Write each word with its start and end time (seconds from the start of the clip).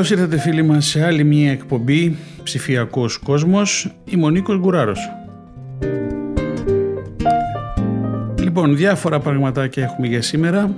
Καλώς 0.00 0.14
ήρθατε 0.14 0.38
φίλοι 0.38 0.62
μας 0.62 0.86
σε 0.86 1.04
άλλη 1.04 1.24
μία 1.24 1.50
εκπομπή 1.50 2.16
«Ψηφιακός 2.42 3.18
κόσμος», 3.18 3.94
η 4.04 4.16
Μονίκος 4.16 4.58
Γκουράρος. 4.58 5.10
Λοιπόν, 8.38 8.76
διάφορα 8.76 9.20
πραγματάκια 9.20 9.84
έχουμε 9.84 10.06
για 10.06 10.22
σήμερα. 10.22 10.74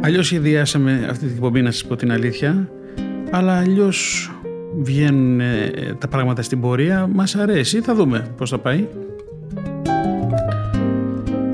Αλλιώς 0.00 0.26
σχεδιάσαμε 0.26 1.06
αυτή 1.10 1.26
την 1.26 1.34
εκπομπή 1.34 1.62
να 1.62 1.70
σας 1.70 1.84
πω 1.84 1.96
την 1.96 2.12
αλήθεια, 2.12 2.68
αλλά 3.30 3.58
αλλιώς 3.58 4.30
βγαίνουν 4.80 5.40
ε, 5.40 5.70
τα 5.98 6.08
πράγματα 6.08 6.42
στην 6.42 6.60
πορεία. 6.60 7.06
Μας 7.12 7.34
αρέσει, 7.34 7.80
θα 7.80 7.94
δούμε 7.94 8.26
πώς 8.36 8.50
θα 8.50 8.58
πάει. 8.58 8.86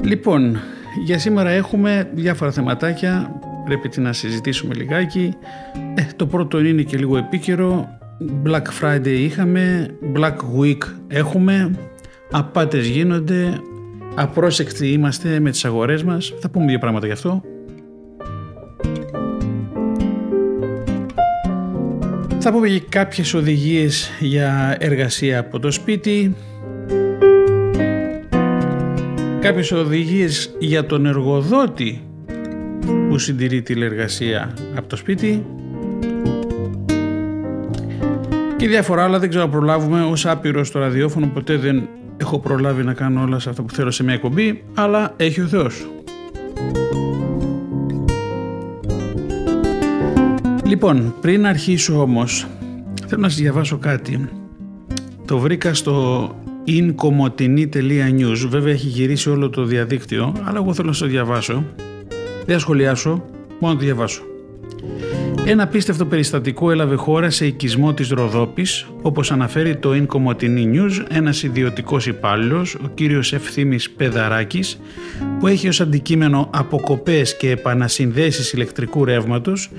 Λοιπόν, 0.03 0.57
για 1.05 1.19
σήμερα 1.19 1.51
έχουμε 1.51 2.11
διάφορα 2.15 2.51
θεματάκια 2.51 3.41
πρέπει 3.67 4.01
να 4.01 4.13
συζητήσουμε 4.13 4.75
λιγάκι. 4.75 5.35
Ε, 5.95 6.03
το 6.17 6.27
πρώτο 6.27 6.65
είναι 6.65 6.83
και 6.83 6.97
λίγο 6.97 7.17
επίκαιρο. 7.17 7.99
Black 8.45 8.63
Friday 8.81 9.07
είχαμε, 9.07 9.89
Black 10.15 10.37
Week 10.61 10.79
έχουμε, 11.09 11.79
απάτες 12.31 12.87
γίνονται, 12.87 13.61
απρόσεκτοι 14.15 14.93
είμαστε 14.93 15.41
με 15.41 15.51
τις 15.51 15.65
αγορές 15.65 16.03
μας. 16.03 16.35
Θα 16.41 16.51
πούμε 16.51 16.67
δύο 16.67 16.79
πράγματα 16.79 17.07
γι' 17.07 17.13
αυτό. 17.13 17.43
Θα 22.39 22.53
πούμε 22.53 22.69
και 22.69 22.83
κάποιες 22.89 23.35
οδηγίες 23.35 24.11
για 24.21 24.77
εργασία 24.79 25.39
από 25.39 25.59
το 25.59 25.71
σπίτι, 25.71 26.35
κάποιες 29.41 29.73
οδηγίες 29.73 30.57
για 30.59 30.87
τον 30.87 31.07
εργοδότη 31.07 32.01
που 33.17 33.23
συντηρεί 33.23 33.63
τηλεργασία 33.63 34.55
από 34.77 34.89
το 34.89 34.97
σπίτι. 34.97 35.47
Και 38.57 38.69
διάφορα 38.69 39.05
άλλα 39.05 39.19
δεν 39.19 39.29
ξέρω 39.29 39.45
να 39.45 39.51
προλάβουμε. 39.51 40.03
Ως 40.03 40.27
άπειρο 40.27 40.65
στο 40.65 40.79
ραδιόφωνο 40.79 41.27
ποτέ 41.27 41.57
δεν 41.57 41.89
έχω 42.17 42.39
προλάβει 42.39 42.83
να 42.83 42.95
κάνω 42.95 43.23
όλα 43.23 43.39
σε 43.39 43.51
αυτά 43.51 43.63
που 43.63 43.75
θέλω 43.75 43.91
σε 43.91 44.03
μια 44.03 44.15
εκπομπή 44.15 44.65
αλλά 44.75 45.15
έχει 45.17 45.41
ο 45.41 45.47
Θεός. 45.47 45.87
Λοιπόν, 50.65 51.15
πριν 51.21 51.47
αρχίσω 51.47 52.01
όμως 52.01 52.47
θέλω 53.07 53.21
να 53.21 53.29
σας 53.29 53.39
διαβάσω 53.39 53.79
κάτι. 53.79 54.29
Το 55.25 55.39
βρήκα 55.39 55.75
στο 55.75 56.29
incomotini.news 56.67 58.47
βέβαια 58.49 58.73
έχει 58.73 58.87
γυρίσει 58.87 59.31
όλο 59.31 59.51
το 59.51 59.65
διαδίκτυο 59.65 60.35
αλλά 60.45 60.59
εγώ 60.59 60.75
θέλω 60.75 60.89
να 60.89 60.95
σας 60.95 61.09
διαβάσω 61.09 61.65
δεν 62.47 62.59
σχολιάσω, 62.59 63.25
μόνο 63.59 63.75
το 63.75 63.81
διαβάσω. 63.81 64.23
Ένα 65.49 65.63
απίστευτο 65.63 66.07
περιστατικό 66.07 66.71
έλαβε 66.71 66.95
χώρα 66.95 67.31
σε 67.31 67.47
οικισμό 67.47 67.95
της 67.95 68.09
Ροδόπης, 68.09 68.87
όπως 69.03 69.31
αναφέρει 69.31 69.77
το 69.77 69.91
Incomotini 69.93 70.75
News, 70.75 71.05
ένας 71.09 71.43
ιδιωτικός 71.43 72.07
υπάλληλος, 72.07 72.75
ο 72.75 72.91
κύριος 72.95 73.33
Ευθύμης 73.33 73.91
Πεδαράκης, 73.91 74.81
που 75.39 75.47
έχει 75.47 75.69
ως 75.69 75.81
αντικείμενο 75.81 76.51
αποκοπές 76.53 77.37
και 77.37 77.51
επανασυνδέσεις 77.51 78.53
ηλεκτρικού 78.53 79.05
ρεύματος, 79.05 79.71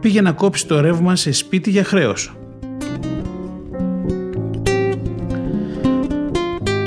πήγε 0.00 0.20
να 0.20 0.32
κόψει 0.32 0.66
το 0.66 0.80
ρεύμα 0.80 1.16
σε 1.16 1.32
σπίτι 1.32 1.70
για 1.70 1.84
χρέος. 1.84 2.32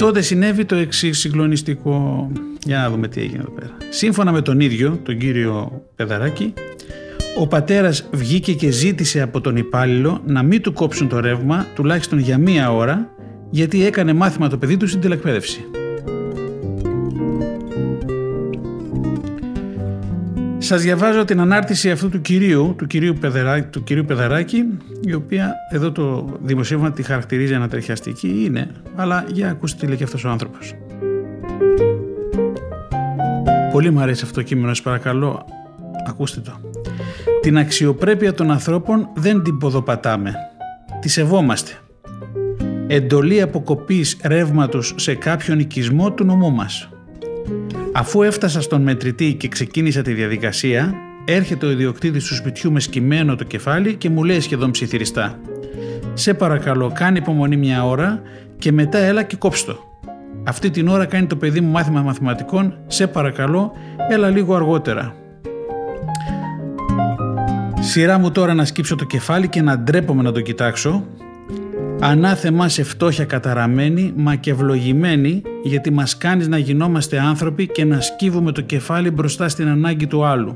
Τότε 0.04 0.22
συνέβη 0.22 0.66
το 0.66 0.76
εξή 0.76 1.14
συγκλονιστικό. 1.14 2.32
Για 2.66 2.78
να 2.78 2.90
δούμε 2.90 3.08
τι 3.08 3.22
έγινε 3.22 3.40
εδώ 3.40 3.52
πέρα. 3.52 3.78
Σύμφωνα 3.90 4.32
με 4.32 4.42
τον 4.42 4.60
ίδιο, 4.60 5.00
τον 5.04 5.18
κύριο 5.18 5.84
Πεδαράκη, 5.96 6.54
ο 7.40 7.48
πατέρας 7.48 8.10
βγήκε 8.12 8.54
και 8.54 8.72
ζήτησε 8.72 9.22
από 9.22 9.42
τον 9.42 9.56
υπάλληλο 9.56 10.22
να 10.26 10.44
μην 10.44 10.62
του 10.62 10.74
κόψουν 10.74 11.08
το 11.08 11.20
ρεύμα 11.20 11.66
τουλάχιστον 11.76 12.20
για 12.20 12.38
μία 12.38 12.72
ώρα 12.74 13.10
γιατί 13.50 13.86
έκανε 13.86 14.14
μάθημα 14.14 14.50
το 14.50 14.58
παιδί 14.58 14.78
του 14.78 14.88
στην 14.88 15.02
τηλεκπαίδευση. 15.02 15.66
Σας 20.64 20.82
διαβάζω 20.82 21.26
την 21.26 21.40
ανάρτηση 21.40 21.92
αυτού 21.92 22.10
του 22.10 22.22
κυρίου, 22.22 22.76
του 22.78 22.88
κυρίου, 22.88 23.14
Πεδεράκη, 23.14 23.68
του 23.68 23.84
κυρίου 23.84 24.06
Πεδαράκη, 24.06 24.64
η 25.02 25.14
οποία 25.14 25.54
εδώ 25.72 25.92
το 25.92 26.38
δημοσίευμα 26.42 26.92
τη 26.92 27.04
χαρακτηρίζει 27.04 27.54
ανατριχιαστική, 27.54 28.44
είναι, 28.46 28.68
αλλά 28.96 29.26
για 29.32 29.50
ακούστε 29.50 29.78
τι 29.80 29.88
λέει 29.88 29.98
και 29.98 30.04
αυτός 30.04 30.24
ο 30.24 30.30
άνθρωπος. 30.30 30.74
Πολύ 33.72 33.92
μου 33.92 34.00
αρέσει 34.00 34.24
αυτό 34.24 34.36
το 34.36 34.42
κείμενο, 34.42 34.68
σας 34.68 34.82
παρακαλώ, 34.82 35.46
ακούστε 36.08 36.40
το. 36.40 36.60
Την 37.42 37.58
αξιοπρέπεια 37.58 38.34
των 38.34 38.52
ανθρώπων 38.52 39.10
δεν 39.16 39.44
την 39.44 39.58
ποδοπατάμε. 39.58 40.36
Τη 41.02 41.10
σεβόμαστε. 41.10 41.72
Εντολή 42.88 43.42
αποκοπής 43.42 44.18
ρεύματος 44.24 44.94
σε 44.98 45.16
κάποιον 45.16 45.60
οικισμό 45.60 46.12
του 46.12 46.26
νομού 46.26 46.52
μας. 46.52 46.90
Αφού 47.96 48.22
έφτασα 48.22 48.62
στον 48.62 48.82
μετρητή 48.82 49.34
και 49.34 49.48
ξεκίνησα 49.48 50.02
τη 50.02 50.14
διαδικασία, 50.14 50.94
έρχεται 51.26 51.66
ο 51.66 51.72
ιδιοκτήτης 51.72 52.26
του 52.26 52.36
σπιτιού 52.36 52.72
με 52.72 52.80
σκυμμένο 52.80 53.36
το 53.36 53.44
κεφάλι 53.44 53.96
και 53.96 54.10
μου 54.10 54.24
λέει 54.24 54.40
σχεδόν 54.40 54.72
ψιθυριστά. 54.72 55.40
Σε 56.14 56.34
παρακαλώ, 56.34 56.92
κάνει 56.96 57.18
υπομονή 57.18 57.58
μια 57.58 57.86
ώρα 57.86 58.22
και 58.58 58.72
μετά 58.72 58.98
έλα 58.98 59.24
και 59.24 59.36
κόψτο. 59.36 59.78
Αυτή 60.44 60.70
την 60.70 60.88
ώρα 60.88 61.06
κάνει 61.06 61.28
το 61.28 61.36
παιδί 61.36 61.62
μου 61.62 61.72
μάθημα 61.72 62.02
μαθηματικών, 62.02 62.78
σε 62.88 63.08
παρακαλώ, 63.08 63.72
έλα 64.10 64.30
λίγο 64.30 64.56
αργότερα. 64.56 65.16
Σειρά 67.80 68.18
μου 68.18 68.32
τώρα 68.32 68.54
να 68.54 68.66
σκύψω 68.66 68.96
το 68.96 69.06
κεφάλι 69.06 69.48
και 69.48 69.62
να 69.62 69.78
ντρέπομαι 69.78 70.24
να 70.24 70.32
το 70.32 70.42
κοιτάξω 70.42 71.06
Ανάθεμά 72.06 72.70
σε 72.70 72.84
φτώχεια 72.84 73.26
καταραμένη, 73.26 74.14
μα 74.16 74.36
και 74.36 74.52
ευλογημένη, 74.52 75.42
γιατί 75.64 75.92
μας 75.92 76.18
κάνεις 76.18 76.48
να 76.48 76.58
γινόμαστε 76.58 77.20
άνθρωποι 77.20 77.68
και 77.68 77.86
να 77.86 78.02
σκύβουμε 78.02 78.52
το 78.52 78.62
κεφάλι 78.62 79.12
μπροστά 79.12 79.50
στην 79.50 79.68
ανάγκη 79.68 80.08
του 80.08 80.26
άλλου. 80.26 80.56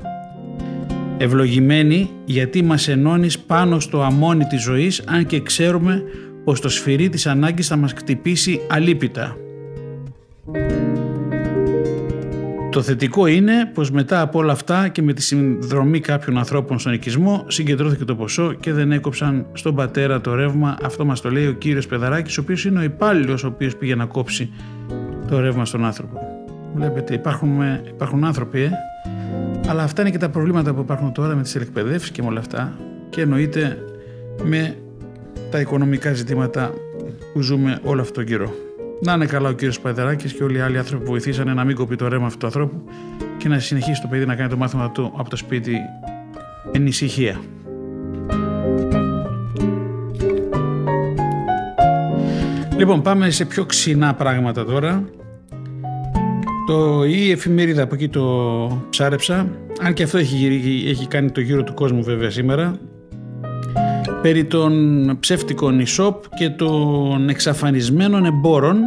Ευλογημένη, 1.18 2.10
γιατί 2.26 2.64
μας 2.64 2.88
ενώνεις 2.88 3.40
πάνω 3.40 3.80
στο 3.80 4.02
αμόνι 4.02 4.44
της 4.46 4.62
ζωής, 4.62 5.04
αν 5.06 5.26
και 5.26 5.42
ξέρουμε 5.42 6.04
πως 6.44 6.60
το 6.60 6.70
σφυρί 6.70 7.10
της 7.10 7.28
ανάγκης 7.28 7.68
θα 7.68 7.76
μας 7.76 7.94
χτυπήσει 7.94 8.62
αλίπητα. 8.70 9.36
Το 12.78 12.84
θετικό 12.84 13.28
είναι 13.28 13.72
πως 13.74 13.92
μετά 13.92 14.22
από 14.22 14.40
όλα 14.40 14.52
αυτά 14.52 14.88
και 14.88 15.02
με 15.02 15.14
τη 15.14 15.22
συνδρομή 15.22 16.00
κάποιων 16.00 16.38
ανθρώπων 16.38 16.80
στον 16.80 16.94
οικισμό 16.94 17.46
συγκεντρώθηκε 17.48 18.06
το 18.06 18.16
ποσό 18.16 18.54
και 18.54 18.74
δεν 18.74 18.92
έκοψαν 18.92 19.46
στον 19.54 19.76
πατέρα 19.76 20.22
το 20.22 20.36
ρεύμα. 20.36 20.78
Αυτό 20.84 21.06
μας 21.06 21.22
το 21.22 21.32
λέει 21.32 21.48
ο 21.48 21.52
κύριος 21.52 21.88
Πεδαράκης, 21.88 22.38
ο 22.38 22.42
οποίος 22.42 22.66
είναι 22.66 22.80
ο 22.80 22.84
υπάλληλος 22.84 23.44
ο 23.44 23.48
οποίος 23.48 23.76
πήγε 23.76 23.96
να 23.96 24.06
κόψει 24.06 24.50
το 25.28 25.40
ρεύμα 25.40 25.66
στον 25.66 25.86
άνθρωπο. 25.86 26.20
Βλέπετε 26.76 27.14
υπάρχουν, 27.14 27.60
υπάρχουν 27.88 28.24
άνθρωποι, 28.24 28.62
ε; 28.62 28.70
αλλά 29.68 29.84
αυτά 29.84 30.02
είναι 30.02 30.12
και 30.12 30.18
τα 30.18 30.30
προβλήματα 30.30 30.74
που 30.74 30.82
υπάρχουν 30.82 31.12
τώρα 31.14 31.36
με 31.36 31.42
τις 31.42 31.56
εκπαιδεύσεις 31.56 32.12
και 32.12 32.22
με 32.22 32.28
όλα 32.28 32.40
αυτά 32.40 32.78
και 33.10 33.22
εννοείται 33.22 33.78
με 34.44 34.78
τα 35.52 35.60
οικονομικά 35.60 36.14
ζητήματα 36.14 36.74
που 37.34 37.42
ζούμε 37.42 37.80
όλο 37.84 38.02
αυτόν 38.02 38.16
τον 38.16 38.26
καιρό. 38.26 38.67
Να 39.02 39.14
είναι 39.14 39.26
καλά 39.26 39.50
ο 39.50 39.52
κύριος 39.52 39.80
Παϊδεράκης 39.80 40.34
και 40.34 40.44
όλοι 40.44 40.58
οι 40.58 40.62
άλλοι 40.62 40.78
άνθρωποι 40.78 41.04
που 41.04 41.10
βοηθήσανε 41.12 41.54
να 41.54 41.64
μην 41.64 41.76
κοπεί 41.76 41.96
το 41.96 42.08
ρεύμα 42.08 42.26
αυτού 42.26 42.38
του 42.38 42.46
ανθρώπου 42.46 42.84
και 43.38 43.48
να 43.48 43.60
συνεχίσει 43.60 44.02
το 44.02 44.08
παιδί 44.08 44.26
να 44.26 44.36
κάνει 44.36 44.50
το 44.50 44.58
μάθημα 44.58 44.92
του 44.92 45.14
από 45.18 45.30
το 45.30 45.36
σπίτι 45.36 45.78
εν 46.72 46.86
ησυχία. 46.86 47.40
Λοιπόν, 52.78 53.02
πάμε 53.02 53.30
σε 53.30 53.46
πιο 53.46 53.66
ξινά 53.66 54.14
πράγματα 54.14 54.66
τώρα. 54.66 55.04
Το, 56.68 57.04
η 57.04 57.32
εφημερίδα 57.32 57.84
από 57.84 57.96
εκεί 57.96 58.10
το 58.10 58.88
ψάρεψα, 58.90 59.48
αν 59.82 59.94
και 59.94 60.04
αυτό 60.04 60.18
έχει, 60.18 60.84
έχει 60.88 61.08
κάνει 61.08 61.32
το 61.32 61.42
γύρο 61.42 61.64
του 61.64 61.74
κόσμου 61.74 62.04
βέβαια 62.04 62.30
σήμερα, 62.30 62.80
περί 64.22 64.46
των 64.46 65.18
ψεύτικων 65.20 65.82
e 65.82 65.86
και 66.38 66.50
των 66.50 67.30
εξαφανισμένων 67.30 68.26
εμπόρων 68.26 68.78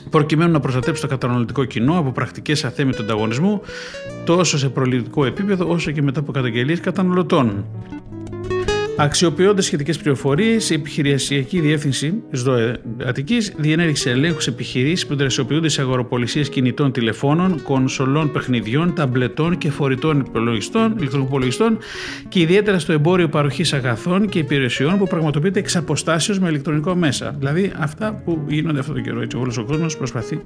προκειμένου 0.09 0.51
να 0.51 0.59
προστατέψουν 0.59 1.07
το 1.09 1.15
καταναλωτικό 1.15 1.65
κοινό 1.65 1.97
από 1.97 2.11
πρακτικές 2.11 2.63
αθέμητου 2.63 3.03
ανταγωνισμού, 3.03 3.61
τόσο 4.25 4.57
σε 4.57 4.69
προληπτικό 4.69 5.25
επίπεδο 5.25 5.69
όσο 5.69 5.91
και 5.91 6.01
μετά 6.01 6.19
από 6.19 6.31
καταγγελίες 6.31 6.79
καταναλωτών. 6.79 7.65
Αξιοποιώντας 9.03 9.65
σχετικές 9.65 9.97
πληροφορίες, 9.97 10.69
η 10.69 10.73
επιχειρησιακή 10.73 11.59
διεύθυνση 11.59 12.23
ΣΔΟΕ 12.31 12.81
Αττικής 13.05 13.53
διενέργησε 13.57 14.09
ελέγχους 14.09 14.47
επιχειρήσεις 14.47 15.07
που 15.07 15.15
δραστηριοποιούνται 15.15 15.69
σε 15.69 15.81
αγοροπολισίες 15.81 16.49
κινητών 16.49 16.91
τηλεφώνων, 16.91 17.61
κονσολών 17.63 18.31
παιχνιδιών, 18.31 18.93
ταμπλετών 18.95 19.57
και 19.57 19.69
φορητών 19.69 20.19
υπολογιστών, 20.19 20.95
ηλεκτρονικών 20.97 21.77
και 22.29 22.39
ιδιαίτερα 22.39 22.79
στο 22.79 22.93
εμπόριο 22.93 23.29
παροχής 23.29 23.73
αγαθών 23.73 24.29
και 24.29 24.39
υπηρεσιών 24.39 24.97
που 24.97 25.07
πραγματοποιείται 25.07 25.59
εξ 25.59 25.75
αποστάσεως 25.75 26.39
με 26.39 26.49
ηλεκτρονικό 26.49 26.95
μέσα. 26.95 27.35
Δηλαδή 27.37 27.71
αυτά 27.77 28.21
που 28.25 28.45
γίνονται 28.47 28.79
αυτό 28.79 28.93
το 28.93 28.99
καιρό. 28.99 29.21
Έτσι, 29.21 29.37
όλος 29.37 29.57
ο 29.57 29.63
κόσμος 29.63 29.97
προσπαθεί 29.97 30.41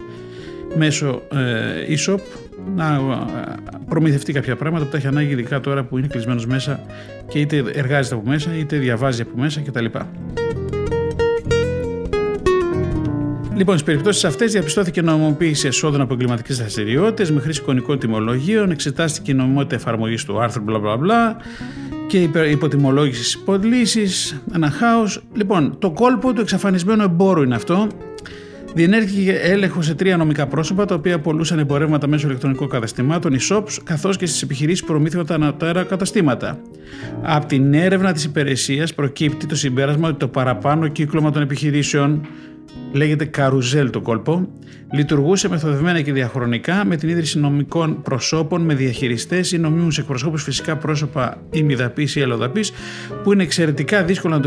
μέσω 0.77 1.22
ε, 1.33 1.95
e-shop 1.95 2.19
να 2.75 2.86
ε, 2.86 3.54
προμηθευτεί 3.89 4.33
κάποια 4.33 4.56
πράγματα 4.56 4.86
που 4.86 4.92
τα 4.92 4.98
έχει 4.98 5.07
ανάγκη 5.07 5.31
ειδικά 5.31 5.60
τώρα 5.60 5.83
που 5.83 5.98
είναι 5.98 6.07
κλεισμένος 6.07 6.45
μέσα 6.45 6.80
και 7.27 7.39
είτε 7.39 7.63
εργάζεται 7.74 8.16
από 8.16 8.30
μέσα 8.30 8.56
είτε 8.57 8.77
διαβάζει 8.77 9.22
από 9.22 9.31
μέσα 9.38 9.62
κτλ. 9.62 9.86
Λοιπόν, 13.56 13.77
στις 13.77 13.88
περιπτώσεις 13.88 14.25
αυτές 14.25 14.51
διαπιστώθηκε 14.51 15.01
νομιμοποίηση 15.01 15.68
εσόδων 15.68 16.01
από 16.01 16.13
εγκληματικές 16.13 16.57
δραστηριότητες 16.57 17.31
με 17.31 17.39
χρήση 17.39 17.62
εικονικών 17.62 18.00
τιμολογίων, 18.00 18.71
εξετάστηκε 18.71 19.31
η 19.31 19.33
νομιμότητα 19.33 19.75
εφαρμογής 19.75 20.24
του 20.24 20.39
άρθρου 20.39 20.63
μπλα 20.63 20.80
μπλα 20.80 20.98
μπλα 20.98 21.38
και 22.07 22.30
υποτιμολόγησης 22.51 23.33
υποδλήση, 23.33 24.07
ένα 24.54 24.69
χάος. 24.69 25.24
Λοιπόν, 25.33 25.75
το 25.80 25.92
κόλπο 25.92 26.33
του 26.33 26.42
εξαφανισμένου 26.42 27.04
εμπόρου 27.04 27.44
είναι 27.44 27.56
αυτό 27.56 27.88
Διενέργηκε 28.75 29.31
έλεγχο 29.31 29.81
σε 29.81 29.95
τρία 29.95 30.18
νομικά 30.18 30.48
πρόσωπα, 30.48 30.86
τα 30.86 30.95
οποία 30.95 31.19
πολλούσαν 31.19 31.60
εμπορεύματα 31.60 32.07
μέσω 32.07 32.27
ηλεκτρονικών 32.27 32.69
καταστημάτων, 32.69 33.33
οι 33.33 33.38
shops, 33.50 33.77
καθώς 33.83 34.18
και 34.18 34.25
στις 34.25 34.42
επιχειρήσεις 34.42 34.81
που 34.81 34.88
προμήθευαν 34.88 35.25
τα 35.25 35.33
ανωτέρα 35.33 35.83
καταστήματα. 35.83 36.60
Από 37.22 37.45
την 37.45 37.74
έρευνα 37.74 38.12
της 38.12 38.24
υπηρεσίας 38.24 38.94
προκύπτει 38.94 39.45
το 39.45 39.56
συμπέρασμα 39.56 40.07
ότι 40.07 40.18
το 40.18 40.27
παραπάνω 40.27 40.88
κύκλωμα 40.88 41.31
των 41.31 41.42
επιχειρήσεων 41.42 42.27
λέγεται 42.92 43.25
καρουζέλ 43.25 43.89
το 43.89 44.01
κόλπο, 44.01 44.48
λειτουργούσε 44.94 45.50
μεθοδευμένα 45.50 46.01
και 46.01 46.13
διαχρονικά 46.13 46.86
με 46.86 46.95
την 46.95 47.10
ίδρυση 47.10 47.39
νομικών 47.39 48.01
προσώπων 48.01 48.62
με 48.62 48.74
διαχειριστές 48.74 49.51
ή 49.51 49.57
νομίμους 49.57 49.98
εκπροσώπους 49.98 50.44
φυσικά 50.44 50.77
πρόσωπα 50.77 51.42
ή 51.51 51.63
μηδαπή 51.63 52.07
ή 52.16 52.22
αλλοδαπής, 52.22 52.72
που 53.24 53.33
είναι 53.33 53.44
εξαιρετικά 53.44 54.04
δύσκολο 54.04 54.42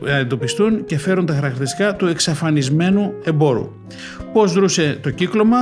να 0.00 0.18
εντοπιστούν 0.18 0.84
και 0.84 0.98
φέρουν 0.98 1.26
τα 1.26 1.34
χαρακτηριστικά 1.34 1.96
του 1.96 2.06
εξαφανισμένου 2.06 3.12
εμπόρου. 3.24 3.72
Πώς 4.32 4.52
δρούσε 4.52 4.98
το 5.02 5.10
κύκλωμα, 5.10 5.58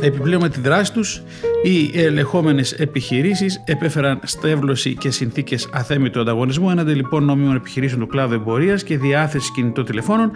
Επιπλέον 0.00 0.40
με 0.40 0.48
τη 0.48 0.60
δράση 0.60 0.92
τους, 0.92 1.22
οι 1.62 2.00
ελεγχόμενες 2.00 2.72
επιχειρήσεις 2.72 3.62
επέφεραν 3.64 4.20
στέβλωση 4.22 4.94
και 4.94 5.10
συνθήκες 5.10 5.68
αθέμητου 5.72 6.20
ανταγωνισμού 6.20 6.70
έναντι 6.70 6.92
λοιπόν 6.92 7.24
νόμιμων 7.24 7.56
επιχειρήσεων 7.56 8.00
του 8.00 8.06
κλάδου 8.06 8.34
εμπορίας 8.34 8.82
και 8.82 8.98
διάθεση 8.98 9.52
κινητών 9.52 9.84
τηλεφώνων 9.84 10.30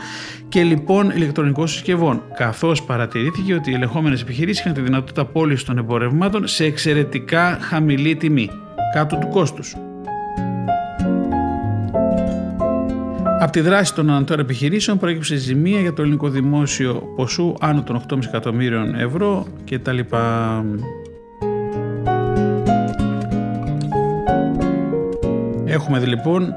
και 0.48 0.62
λοιπόν 0.62 1.10
ηλεκτρονικών 1.10 1.66
συσκευών, 1.66 2.22
καθώς 2.36 2.82
παρατηρήθηκε 2.82 3.54
ότι 3.54 3.70
οι 3.70 3.74
ελεγχόμενες 3.74 4.20
επιχειρήσεις 4.22 4.60
είχαν 4.60 4.74
τη 4.74 4.80
δυνατότητα 4.80 5.24
πώλησης 5.24 5.64
των 5.64 5.78
εμπορευμάτων 5.78 6.46
σε 6.46 6.64
εξαιρετικά 6.64 7.58
χαμηλή 7.60 8.16
τιμή, 8.16 8.50
κάτω 8.94 9.16
του 9.16 9.28
κόστους. 9.28 9.74
Από 13.42 13.52
τη 13.52 13.60
δράση 13.60 13.94
των 13.94 14.10
ανατόρων 14.10 14.44
επιχειρήσεων 14.44 14.98
προέκυψε 14.98 15.36
ζημία 15.36 15.80
για 15.80 15.92
το 15.92 16.02
ελληνικό 16.02 16.28
δημόσιο 16.28 17.12
ποσού 17.16 17.54
άνω 17.60 17.82
των 17.82 18.02
8,5 18.08 18.18
εκατομμύριων 18.26 18.94
ευρώ 18.94 19.46
κτλ. 19.70 19.98
Έχουμε 25.64 25.98
λοιπόν 25.98 26.54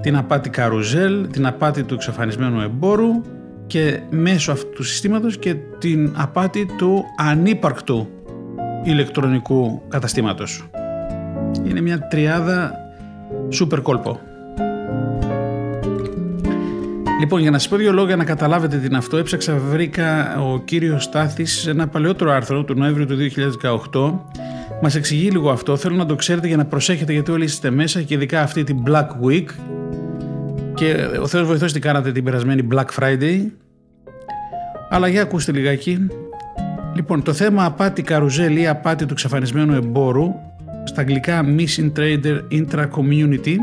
την 0.00 0.16
απάτη 0.16 0.50
καρουζέλ, 0.50 1.28
την 1.30 1.46
απάτη 1.46 1.82
του 1.82 1.94
εξαφανισμένου 1.94 2.60
εμπόρου 2.60 3.22
και 3.66 4.00
μέσω 4.10 4.52
αυτού 4.52 4.70
του 4.70 4.82
συστήματος 4.82 5.38
και 5.38 5.54
την 5.78 6.12
απάτη 6.16 6.66
του 6.76 7.04
ανύπαρκτου 7.16 8.08
ηλεκτρονικού 8.84 9.82
καταστήματος. 9.88 10.68
Είναι 11.64 11.80
μια 11.80 12.08
τριάδα 12.08 12.72
σούπερ 13.48 13.80
κόλπο. 13.80 14.27
Λοιπόν, 17.18 17.40
για 17.40 17.50
να 17.50 17.58
σας 17.58 17.68
πω 17.68 17.76
δύο 17.76 17.92
λόγια 17.92 18.16
να 18.16 18.24
καταλάβετε 18.24 18.76
την 18.76 18.96
αυτό, 18.96 19.16
έψαξα, 19.16 19.56
βρήκα 19.56 20.36
ο 20.40 20.60
κύριος 20.60 21.02
Στάθης 21.04 21.52
σε 21.52 21.70
ένα 21.70 21.88
παλαιότερο 21.88 22.32
άρθρο 22.32 22.64
του 22.64 22.74
Νοέμβριου 22.74 23.06
του 23.06 23.16
2018. 23.92 24.20
Μας 24.82 24.94
εξηγεί 24.94 25.30
λίγο 25.30 25.50
αυτό. 25.50 25.76
Θέλω 25.76 25.96
να 25.96 26.06
το 26.06 26.14
ξέρετε 26.14 26.46
για 26.46 26.56
να 26.56 26.64
προσέχετε, 26.64 27.12
γιατί 27.12 27.30
όλοι 27.30 27.44
είστε 27.44 27.70
μέσα 27.70 28.02
και 28.02 28.14
ειδικά 28.14 28.42
αυτή 28.42 28.64
την 28.64 28.82
Black 28.86 29.06
Week. 29.26 29.46
Και 30.74 30.94
ο 31.22 31.26
Θεός 31.26 31.46
βοηθός 31.46 31.72
τι 31.72 31.80
κάνατε 31.80 32.12
την 32.12 32.24
περασμένη 32.24 32.68
Black 32.72 32.86
Friday. 32.98 33.46
Αλλά 34.90 35.08
για 35.08 35.22
ακούστε 35.22 35.52
λιγάκι. 35.52 36.06
Λοιπόν, 36.94 37.22
το 37.22 37.32
θέμα 37.32 37.64
απάτη 37.64 38.02
καρουζέλ 38.02 38.56
ή 38.56 38.68
απάτη 38.68 39.04
του 39.06 39.12
εξαφανισμένου 39.12 39.74
εμπόρου, 39.74 40.34
στα 40.84 41.00
αγγλικά 41.00 41.44
Missing 41.56 41.92
Trader 41.98 42.40
Intra-Community, 42.52 43.56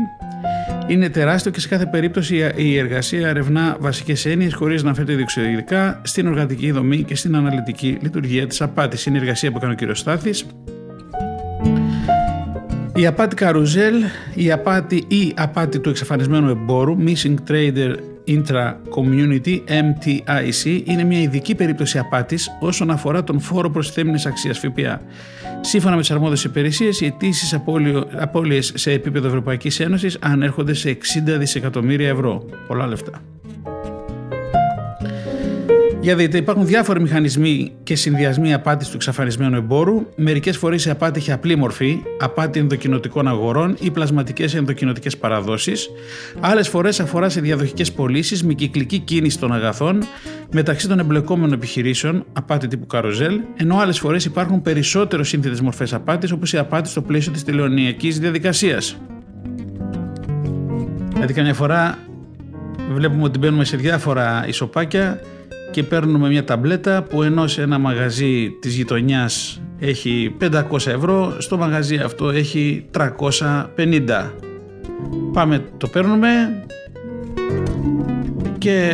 είναι 0.86 1.08
τεράστιο 1.08 1.50
και 1.50 1.60
σε 1.60 1.68
κάθε 1.68 1.86
περίπτωση 1.86 2.52
η 2.56 2.78
εργασία 2.78 3.28
ερευνά 3.28 3.76
βασικές 3.80 4.26
έννοιες 4.26 4.54
χωρίς 4.54 4.82
να 4.82 4.94
φέρεται 4.94 5.14
διεξοδικά 5.14 6.00
στην 6.04 6.26
οργανική 6.26 6.70
δομή 6.70 7.02
και 7.02 7.16
στην 7.16 7.36
αναλυτική 7.36 7.98
λειτουργία 8.00 8.46
της 8.46 8.60
απάτης. 8.60 9.06
Είναι 9.06 9.18
η 9.18 9.20
εργασία 9.20 9.50
που 9.50 9.56
έκανε 9.56 9.72
ο 9.72 9.92
κ. 9.92 9.96
Στάθης. 9.96 10.46
Η 12.94 13.06
απάτη 13.06 13.34
καρουζέλ, 13.34 13.94
η 14.34 14.52
απάτη 14.52 15.04
ή 15.08 15.32
απάτη 15.36 15.78
του 15.78 15.88
εξαφανισμένου 15.88 16.48
εμπόρου, 16.48 16.96
Missing 17.06 17.34
Trader 17.50 17.94
Intra-Community, 18.28 19.60
MTIC, 19.66 20.82
είναι 20.84 21.04
μια 21.04 21.20
ειδική 21.20 21.54
περίπτωση 21.54 21.98
απάτης 21.98 22.56
όσον 22.60 22.90
αφορά 22.90 23.24
τον 23.24 23.40
φόρο 23.40 23.70
προστιθέμενης 23.70 24.26
αξίας 24.26 24.58
ΦΠΑ. 24.58 25.00
Σύμφωνα 25.66 25.94
με 25.94 26.00
τις 26.00 26.10
αρμόδιες 26.10 26.44
υπηρεσίες, 26.44 27.00
οι 27.00 27.06
αιτήσεις 27.06 27.60
απώλειες 28.16 28.72
σε 28.74 28.92
επίπεδο 28.92 29.26
Ευρωπαϊκής 29.26 29.80
Ένωσης 29.80 30.18
ανέρχονται 30.20 30.74
σε 30.74 30.90
60 30.90 31.38
δισεκατομμύρια 31.38 32.08
ευρώ. 32.08 32.44
Πολλά 32.66 32.86
λεφτά. 32.86 33.22
Για 36.06 36.16
δείτε, 36.16 36.38
υπάρχουν 36.38 36.66
διάφοροι 36.66 37.00
μηχανισμοί 37.00 37.72
και 37.82 37.96
συνδυασμοί 37.96 38.54
απάτης 38.54 38.88
του 38.88 38.96
εξαφανισμένου 38.96 39.56
εμπόρου. 39.56 40.06
Μερικές 40.16 40.56
φορές 40.56 40.84
η 40.84 40.90
απάτη 40.90 41.18
έχει 41.18 41.32
απλή 41.32 41.56
μορφή, 41.56 42.02
απάτη 42.20 42.58
ενδοκινοτικών 42.58 43.28
αγορών 43.28 43.76
ή 43.80 43.90
πλασματικές 43.90 44.54
ενδοκινοτικές 44.54 45.16
παραδόσεις. 45.16 45.90
Άλλες 46.40 46.68
φορές 46.68 47.00
αφορά 47.00 47.28
σε 47.28 47.40
διαδοχικές 47.40 47.92
πωλήσεις 47.92 48.44
με 48.44 48.52
κυκλική 48.52 48.98
κίνηση 48.98 49.38
των 49.38 49.52
αγαθών 49.52 50.02
μεταξύ 50.52 50.88
των 50.88 50.98
εμπλεκόμενων 50.98 51.52
επιχειρήσεων, 51.52 52.24
απάτη 52.32 52.68
τύπου 52.68 52.86
καροζέλ, 52.86 53.40
ενώ 53.56 53.76
άλλες 53.76 53.98
φορές 53.98 54.24
υπάρχουν 54.24 54.62
περισσότερο 54.62 55.24
σύνθετες 55.24 55.60
μορφές 55.60 55.94
απάτης 55.94 56.30
όπως 56.32 56.52
η 56.52 56.58
απάτη 56.58 56.88
στο 56.88 57.02
πλαίσιο 57.02 57.32
της 57.32 57.44
τηλεωνιακής 57.44 58.18
διαδικασίας. 58.18 58.96
Δηλαδή, 61.12 61.32
καμιά 61.32 61.54
φορά 61.54 61.98
βλέπουμε 62.92 63.22
ότι 63.22 63.38
μπαίνουμε 63.38 63.64
σε 63.64 63.76
διάφορα 63.76 64.44
ισοπάκια 64.48 65.20
και 65.70 65.82
παίρνουμε 65.82 66.28
μια 66.28 66.44
ταμπλέτα 66.44 67.02
που 67.02 67.22
ενώ 67.22 67.46
σε 67.46 67.62
ένα 67.62 67.78
μαγαζί 67.78 68.50
της 68.60 68.76
γειτονιάς 68.76 69.60
έχει 69.78 70.36
500 70.40 70.86
ευρώ, 70.86 71.36
στο 71.38 71.56
μαγαζί 71.56 71.96
αυτό 71.96 72.30
έχει 72.30 72.86
350. 72.98 74.30
Πάμε, 75.32 75.64
το 75.76 75.88
παίρνουμε 75.88 76.28
και 78.58 78.92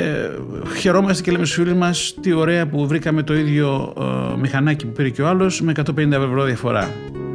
χαιρόμαστε 0.79 1.23
και 1.23 1.31
λέμε 1.31 1.45
στους 1.45 1.57
φίλους 1.57 1.79
μας 1.79 2.15
τι 2.21 2.33
ωραία 2.33 2.67
που 2.67 2.87
βρήκαμε 2.87 3.23
το 3.23 3.35
ίδιο 3.35 3.95
ε, 3.99 4.39
μηχανάκι 4.41 4.87
που 4.87 4.93
πήρε 4.93 5.09
και 5.09 5.23
ο 5.23 5.29
άλλος 5.29 5.61
με 5.61 5.73
150 5.77 6.11
ευρώ 6.11 6.45
διαφορά. 6.45 6.91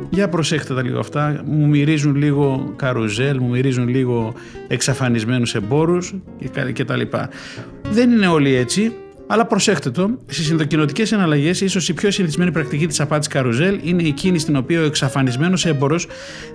Για 0.09 0.29
προσέχτε 0.29 0.73
τα 0.73 0.81
λίγο 0.81 0.99
αυτά, 0.99 1.41
μου 1.45 1.67
μυρίζουν 1.67 2.15
λίγο 2.15 2.73
καρουζέλ, 2.75 3.39
μου 3.39 3.49
μυρίζουν 3.49 3.87
λίγο 3.87 4.33
εξαφανισμένους 4.67 5.55
εμπόρους 5.55 6.13
και, 6.39 6.71
και 6.71 6.85
τα 6.85 6.95
λοιπά. 6.95 7.29
Δεν 7.89 8.11
είναι 8.11 8.27
όλοι 8.27 8.53
έτσι, 8.53 8.93
Αλλά 9.29 9.45
προσέχτε 9.45 9.89
το, 9.89 10.09
στις 10.25 10.51
ενδοκινοτικές 10.51 11.07
συναλλαγέ, 11.07 11.49
ίσως 11.49 11.89
η 11.89 11.93
πιο 11.93 12.11
συνηθισμένη 12.11 12.51
πρακτική 12.51 12.87
της 12.87 12.99
απάτης 12.99 13.27
καρουζέλ 13.27 13.79
είναι 13.83 14.03
εκείνη 14.03 14.39
στην 14.39 14.55
οποία 14.55 14.81
ο 14.81 14.83
εξαφανισμένος 14.83 15.65
έμπορο 15.65 15.99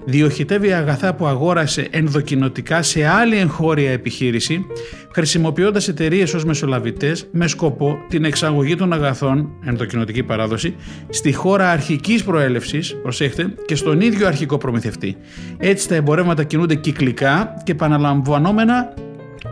διοχετεύει 0.04 0.72
αγαθά 0.72 1.14
που 1.14 1.26
αγόρασε 1.26 1.88
ενδοκινοτικά 1.90 2.82
σε 2.82 3.06
άλλη 3.06 3.36
εγχώρια 3.36 3.90
επιχείρηση, 3.90 4.66
χρησιμοποιώντας 5.14 5.88
εταιρείες 5.88 6.34
ως 6.34 6.44
μεσολαβητές 6.44 7.26
με 7.32 7.46
σκοπό 7.46 7.98
την 8.08 8.24
εξαγωγή 8.24 8.76
των 8.76 8.92
αγαθών, 8.92 9.48
ενδοκινοτική 9.64 10.22
παράδοση, 10.22 10.74
στη 11.08 11.32
χώρα 11.32 11.70
αρχικής 11.70 12.24
προέλευσης, 12.24 12.96
προσέχτε, 13.02 13.54
και 13.66 13.74
στον 13.74 14.00
ίδιο 14.00 14.26
αρχικό 14.26 14.58
προμηθευτή. 14.58 15.16
Έτσι 15.58 15.88
τα 15.88 15.94
εμπορεύματα 15.94 16.44
κινούνται 16.44 16.74
κυκλικά 16.74 17.54
και 17.64 17.72
επαναλαμβανόμενα 17.72 18.94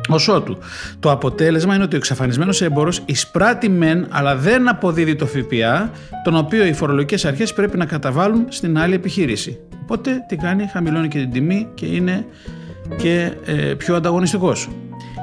Ωσό 0.09 0.41
του. 0.41 0.59
Το 1.01 1.11
αποτέλεσμα 1.11 1.75
είναι 1.75 1.85
ότι 1.85 1.95
ο 1.95 1.99
εξαφανισμένος 1.99 2.63
έμπορο 2.63 2.93
εισπράττει 3.05 3.69
μεν, 3.69 4.07
αλλά 4.11 4.37
δεν 4.37 4.69
αποδίδει 4.69 5.15
το 5.15 5.27
ΦΠΑ, 5.27 5.91
τον 6.25 6.37
οποίο 6.37 6.65
οι 6.65 6.73
φορολογικές 6.73 7.25
αρχές 7.25 7.53
πρέπει 7.53 7.77
να 7.77 7.85
καταβάλουν 7.85 8.45
στην 8.49 8.79
άλλη 8.79 8.95
επιχείρηση. 8.95 9.59
Οπότε 9.83 10.11
τι 10.29 10.37
κάνει, 10.37 10.67
χαμηλώνει 10.73 11.09
και 11.09 11.19
την 11.19 11.33
τιμή 11.33 11.69
και 11.75 11.87
είναι 11.87 12.27
και 12.99 13.33
ε, 13.45 13.53
πιο 13.53 13.95
ανταγωνιστικός. 13.95 14.69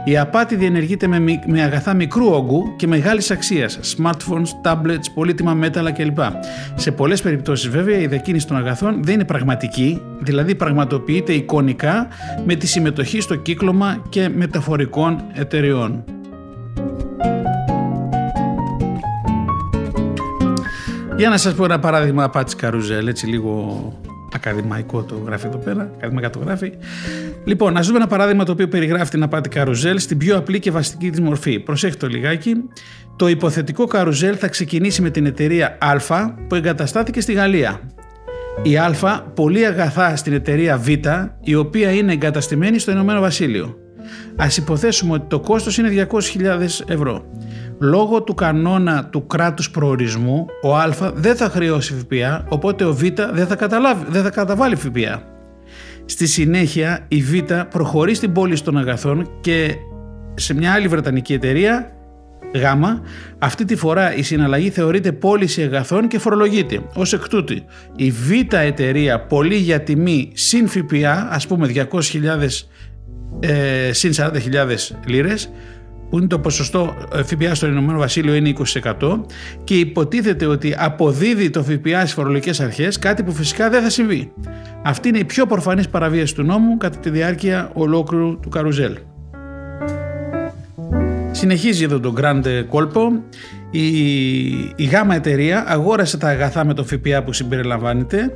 Η 0.08 0.18
απάτη 0.18 0.56
διενεργείται 0.56 1.08
με, 1.08 1.20
με 1.46 1.62
αγαθά 1.62 1.94
μικρού 1.94 2.26
όγκου 2.28 2.76
και 2.76 2.88
μεγάλης 2.88 3.32
αξίας, 3.32 3.80
smartphones, 3.98 4.48
tablets, 4.64 5.06
πολύτιμα 5.14 5.54
μέταλλα 5.54 5.92
κλπ. 5.92 6.20
Σε 6.76 6.92
πολλές 6.92 7.22
περιπτώσεις, 7.22 7.70
βέβαια, 7.70 8.00
η 8.00 8.08
διακίνηση 8.08 8.48
των 8.48 8.58
αγαθών 8.58 9.04
δεν 9.04 9.14
είναι 9.14 9.26
πραγματική, 9.26 10.02
δηλαδή 10.20 10.56
πραγματοποιείται 10.56 11.34
εικονικά 11.34 12.08
με 12.46 12.56
τη 12.56 12.68
συμμετοχή 12.68 13.22
στο 13.22 13.36
κύκλωμα 13.36 14.02
και 14.10 14.30
μεταφορικών 14.30 15.24
εταιριών. 15.34 16.04
Για 21.18 21.30
να 21.30 21.38
σας 21.38 21.54
πω 21.54 21.64
ένα 21.64 21.80
παράδειγμα 21.80 22.24
απάτης 22.24 22.56
καρουζέλ, 22.56 23.08
έτσι 23.08 23.26
λίγο 23.26 23.94
ακαδημαϊκό 24.34 25.04
το 25.04 25.22
γράφει 25.26 25.48
εδώ 25.48 25.58
πέρα, 25.58 25.92
ακαδημαϊκά 25.96 26.30
το 26.30 26.40
γράφει. 26.40 26.72
Λοιπόν, 27.44 27.78
ας 27.78 27.88
δούμε 27.88 27.98
ένα 27.98 28.08
παράδειγμα 28.08 28.44
το 28.44 28.52
οποίο 28.52 28.68
περιγράφει 28.68 29.12
την 29.12 29.24
απάτη 29.24 29.50
καρουζέλ 29.50 30.00
στην 30.00 30.18
πιο 30.18 30.38
απλή 30.38 30.60
και 30.60 30.72
βασική 30.72 31.10
της 31.10 31.20
μορφή. 31.20 31.60
Προσέχτε 31.60 31.98
το 31.98 32.08
λιγάκι. 32.08 32.54
Το 33.16 33.28
υποθετικό 33.28 33.86
καρουζέλ 33.86 34.36
θα 34.40 34.48
ξεκινήσει 34.48 35.02
με 35.02 35.10
την 35.10 35.26
εταιρεία 35.26 35.78
Α 35.80 36.34
που 36.48 36.56
εγκαταστάθηκε 36.56 37.22
στη 37.22 37.34
Γαλλία. 37.34 37.80
Η 38.64 38.78
Α 38.78 39.24
πολύ 39.36 39.66
αγαθά 39.66 40.16
στην 40.16 40.34
εταιρεία 40.34 40.78
Β, 40.78 40.88
η 41.42 41.56
οποία 41.56 41.92
είναι 41.92 42.14
εγκαταστημένη 42.14 42.80
στο 42.80 42.92
Ηνωμένο 42.92 43.20
Βασίλειο. 43.20 43.78
Ας 44.40 44.58
υποθέσουμε 44.58 45.14
ότι 45.14 45.26
το 45.28 45.40
κόστος 45.40 45.78
είναι 45.78 46.08
200.000 46.12 46.60
ευρώ. 46.88 47.26
Λόγω 47.80 48.24
του 48.24 48.34
κανόνα 48.34 49.06
του 49.06 49.28
κράτους 49.28 49.72
προορισμού, 49.72 50.46
ο 50.64 50.76
Α 50.76 50.90
δεν 51.14 51.36
θα 51.36 51.50
χρεώσει 51.50 51.94
ΦΠΑ, 51.94 52.46
οπότε 52.50 52.84
ο 52.84 52.94
Β 52.94 53.02
δεν 53.34 53.48
θα, 53.48 53.56
καταλάβει, 53.56 54.06
δεν 54.10 54.24
θα 54.24 54.30
καταβάλει 54.30 54.76
ΦΠΑ. 54.76 55.24
Στη 56.06 56.28
συνέχεια 56.28 57.06
η 57.08 57.22
Β 57.22 57.54
προχωρεί 57.70 58.14
στην 58.14 58.32
πώληση 58.32 58.64
των 58.64 58.78
αγαθών 58.78 59.30
και 59.42 59.76
σε 60.34 60.54
μια 60.54 60.74
άλλη 60.74 60.88
βρετανική 60.88 61.34
εταιρεία, 61.34 61.92
Γ, 62.54 62.64
αυτή 63.40 63.66
τη 63.66 63.76
φορά 63.76 64.16
η 64.16 64.24
συναλλαγή 64.24 64.70
θεωρείται 64.70 65.12
πώληση 65.12 65.62
αγαθών 65.62 66.08
και 66.08 66.20
φορολογείται. 66.20 66.76
Ω 66.96 67.02
εκ 67.14 67.28
τούτου, 67.28 67.54
η 67.96 68.12
Β 68.12 68.32
εταιρεία 68.54 69.20
πωλεί 69.20 69.56
για 69.56 69.82
τιμή 69.82 70.32
συν 70.34 70.68
ΦΠΑ, 70.68 71.28
ας 71.32 71.48
πούμε 71.48 71.72
200.000 71.74 71.88
ε, 73.40 73.94
συν 73.94 74.12
40.000 74.16 74.32
λίρες, 75.06 75.50
που 76.10 76.18
είναι 76.18 76.28
το 76.28 76.40
ποσοστό 76.40 76.96
ε, 77.14 77.24
ΦΠΑ 77.24 77.56
στο 77.56 77.68
Ηνωμένο 77.68 77.98
Βασίλειο 77.98 78.34
είναι 78.34 78.54
20% 79.00 79.20
και 79.64 79.74
υποτίθεται 79.74 80.46
ότι 80.46 80.76
αποδίδει 80.78 81.50
το 81.50 81.64
ΦΠΑ 81.64 82.00
στις 82.00 82.14
φορολογικές 82.14 82.60
αρχές, 82.60 83.00
κάτι 83.00 83.24
που 83.24 83.32
φυσικά 83.32 83.70
δεν 83.70 83.82
θα 83.82 83.90
συμβεί. 83.90 84.32
Αυτή 84.84 85.08
είναι 85.10 85.18
η 85.18 85.26
πιο 85.26 85.46
προφανής 85.46 85.90
παραβίαση 85.90 86.36
του 86.36 86.44
νόμου 86.44 86.78
κατά 86.78 86.98
τη 86.98 87.10
διάρκεια 87.10 87.70
ολόκληρου 87.74 88.40
του 88.40 88.50
καρουζέλ. 88.50 88.98
Συνεχίζει 91.32 91.84
εδώ 91.84 92.00
το 92.00 92.14
Grand 92.18 92.64
κόλπο. 92.70 93.12
Η, 93.72 93.88
η 94.76 94.84
γάμα 94.92 95.16
εταιρεία 95.16 95.64
αγόρασε 95.68 96.18
τα 96.18 96.28
αγαθά 96.28 96.66
με 96.66 96.74
το 96.74 96.84
ΦΠΑ 96.84 97.24
που 97.24 97.34
συμπεριλαμβάνεται, 97.34 98.32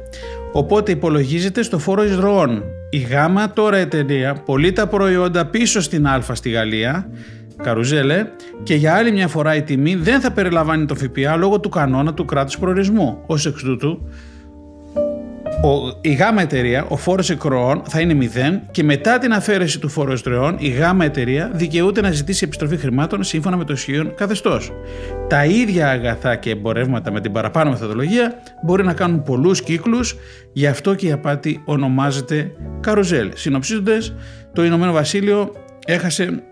οπότε 0.52 0.92
υπολογίζεται 0.92 1.64
στο 1.64 1.80
φόρο 1.80 2.04
εισρωών. 2.04 2.64
Η 2.94 2.98
γάμα 2.98 3.54
τώρα 3.54 3.78
εταιρεία 3.78 4.34
πωλεί 4.34 4.72
τα 4.72 4.88
προϊόντα 4.88 5.46
πίσω 5.46 5.82
στην 5.82 6.08
Α 6.08 6.22
στη 6.34 6.50
Γαλλία, 6.50 7.10
καρουζέλε 7.64 8.26
και 8.64 8.76
για 8.76 8.96
άλλη 8.96 9.12
μια 9.12 9.28
φορά 9.28 9.56
η 9.56 9.62
τιμή 9.62 9.96
δεν 9.96 10.22
θα 10.22 10.32
περιλαμβάνει 10.32 10.86
το 10.86 10.96
ΦΠΑ 10.96 11.36
λόγω 11.36 11.60
του 11.60 11.70
κανόνα 11.70 12.14
του 12.14 12.26
κράτους 12.26 12.58
προορισμού. 12.58 13.24
Ως 13.26 13.46
εξ 13.46 13.62
τούτου, 13.62 14.10
ο, 15.64 15.98
η 16.02 16.14
γάμα 16.14 16.42
εταιρεία, 16.42 16.86
ο 16.88 16.98
φόρος 16.98 17.30
εκροών 17.30 17.82
θα 17.88 18.00
είναι 18.00 18.30
0 18.56 18.60
και 18.72 18.84
μετά 18.84 19.18
την 19.18 19.34
αφαίρεση 19.34 19.80
του 19.80 19.90
φόρου 19.90 20.12
εστρεών 20.12 20.56
η 20.60 20.68
γάμα 20.68 21.06
εταιρεία 21.06 21.52
δικαιούται 21.54 22.02
να 22.02 22.12
ζητήσει 22.12 22.44
επιστροφή 22.46 22.78
χρημάτων 22.78 23.24
σύμφωνα 23.24 23.58
με 23.58 23.64
το 23.64 23.74
ισχύον 23.74 24.16
καθεστώς. 24.16 24.72
Τα 25.30 25.46
ίδια 25.46 25.90
αγαθά 25.90 26.36
και 26.36 26.50
εμπορεύματα 26.50 27.12
με 27.12 27.22
την 27.22 27.32
παραπάνω 27.32 27.70
μεθοδολογία 27.70 28.34
μπορεί 28.66 28.84
να 28.84 28.94
κάνουν 28.94 29.24
πολλούς 29.24 29.62
κύκλους, 29.62 30.16
γι' 30.54 30.68
αυτό 30.68 30.96
και 30.96 31.08
η 31.08 31.12
απάτη 31.12 31.62
ονομάζεται 31.66 32.52
καρουζέλ. 32.80 33.32
Συνοψίζοντας, 33.36 34.14
το 34.54 34.64
Ηνωμένο 34.64 34.92
Βασίλειο 34.92 35.52
έχασε 35.86 36.44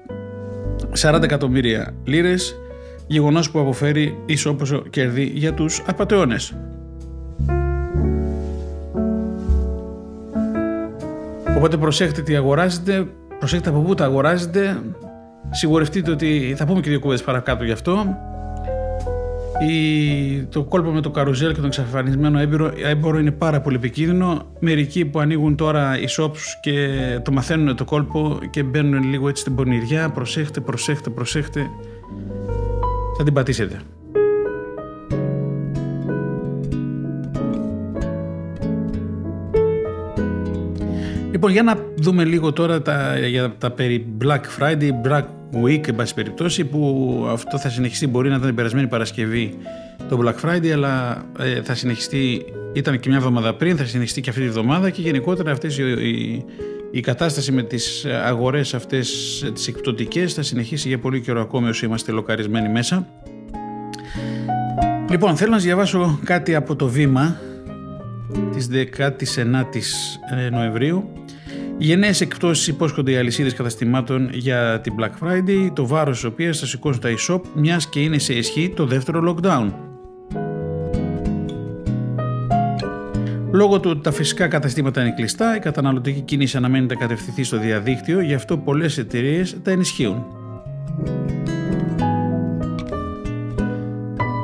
40 1.02 1.24
εκατομμύρια 1.24 1.94
λίρες, 2.04 2.56
γεγονός 3.08 3.52
που 3.52 3.60
αποφέρει 3.60 4.18
ισόποσο 4.26 4.84
κέρδη 4.90 5.32
για 5.36 5.54
τους 5.54 5.84
απαταιώνες. 5.86 6.54
Οπότε 11.60 11.78
προσέχετε 11.78 12.22
τι 12.22 12.36
αγοράζετε, 12.36 13.08
προσέχετε 13.40 13.70
από 13.70 13.80
πού 13.80 13.94
τα 13.94 14.06
αγοράζετε, 14.06 14.82
σιγουρευτείτε 15.50 16.12
ότι 16.12 16.54
θα 16.58 16.66
πούμε 16.66 16.80
και 16.80 16.90
δύο 16.90 17.00
κουβέντες 17.00 17.24
παρακάτω 17.26 17.64
γι' 17.64 17.72
αυτό. 17.72 18.06
Η, 19.68 20.44
το 20.44 20.64
κόλπο 20.64 20.90
με 20.90 21.02
το 21.02 21.10
καρουζέλ 21.10 21.50
και 21.50 21.56
τον 21.56 21.66
εξαφανισμένο 21.66 22.40
έμπορο, 22.40 22.72
έμπορο 22.84 23.20
είναι 23.20 23.32
πάρα 23.32 23.62
πολύ 23.62 23.76
επικίνδυνο. 23.76 24.42
Μερικοί 24.60 25.06
που 25.06 25.20
ανοίγουν 25.20 25.56
τώρα 25.56 26.00
οι 26.00 26.06
shops 26.18 26.38
και 26.62 26.88
το 27.24 27.32
μαθαίνουν 27.32 27.76
το 27.76 27.86
κόλπο 27.86 28.40
και 28.50 28.64
μπαίνουν 28.64 29.04
λίγο 29.04 29.30
έτσι 29.30 29.42
στην 29.42 29.56
πονηριά. 29.56 30.10
Προσέχτε, 30.10 30.60
προσέχτε, 30.60 31.10
προσέχτε. 31.10 31.62
Θα 33.18 33.24
την 33.24 33.34
πατήσετε. 33.34 33.80
Λοιπόν, 41.32 41.52
για 41.52 41.64
να 41.64 41.78
δούμε 41.96 42.24
λίγο 42.24 42.54
τώρα 42.54 42.82
τα, 42.82 43.20
για 43.20 43.54
τα 43.58 43.72
περί 43.72 44.06
Black 44.24 44.42
Friday, 44.60 44.92
Black 45.08 45.24
Week, 45.64 45.88
εν 45.88 45.96
πάση 45.96 46.14
περιπτώσει, 46.14 46.66
που 46.66 47.26
αυτό 47.30 47.58
θα 47.58 47.70
συνεχιστεί. 47.70 48.08
Μπορεί 48.08 48.30
να 48.30 48.36
ήταν 48.36 48.48
την 48.48 48.56
περασμένη 48.56 48.88
Παρασκευή 48.88 49.58
το 50.10 50.20
Black 50.24 50.50
Friday, 50.50 50.70
αλλά 50.70 51.26
ε, 51.40 51.62
θα 51.62 51.76
συνεχιστεί, 51.76 52.46
ήταν 52.74 53.00
και 53.00 53.10
μια 53.10 53.18
εβδομάδα 53.18 53.54
πριν, 53.56 53.78
θα 53.78 53.86
συνεχιστεί 53.86 54.22
και 54.22 54.30
αυτή 54.30 54.42
τη 54.42 54.48
εβδομάδα 54.48 54.90
και 54.90 55.02
γενικότερα 55.02 55.52
αυτές 55.52 55.78
η, 55.78 55.84
η, 55.84 56.46
η 56.92 57.00
κατάσταση 57.00 57.52
με 57.52 57.64
τις 57.64 58.06
αγορές 58.06 58.74
αυτές 58.74 59.10
τις 59.54 59.68
εκπτωτικές 59.68 60.34
θα 60.34 60.42
συνεχίσει 60.42 60.88
για 60.88 61.00
πολύ 61.00 61.22
καιρό 61.22 61.42
ακόμη 61.42 61.70
όσο 61.70 61.86
είμαστε 61.86 62.12
λοκαρισμένοι 62.12 62.70
μέσα. 62.70 63.08
Λοιπόν, 65.10 65.36
θέλω 65.36 65.52
να 65.52 65.58
διαβάσω 65.58 66.20
κάτι 66.24 66.56
από 66.56 66.76
το 66.76 66.88
βήμα 66.88 67.40
της 68.52 68.70
19ης 68.72 69.88
ε, 70.38 70.50
Νοεμβρίου 70.50 71.20
οι 71.82 71.86
γενναίες 71.86 72.22
εκπτώσεις 72.22 72.68
υπόσχονται 72.68 73.12
οι 73.12 73.18
αλυσίδες 73.18 73.54
καταστημάτων 73.54 74.30
για 74.34 74.82
την 74.82 74.94
Black 75.00 75.28
Friday, 75.28 75.72
το 75.74 75.88
βάρος 75.88 76.16
της 76.16 76.24
οποίας 76.24 76.60
θα 76.60 76.66
σηκώσουν 76.66 77.02
τα 77.02 77.10
e-shop, 77.10 77.42
μιας 77.54 77.90
και 77.90 78.00
είναι 78.00 78.18
σε 78.18 78.34
ισχύ 78.34 78.74
το 78.76 78.86
δεύτερο 78.86 79.36
lockdown. 79.36 79.72
Λόγω 83.52 83.80
του 83.80 83.90
ότι 83.90 84.02
τα 84.02 84.12
φυσικά 84.12 84.48
καταστήματα 84.48 85.02
είναι 85.02 85.14
κλειστά, 85.16 85.56
η 85.56 85.60
καταναλωτική 85.60 86.22
κίνηση 86.22 86.58
αναμένεται 86.58 86.94
να 86.94 87.00
κατευθυνθεί 87.00 87.44
στο 87.44 87.58
διαδίκτυο, 87.58 88.22
γι' 88.22 88.34
αυτό 88.34 88.58
πολλές 88.58 88.98
εταιρείες 88.98 89.58
τα 89.64 89.72
ενισχύουν. 89.72 90.26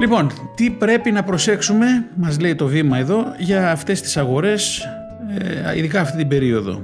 Λοιπόν, 0.05 0.31
τι 0.55 0.69
πρέπει 0.69 1.11
να 1.11 1.23
προσέξουμε, 1.23 1.85
μας 2.15 2.39
λέει 2.39 2.55
το 2.55 2.67
βήμα 2.67 2.97
εδώ, 2.97 3.25
για 3.37 3.71
αυτές 3.71 4.01
τις 4.01 4.17
αγορές, 4.17 4.87
ε, 5.67 5.77
ειδικά 5.77 6.01
αυτή 6.01 6.17
την 6.17 6.27
περίοδο. 6.27 6.81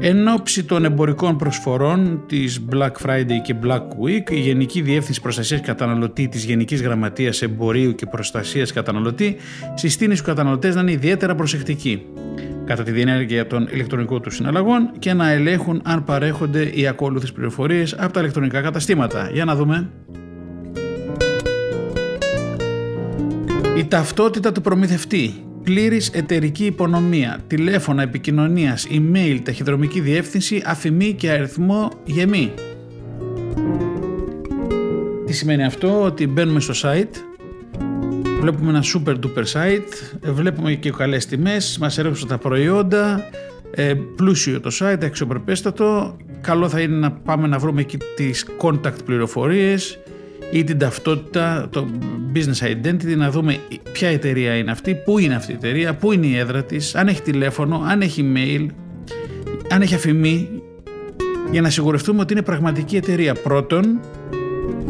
Εν 0.00 0.28
ώψη 0.28 0.64
των 0.64 0.84
εμπορικών 0.84 1.36
προσφορών 1.36 2.22
της 2.26 2.64
Black 2.72 2.90
Friday 3.06 3.40
και 3.42 3.54
Black 3.64 3.80
Week, 3.80 4.30
η 4.30 4.40
Γενική 4.40 4.80
Διεύθυνση 4.80 5.20
Προστασίας 5.20 5.60
Καταναλωτή 5.60 6.28
της 6.28 6.44
Γενικής 6.44 6.82
Γραμματείας 6.82 7.42
Εμπορίου 7.42 7.94
και 7.94 8.06
Προστασίας 8.06 8.72
Καταναλωτή 8.72 9.36
συστήνει 9.74 10.14
στους 10.14 10.26
καταναλωτές 10.26 10.74
να 10.74 10.80
είναι 10.80 10.92
ιδιαίτερα 10.92 11.34
προσεκτικοί 11.34 12.06
κατά 12.64 12.82
τη 12.82 12.90
διενέργεια 12.90 13.46
των 13.46 13.68
ηλεκτρονικών 13.72 14.22
του 14.22 14.30
συναλλαγών 14.30 14.90
και 14.98 15.12
να 15.12 15.30
ελέγχουν 15.30 15.80
αν 15.84 16.04
παρέχονται 16.04 16.70
οι 16.74 16.86
ακόλουθες 16.86 17.32
πληροφορίες 17.32 17.94
από 17.98 18.12
τα 18.12 18.20
ηλεκτρονικά 18.20 18.60
καταστήματα. 18.60 19.30
Για 19.32 19.44
να 19.44 19.54
δούμε. 19.54 19.90
Η 23.76 23.84
ταυτότητα 23.84 24.52
του 24.52 24.60
προμηθευτή, 24.60 25.34
πλήρης 25.62 26.08
εταιρική 26.08 26.64
υπονομία, 26.64 27.40
τηλέφωνα 27.46 28.02
επικοινωνίας, 28.02 28.86
email, 28.90 29.38
ταχυδρομική 29.44 30.00
διεύθυνση, 30.00 30.62
αφημή 30.66 31.12
και 31.12 31.30
αριθμό 31.30 31.90
γεμή. 32.04 32.52
Τι 35.26 35.32
σημαίνει 35.32 35.64
αυτό, 35.64 36.02
ότι 36.02 36.26
μπαίνουμε 36.26 36.60
στο 36.60 36.74
site, 36.82 37.16
βλέπουμε 38.40 38.70
ένα 38.70 38.82
super 38.94 39.12
duper 39.12 39.44
site, 39.52 40.30
βλέπουμε 40.32 40.74
και 40.74 40.90
καλές 40.90 41.26
τιμές, 41.26 41.78
μας 41.80 41.98
έρευσαν 41.98 42.28
τα 42.28 42.38
προϊόντα, 42.38 43.28
ε, 43.70 43.94
πλούσιο 44.16 44.60
το 44.60 44.70
site, 44.80 45.04
αξιοπρεπέστατο, 45.04 46.16
καλό 46.40 46.68
θα 46.68 46.80
είναι 46.80 46.96
να 46.96 47.12
πάμε 47.12 47.46
να 47.46 47.58
βρούμε 47.58 47.80
εκεί 47.80 47.96
τις 48.16 48.46
contact 48.60 49.04
πληροφορίες 49.04 49.98
ή 50.52 50.64
την 50.64 50.78
ταυτότητα, 50.78 51.66
το 51.70 51.86
business 52.34 52.66
identity, 52.66 53.16
να 53.16 53.30
δούμε 53.30 53.58
ποια 53.92 54.08
εταιρεία 54.08 54.56
είναι 54.56 54.70
αυτή, 54.70 54.94
πού 54.94 55.18
είναι 55.18 55.34
αυτή 55.34 55.52
η 55.52 55.54
εταιρεία, 55.54 55.94
πού 55.94 56.12
είναι 56.12 56.26
η 56.26 56.36
έδρα 56.36 56.64
της, 56.64 56.94
αν 56.94 57.08
έχει 57.08 57.22
τηλέφωνο, 57.22 57.82
αν 57.86 58.00
έχει 58.00 58.32
email, 58.34 58.66
αν 59.70 59.82
έχει 59.82 59.94
αφημί, 59.94 60.48
για 61.50 61.60
να 61.60 61.70
σιγουρευτούμε 61.70 62.20
ότι 62.20 62.32
είναι 62.32 62.42
πραγματική 62.42 62.96
εταιρεία 62.96 63.34
πρώτον 63.34 64.00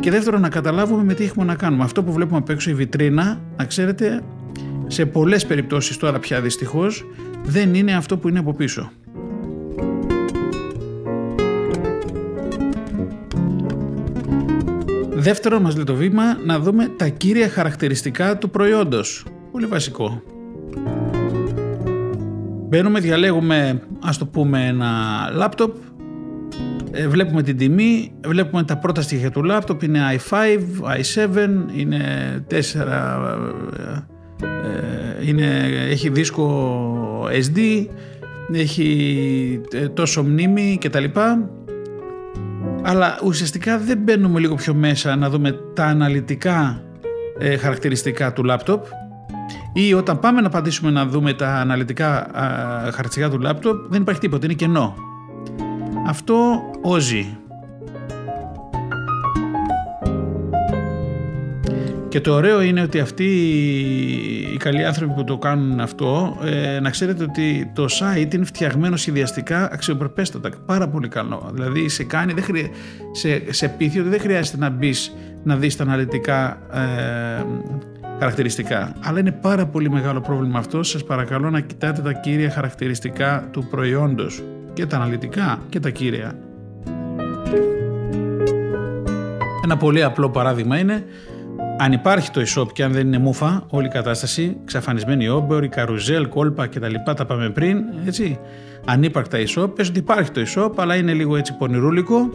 και 0.00 0.10
δεύτερον 0.10 0.40
να 0.40 0.48
καταλάβουμε 0.48 1.04
με 1.04 1.14
τι 1.14 1.24
έχουμε 1.24 1.44
να 1.44 1.54
κάνουμε. 1.54 1.84
Αυτό 1.84 2.02
που 2.02 2.12
βλέπουμε 2.12 2.38
απ' 2.38 2.50
έξω 2.50 2.70
η 2.70 2.74
βιτρίνα, 2.74 3.40
να 3.56 3.64
ξέρετε, 3.64 4.22
σε 4.86 5.06
πολλές 5.06 5.46
περιπτώσεις 5.46 5.96
τώρα 5.96 6.18
πια 6.18 6.40
δυστυχώς, 6.40 7.06
δεν 7.44 7.74
είναι 7.74 7.94
αυτό 7.94 8.16
που 8.16 8.28
είναι 8.28 8.38
από 8.38 8.54
πίσω. 8.54 8.90
Δεύτερο 15.26 15.60
μας 15.60 15.74
λέει 15.74 15.84
το 15.84 15.94
βήμα 15.94 16.22
να 16.44 16.58
δούμε 16.58 16.88
τα 16.96 17.08
κύρια 17.08 17.48
χαρακτηριστικά 17.48 18.38
του 18.38 18.50
προϊόντος. 18.50 19.26
Πολύ 19.52 19.66
βασικό. 19.66 20.22
Μπαίνουμε, 22.68 23.00
διαλέγουμε 23.00 23.82
ας 24.02 24.18
το 24.18 24.26
πούμε 24.26 24.66
ένα 24.66 24.88
λάπτοπ, 25.32 25.74
ε, 26.90 27.08
βλέπουμε 27.08 27.42
την 27.42 27.56
τιμή, 27.56 28.12
βλέπουμε 28.26 28.62
τα 28.62 28.76
πρώτα 28.76 29.02
στοιχεία 29.02 29.30
του 29.30 29.42
λάπτοπ, 29.42 29.82
είναι 29.82 30.00
i5, 30.12 30.34
i7, 30.98 31.48
είναι 31.76 32.00
4, 32.50 32.54
ε, 32.54 32.86
ε, 34.42 35.28
είναι, 35.28 35.46
έχει 35.90 36.08
δίσκο 36.08 37.28
SD, 37.30 37.86
έχει 38.52 39.60
τόσο 39.94 40.22
μνήμη 40.22 40.78
κτλ 40.80 41.04
αλλά 42.88 43.18
ουσιαστικά 43.24 43.78
δεν 43.78 43.98
μπαίνουμε 43.98 44.40
λίγο 44.40 44.54
πιο 44.54 44.74
μέσα 44.74 45.16
να 45.16 45.30
δούμε 45.30 45.52
τα 45.74 45.84
αναλυτικά 45.84 46.82
ε, 47.38 47.56
χαρακτηριστικά 47.56 48.32
του 48.32 48.44
λάπτοπ 48.44 48.84
ή 49.72 49.94
όταν 49.94 50.18
πάμε 50.18 50.40
να 50.40 50.46
απαντήσουμε 50.46 50.90
να 50.90 51.06
δούμε 51.06 51.32
τα 51.32 51.54
αναλυτικά 51.54 52.30
χαρακτηριστικά 52.80 53.30
του 53.30 53.38
λάπτοπ 53.38 53.90
δεν 53.90 54.00
υπάρχει 54.00 54.20
τίποτα, 54.20 54.44
είναι 54.44 54.54
κενό. 54.54 54.94
Αυτό 56.06 56.60
όζει. 56.82 57.38
Και 62.08 62.20
το 62.20 62.32
ωραίο 62.32 62.62
είναι 62.62 62.82
ότι 62.82 62.98
αυτοί 62.98 63.24
οι 64.52 64.56
καλοί 64.56 64.84
άνθρωποι 64.84 65.12
που 65.14 65.24
το 65.24 65.38
κάνουν 65.38 65.80
αυτό, 65.80 66.38
ε, 66.44 66.80
να 66.80 66.90
ξέρετε 66.90 67.22
ότι 67.22 67.70
το 67.74 67.84
site 67.84 68.34
είναι 68.34 68.44
φτιαγμένο 68.44 68.96
σχεδιαστικά 68.96 69.68
αξιοπρεπέστατα, 69.72 70.50
πάρα 70.66 70.88
πολύ 70.88 71.08
καλό. 71.08 71.50
Δηλαδή 71.52 71.88
σε 71.88 72.04
κάνει, 72.04 72.32
δεν 72.32 72.42
χρεια... 72.42 72.68
σε, 73.12 73.52
σε 73.52 73.68
πείθει 73.68 73.98
ότι 73.98 74.08
δεν 74.08 74.20
χρειάζεται 74.20 74.56
να 74.56 74.70
μπεις 74.70 75.16
να 75.42 75.56
δεις 75.56 75.76
τα 75.76 75.82
αναλυτικά 75.84 76.58
ε, 76.72 77.44
χαρακτηριστικά. 78.18 78.92
Αλλά 79.00 79.18
είναι 79.18 79.32
πάρα 79.32 79.66
πολύ 79.66 79.90
μεγάλο 79.90 80.20
πρόβλημα 80.20 80.58
αυτό. 80.58 80.82
Σας 80.82 81.04
παρακαλώ 81.04 81.50
να 81.50 81.60
κοιτάτε 81.60 82.02
τα 82.02 82.12
κύρια 82.12 82.50
χαρακτηριστικά 82.50 83.48
του 83.50 83.66
προϊόντος 83.70 84.42
και 84.72 84.86
τα 84.86 84.96
αναλυτικά 84.96 85.58
και 85.68 85.80
τα 85.80 85.90
κύρια. 85.90 86.38
Ένα 89.64 89.76
πολύ 89.76 90.02
απλό 90.02 90.30
παράδειγμα 90.30 90.78
είναι 90.78 91.04
αν 91.78 91.92
υπάρχει 91.92 92.30
το 92.30 92.42
e-shop 92.46 92.72
και 92.72 92.84
αν 92.84 92.92
δεν 92.92 93.06
είναι 93.06 93.18
μούφα, 93.18 93.64
όλη 93.68 93.86
η 93.86 93.90
κατάσταση, 93.90 94.56
ξαφανισμένοι 94.64 95.28
όμποροι, 95.28 95.68
καρουζέλ, 95.68 96.28
κόλπα 96.28 96.66
κτλ. 96.66 96.94
Τα, 97.04 97.14
τα 97.14 97.26
πάμε 97.26 97.50
πριν, 97.50 97.78
έτσι. 98.06 98.38
Ανύπαρκτα 98.84 99.38
e-shop, 99.38 99.70
πες 99.74 99.88
ότι 99.88 99.98
υπάρχει 99.98 100.30
το 100.30 100.40
e-shop, 100.46 100.70
αλλά 100.76 100.96
είναι 100.96 101.12
λίγο 101.12 101.36
έτσι 101.36 101.56
πονηρούλικο. 101.56 102.30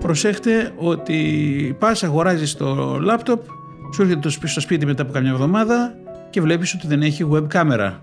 Προσέχτε 0.00 0.72
ότι 0.76 1.76
πας, 1.78 2.02
αγοράζεις 2.02 2.54
το 2.54 2.98
λάπτοπ, 3.00 3.42
σου 3.94 4.02
έρχεται 4.02 4.28
στο 4.28 4.60
σπίτι 4.60 4.86
μετά 4.86 5.02
από 5.02 5.12
καμιά 5.12 5.30
εβδομάδα 5.30 5.94
και 6.30 6.40
βλέπεις 6.40 6.74
ότι 6.74 6.86
δεν 6.86 7.02
έχει 7.02 7.28
web 7.32 7.48
κάμερα. 7.48 8.02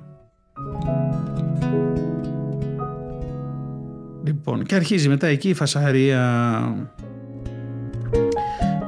Λοιπόν, 4.23 4.63
και 4.63 4.75
αρχίζει 4.75 5.09
μετά 5.09 5.27
εκεί 5.27 5.49
η 5.49 5.53
φασαρία. 5.53 6.19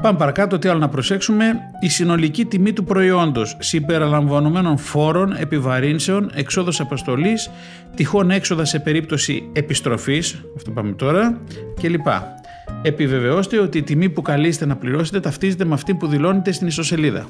Πάμε 0.02 0.18
παρακάτω, 0.18 0.58
τι 0.58 0.68
άλλο 0.68 0.80
να 0.80 0.90
προσέξουμε. 0.90 1.60
Η 1.80 1.90
συνολική 1.90 2.46
τιμή 2.46 2.74
του 2.74 2.84
προϊόντος 2.84 3.58
συμπεριλαμβανομένων 3.60 4.78
φόρων, 4.78 5.36
επιβαρύνσεων, 5.38 6.32
εξόδος 6.34 6.80
αποστολής, 6.80 7.50
τυχόν 7.96 8.32
έξοδα 8.32 8.66
σε 8.66 8.80
περίπτωση 8.80 9.50
επιστροφής, 9.54 10.42
αυτό 10.56 10.72
πάμε 10.72 10.92
τώρα, 10.92 11.42
κλπ. 11.82 12.08
Επιβεβαιώστε 12.82 13.60
ότι 13.60 13.78
η 13.78 13.84
τιμή 13.84 14.10
που 14.10 14.22
καλείστε 14.22 14.66
να 14.66 14.76
πληρώσετε 14.76 15.20
ταυτίζεται 15.20 15.66
με 15.66 15.74
αυτή 15.74 15.94
που 15.94 16.08
δηλώνετε 16.08 16.52
στην 16.52 16.68
ιστοσελίδα. 16.68 17.26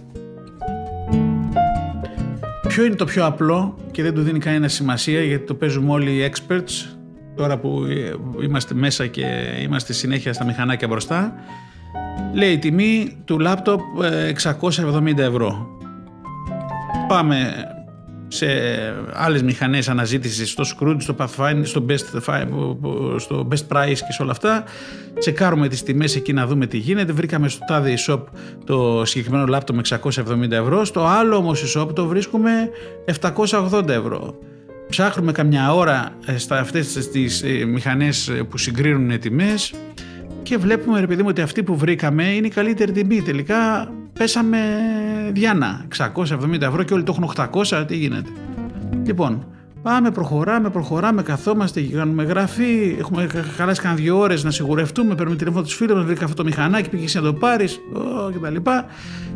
Ποιο 2.67 2.86
είναι 2.86 2.95
το 2.95 3.05
πιο 3.05 3.25
απλό 3.25 3.77
και 3.91 4.03
δεν 4.03 4.13
του 4.13 4.21
δίνει 4.21 4.39
κανένα 4.39 4.67
σημασία 4.67 5.21
γιατί 5.21 5.45
το 5.45 5.53
παίζουμε 5.53 5.91
όλοι 5.91 6.12
οι 6.12 6.31
experts 6.31 6.95
τώρα 7.36 7.57
που 7.57 7.84
είμαστε 8.43 8.73
μέσα 8.73 9.07
και 9.07 9.25
είμαστε 9.62 9.93
συνέχεια 9.93 10.34
στα 10.34 10.45
μηχανάκια 10.45 10.88
μπροστά 10.88 11.34
Λέει 12.34 12.51
η 12.51 12.58
τιμή 12.58 13.17
του 13.25 13.39
λάπτοπ 13.39 13.82
670 14.41 15.17
ε, 15.17 15.23
ευρώ. 15.23 15.67
Πάμε 17.08 17.54
σε 18.27 18.47
άλλες 19.13 19.43
μηχανές 19.43 19.89
αναζήτησης 19.89 20.49
στο 20.49 20.63
Scrooge, 20.63 20.97
στο 20.97 21.15
Pathfinder, 21.17 21.62
στο 21.63 21.86
Best, 21.89 22.21
στο 23.17 23.47
Best 23.51 23.77
Price 23.77 23.97
και 24.08 24.12
σε 24.12 24.21
όλα 24.21 24.32
αυτά. 24.32 24.63
Τσεκάρουμε 25.19 25.67
τις 25.67 25.84
τιμές 25.84 26.15
εκεί 26.15 26.34
να 26.34 26.47
δούμε 26.47 26.67
τι 26.67 26.77
γίνεται. 26.77 27.13
Βρήκαμε 27.13 27.49
στο 27.49 27.65
τάδε 27.67 27.93
shop 28.08 28.21
το 28.65 29.06
συγκεκριμένο 29.06 29.45
λάπτοπ 29.45 29.75
με 29.75 29.82
670 29.89 30.51
ευρώ. 30.51 30.86
Στο 30.86 31.06
άλλο 31.06 31.36
όμως 31.36 31.77
shop 31.77 31.95
το 31.95 32.06
βρίσκουμε 32.06 32.51
780 33.21 33.88
ευρώ. 33.88 34.36
Ψάχνουμε 34.89 35.32
καμιά 35.32 35.73
ώρα 35.73 36.15
ε, 36.25 36.38
στα 36.38 36.60
αυτές 36.60 37.10
τις 37.12 37.43
ε, 37.43 37.65
μηχανές 37.65 38.32
που 38.49 38.58
συγκρίνουν 38.58 39.19
τιμές 39.19 39.73
και 40.43 40.58
βλέπουμε 40.58 40.99
ρε 40.99 41.08
παιδί 41.08 41.21
μου 41.21 41.27
ότι 41.30 41.41
αυτή 41.41 41.63
που 41.63 41.77
βρήκαμε 41.77 42.23
είναι 42.23 42.47
η 42.47 42.49
καλύτερη 42.49 42.91
τιμή. 42.91 43.21
Τελικά 43.21 43.91
πέσαμε 44.13 44.60
διάνα 45.32 45.86
670 45.97 46.62
ευρώ 46.62 46.84
και 46.84 46.93
όλοι 46.93 47.04
το 47.04 47.15
έχουν 47.17 47.49
800, 47.63 47.84
τι 47.88 47.95
γίνεται; 47.95 48.30
Λοιπόν, 49.04 49.45
Πάμε, 49.84 50.12
προχωράμε, 50.12 50.70
προχωράμε, 50.70 51.22
καθόμαστε, 51.22 51.82
κάνουμε 51.82 52.24
γραφή. 52.24 52.96
Έχουμε 53.00 53.28
χαλάσει 53.56 53.82
κανένα 53.82 54.02
δύο 54.02 54.17
ώρες 54.17 54.44
να 54.44 54.52
σιγουρευτούμε. 54.52 55.15
Παίρνουμε 55.15 55.38
τηλέφωνο 55.38 55.63
τους 55.63 55.74
φίλους 55.74 55.96
μας, 55.96 56.06
βρήκα 56.06 56.24
αυτό 56.24 56.36
το 56.36 56.44
μηχανάκι, 56.44 56.89
πήγε 56.89 57.20
να 57.20 57.22
το 57.22 57.34
πάρεις 57.34 57.80
κτλ. 58.34 58.56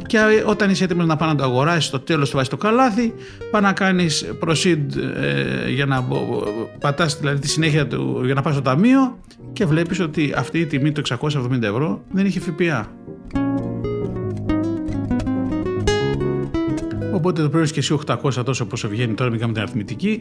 Και 0.06 0.18
όταν 0.46 0.70
είσαι 0.70 0.84
έτοιμος 0.84 1.06
να 1.06 1.16
πάει 1.16 1.30
να 1.30 1.36
το 1.36 1.44
αγοράσεις, 1.44 1.86
στο 1.86 2.00
τέλος 2.00 2.30
του 2.30 2.36
βάζεις 2.36 2.50
το 2.50 2.58
καλάθι, 2.58 3.14
πάει 3.52 3.62
να 3.62 3.74
κάνεις 3.74 4.26
proceed 4.46 4.96
ε, 5.22 5.70
για 5.70 5.86
να 5.86 6.08
πατάς 6.80 7.20
δηλαδή 7.20 7.40
τη 7.40 7.48
συνέχεια 7.48 7.88
του 7.88 8.22
για 8.26 8.34
να 8.34 8.42
πας 8.42 8.54
στο 8.54 8.62
ταμείο 8.62 9.20
και 9.54 9.66
βλέπεις 9.66 10.00
ότι 10.00 10.34
αυτή 10.38 10.60
η 10.60 10.66
τιμή 10.66 10.92
του 10.92 11.02
670 11.20 11.62
ευρώ 11.62 12.02
δεν 12.12 12.26
είχε 12.26 12.40
ΦΠΑ. 12.40 12.92
Οπότε 17.26 17.42
το 17.42 17.50
παίρνεις 17.50 17.72
και 17.72 17.80
εσύ 17.80 18.00
800 18.06 18.46
τόσο 18.46 18.66
πόσο 18.66 18.88
βγαίνει 18.88 19.14
τώρα, 19.14 19.30
μην 19.30 19.40
κάνουμε 19.40 19.58
την 19.58 19.68
αριθμητική. 19.68 20.20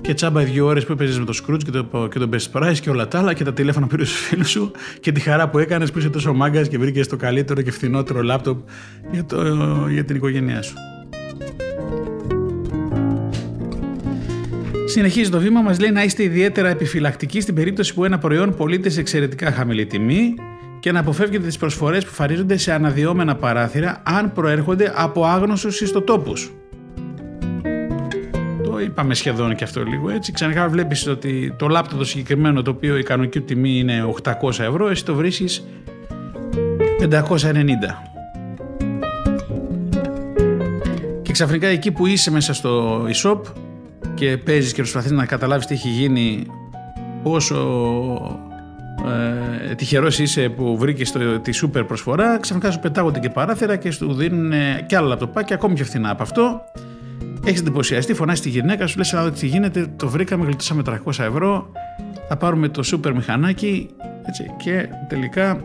Και 0.00 0.14
τσάμπα 0.14 0.42
οι 0.42 0.44
δύο 0.44 0.66
ώρες 0.66 0.84
που 0.84 0.92
έπαιζες 0.92 1.18
με 1.18 1.24
το 1.24 1.42
Scrooge 1.42 1.62
και 1.64 1.70
το, 1.70 2.08
και 2.10 2.18
το 2.18 2.28
Best 2.32 2.60
Price 2.60 2.76
και 2.80 2.90
όλα 2.90 3.08
τα 3.08 3.18
άλλα 3.18 3.34
και 3.34 3.44
τα 3.44 3.52
τηλέφωνα 3.52 3.86
πήρε 3.86 4.04
στους 4.04 4.20
φίλους 4.20 4.50
σου 4.50 4.70
και 5.00 5.12
τη 5.12 5.20
χαρά 5.20 5.48
που 5.48 5.58
έκανες 5.58 5.92
που 5.92 5.98
είσαι 5.98 6.10
τόσο 6.10 6.34
μάγκας 6.34 6.68
και 6.68 6.78
βρήκες 6.78 7.08
το 7.08 7.16
καλύτερο 7.16 7.62
και 7.62 7.70
φθηνότερο 7.70 8.22
λάπτοπ 8.22 8.68
για, 9.12 9.24
το, 9.24 9.36
για 9.88 10.04
την 10.04 10.16
οικογένειά 10.16 10.62
σου. 10.62 10.74
Συνεχίζει 14.86 15.30
το 15.30 15.38
βήμα, 15.38 15.60
μας 15.60 15.80
λέει 15.80 15.90
να 15.90 16.02
είστε 16.02 16.22
ιδιαίτερα 16.22 16.68
επιφυλακτικοί 16.68 17.40
στην 17.40 17.54
περίπτωση 17.54 17.94
που 17.94 18.04
ένα 18.04 18.18
προϊόν 18.18 18.54
πωλείται 18.54 18.88
σε 18.88 19.00
εξαιρετικά 19.00 19.52
χαμηλή 19.52 19.86
τιμή 19.86 20.34
και 20.84 20.92
να 20.92 21.00
αποφεύγετε 21.00 21.46
τις 21.46 21.56
προσφορές 21.56 22.04
που 22.04 22.12
φαρίζονται 22.12 22.56
σε 22.56 22.72
αναδυόμενα 22.72 23.36
παράθυρα 23.36 24.02
αν 24.04 24.32
προέρχονται 24.32 24.92
από 24.96 25.24
άγνωστους 25.24 25.80
ιστοτόπους. 25.80 26.52
Το 28.64 28.80
είπαμε 28.80 29.14
σχεδόν 29.14 29.54
και 29.54 29.64
αυτό 29.64 29.84
λίγο 29.84 30.10
έτσι. 30.10 30.32
Ξανικά 30.32 30.68
βλέπεις 30.68 31.06
ότι 31.06 31.54
το 31.58 31.68
λάπτο 31.68 31.96
το 31.96 32.04
συγκεκριμένο 32.04 32.62
το 32.62 32.70
οποίο 32.70 32.98
η 32.98 33.02
κανονική 33.02 33.40
τιμή 33.40 33.78
είναι 33.78 34.14
800 34.22 34.58
ευρώ, 34.58 34.88
εσύ 34.88 35.04
το 35.04 35.14
βρίσκεις 35.14 35.66
590. 37.00 37.08
Και 41.22 41.32
ξαφνικά 41.32 41.66
εκεί 41.66 41.90
που 41.90 42.06
είσαι 42.06 42.30
μέσα 42.30 42.54
στο 42.54 43.02
e-shop 43.06 43.40
και 44.14 44.36
παίζεις 44.36 44.72
και 44.72 44.80
προσπαθείς 44.80 45.10
να 45.10 45.26
καταλάβεις 45.26 45.66
τι 45.66 45.74
έχει 45.74 45.88
γίνει, 45.88 46.46
πόσο 47.22 48.53
ε, 49.70 49.74
τυχερός 49.74 50.18
είσαι 50.18 50.48
που 50.48 50.78
βρήκες 50.78 51.14
τη 51.42 51.52
σούπερ 51.52 51.84
προσφορά, 51.84 52.38
ξαφνικά 52.38 52.70
σου 52.70 52.78
πετάγονται 52.78 53.18
και 53.18 53.30
παράθυρα 53.30 53.76
και 53.76 53.90
σου 53.90 54.14
δίνουν 54.14 54.52
και 54.86 54.96
άλλα 54.96 55.08
λαπτοπάκια 55.08 55.56
ακόμη 55.56 55.74
πιο 55.74 55.84
φθηνά 55.84 56.10
από 56.10 56.22
αυτό. 56.22 56.60
Έχεις 57.44 57.60
εντυπωσιαστεί, 57.60 58.14
φωνάζει 58.14 58.42
τη 58.42 58.48
γυναίκα 58.48 58.86
σου, 58.86 58.98
λες: 58.98 59.14
τι 59.38 59.46
γίνεται, 59.46 59.86
το 59.96 60.08
βρήκαμε, 60.08 60.44
γλιτώσαμε 60.44 60.82
300 60.86 60.96
ευρώ. 61.06 61.72
Θα 62.28 62.36
πάρουμε 62.36 62.68
το 62.68 62.82
σούπερ 62.82 63.14
μηχανάκι. 63.14 63.88
Έτσι, 64.26 64.50
και 64.56 64.88
τελικά 65.08 65.60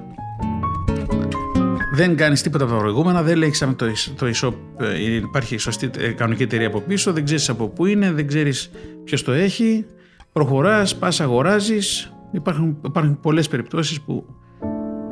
δεν 1.94 2.16
κάνεις 2.16 2.42
τίποτα 2.42 2.64
από 2.64 2.74
τα 2.74 2.80
προηγούμενα, 2.80 3.24
δεν 3.24 3.38
λέει 3.38 3.52
το, 3.76 3.76
το 4.16 4.32
e-shop, 4.34 4.54
ε, 4.80 5.14
υπάρχει 5.14 5.58
σωστή 5.58 5.90
ε, 5.98 6.08
κανονική 6.08 6.44
εταιρεία 6.44 6.68
από 6.68 6.80
πίσω, 6.80 7.14
δεν 7.14 7.26
ξέρεις 7.26 7.50
από 7.50 7.68
πού 7.68 7.86
είναι, 7.86 8.12
δεν 8.12 8.28
ξέρεις 8.28 8.72
ποιος 9.04 9.24
το 9.24 9.32
έχει. 9.32 9.86
Προχωράς, 10.32 10.96
πας, 10.96 11.20
αγοράζεις. 11.20 12.14
Υπάρχουν, 12.32 12.78
υπάρχουν 12.86 13.20
πολλές 13.20 13.48
περιπτώσεις 13.48 14.02
που 14.02 14.26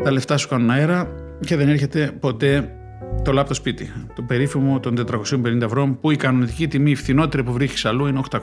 τα 0.03 0.11
λεφτά 0.11 0.37
σου 0.37 0.47
κάνουν 0.47 0.69
αέρα 0.69 1.07
και 1.39 1.55
δεν 1.55 1.69
έρχεται 1.69 2.17
ποτέ 2.19 2.71
το 3.23 3.31
λάπτο 3.31 3.53
σπίτι. 3.53 3.91
Το 4.15 4.21
περίφημο 4.21 4.79
των 4.79 4.95
450 5.11 5.61
ευρώ 5.61 5.97
που 6.01 6.11
η 6.11 6.15
κανονική 6.15 6.67
τιμή 6.67 6.91
η 6.91 6.95
φθηνότερη 6.95 7.43
που 7.43 7.51
βρίσκει 7.51 7.87
αλλού 7.87 8.05
είναι 8.05 8.21
800. 8.29 8.39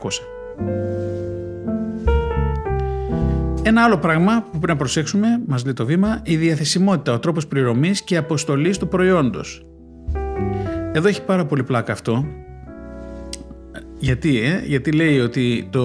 Ένα 3.62 3.84
άλλο 3.84 3.98
πράγμα 3.98 4.42
που 4.42 4.50
πρέπει 4.50 4.66
να 4.66 4.76
προσέξουμε, 4.76 5.28
μας 5.46 5.64
λέει 5.64 5.72
το 5.72 5.86
βήμα, 5.86 6.20
η 6.22 6.36
διαθεσιμότητα, 6.36 7.12
ο 7.12 7.18
τρόπος 7.18 7.46
πληρωμής 7.46 8.02
και 8.02 8.16
αποστολής 8.16 8.78
του 8.78 8.88
προϊόντος. 8.88 9.66
Εδώ 10.92 11.08
έχει 11.08 11.24
πάρα 11.24 11.46
πολύ 11.46 11.62
πλάκα 11.62 11.92
αυτό. 11.92 12.24
Γιατί, 13.98 14.40
ε; 14.40 14.62
Γιατί 14.64 14.92
λέει 14.92 15.20
ότι 15.20 15.68
το... 15.70 15.84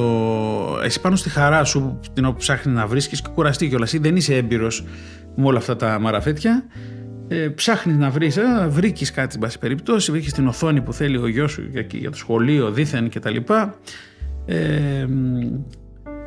εσύ 0.84 1.02
πάνω 1.02 1.16
στη 1.16 1.30
χαρά 1.30 1.64
σου 1.64 2.00
την 2.14 2.26
όπου 2.26 2.38
ψάχνει 2.38 2.74
να 2.74 2.88
βρίσκεις 2.88 3.22
και 3.22 3.30
κουραστεί 3.34 3.68
κιόλας 3.68 3.94
ή 3.94 3.98
δεν 3.98 4.16
είσαι 4.16 4.36
έμπειρος 4.36 4.84
με 5.36 5.46
όλα 5.46 5.58
αυτά 5.58 5.76
τα 5.76 6.00
μαραφέτια 6.00 6.64
ε, 7.32 7.48
ψάχνεις 7.48 7.98
να 7.98 8.10
βρεις, 8.10 8.38
ε, 8.38 8.68
βρήκες 8.70 9.12
κάτι, 9.12 9.30
στην 9.30 9.42
πάση 9.42 9.60
περιπτώσει, 9.60 10.12
βρήκες 10.12 10.34
την 10.34 10.48
οθόνη 10.48 10.82
που 10.82 10.94
θέλει 10.94 11.18
ο 11.18 11.28
γιος 11.28 11.52
σου 11.52 11.68
για, 11.72 11.86
για 11.92 12.12
το 12.12 12.18
σχολείο, 12.18 12.72
δίθεν 12.72 13.10
κτλ. 13.10 13.36
Ε, 14.46 15.06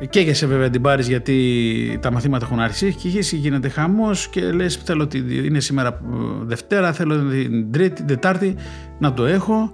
Καίγεσαι 0.09 0.45
βέβαια 0.45 0.69
την 0.69 0.81
πάρεις 0.81 1.07
γιατί 1.07 1.99
τα 2.01 2.11
μαθήματα 2.11 2.45
έχουν 2.45 2.59
αρχίσει 2.59 2.93
και 2.93 3.07
εκεί 3.07 3.35
γίνεται 3.35 3.69
χαμός 3.69 4.27
και 4.27 4.41
λες: 4.51 4.75
Θέλω 4.75 5.03
ότι 5.03 5.45
είναι 5.45 5.59
σήμερα 5.59 5.87
ε, 5.89 5.95
Δευτέρα, 6.43 6.93
θέλω 6.93 7.29
την 7.29 7.71
Τρίτη, 7.71 8.03
Τετάρτη 8.03 8.55
να 8.99 9.13
το 9.13 9.25
έχω. 9.25 9.71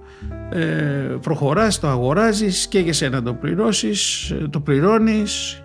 Ε, 0.50 0.62
Προχωράς, 1.20 1.80
το 1.80 1.88
αγοράζεις, 1.88 2.66
καίγεσαι 2.66 3.08
να 3.08 3.22
το 3.22 3.34
πληρώσεις, 3.34 4.30
ε, 4.30 4.48
το 4.50 4.60
πληρώνεις 4.60 5.62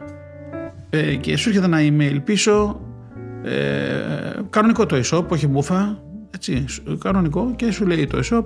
ε, 0.89 1.15
και 1.15 1.38
σου 1.38 1.49
έρχεται 1.49 1.65
ένα 1.65 1.80
email 1.82 2.21
πίσω. 2.23 2.80
Ε, 3.43 4.41
κανονικό 4.49 4.86
το 4.86 5.01
e-shop, 5.04 5.28
όχι 5.28 5.47
μπούφα. 5.47 6.04
Έτσι, 6.32 6.65
κανονικό 6.99 7.54
και 7.56 7.71
σου 7.71 7.86
λέει 7.86 8.08
το 8.08 8.19
e-shop 8.23 8.43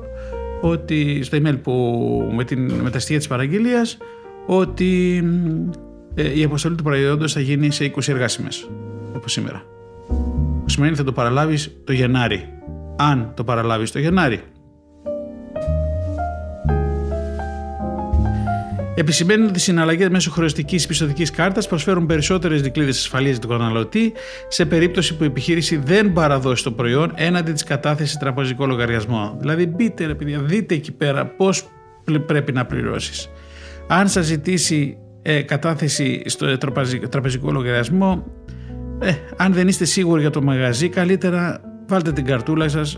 ότι 0.61 1.23
στο 1.23 1.37
email 1.37 1.59
που 1.63 1.73
με, 2.35 2.43
την, 2.43 2.71
με 2.71 2.89
τα 2.89 2.99
στοιχεία 2.99 3.17
της 3.17 3.27
παραγγελίας 3.27 3.97
ότι 4.45 5.21
ε, 5.23 5.88
η 6.15 6.43
αποστολή 6.43 6.75
του 6.75 6.83
προϊόντος 6.83 7.33
θα 7.33 7.39
γίνει 7.39 7.71
σε 7.71 7.83
20 7.83 8.07
εργάσιμες, 8.07 8.69
όπως 9.15 9.31
σήμερα. 9.31 9.63
Που 10.63 10.69
σημαίνει 10.69 10.95
θα 10.95 11.03
το 11.03 11.11
παραλάβεις 11.11 11.71
το 11.83 11.93
Γενάρη. 11.93 12.49
Αν 12.97 13.31
το 13.35 13.43
παραλάβεις 13.43 13.91
το 13.91 13.99
Γενάρη. 13.99 14.41
Επισημαίνει 18.95 19.43
ότι 19.43 19.57
οι 19.57 19.61
συναλλαγές 19.61 20.09
μέσω 20.09 20.31
χρεωστική 20.31 20.87
πιστοτικής 20.87 21.31
κάρτας 21.31 21.67
προσφέρουν 21.67 22.05
περισσότερες 22.05 22.61
δικλείδες 22.61 22.97
ασφαλείας 22.97 23.39
του 23.39 23.47
καταναλωτή 23.47 24.13
σε 24.47 24.65
περίπτωση 24.65 25.17
που 25.17 25.23
η 25.23 25.25
επιχείρηση 25.25 25.77
δεν 25.77 26.13
παραδώσει 26.13 26.63
το 26.63 26.71
προϊόν 26.71 27.11
έναντι 27.15 27.51
της 27.51 27.63
κατάθεσης 27.63 28.17
τραπεζικό 28.17 28.65
λογαριασμό. 28.65 29.37
Δηλαδή, 29.39 29.65
μπείτε, 29.65 30.05
ρε 30.05 30.15
παιδιά, 30.15 30.39
δείτε 30.39 30.75
εκεί 30.75 30.91
πέρα 30.91 31.25
πώς 31.25 31.69
πρέπει 32.25 32.51
να 32.51 32.65
πληρώσεις. 32.65 33.29
Αν 33.87 34.07
σας 34.07 34.25
ζητήσει 34.25 34.97
ε, 35.29 35.41
κατάθεση 35.41 36.21
στο 36.25 36.57
τραπεζικό 37.09 37.51
λογαριασμό. 37.51 38.25
Ε, 38.99 39.13
αν 39.37 39.53
δεν 39.53 39.67
είστε 39.67 39.85
σίγουροι 39.85 40.21
για 40.21 40.29
το 40.29 40.41
μαγαζί, 40.41 40.89
καλύτερα 40.89 41.61
βάλτε 41.87 42.11
την 42.11 42.25
καρτούλα 42.25 42.69
σας, 42.69 42.97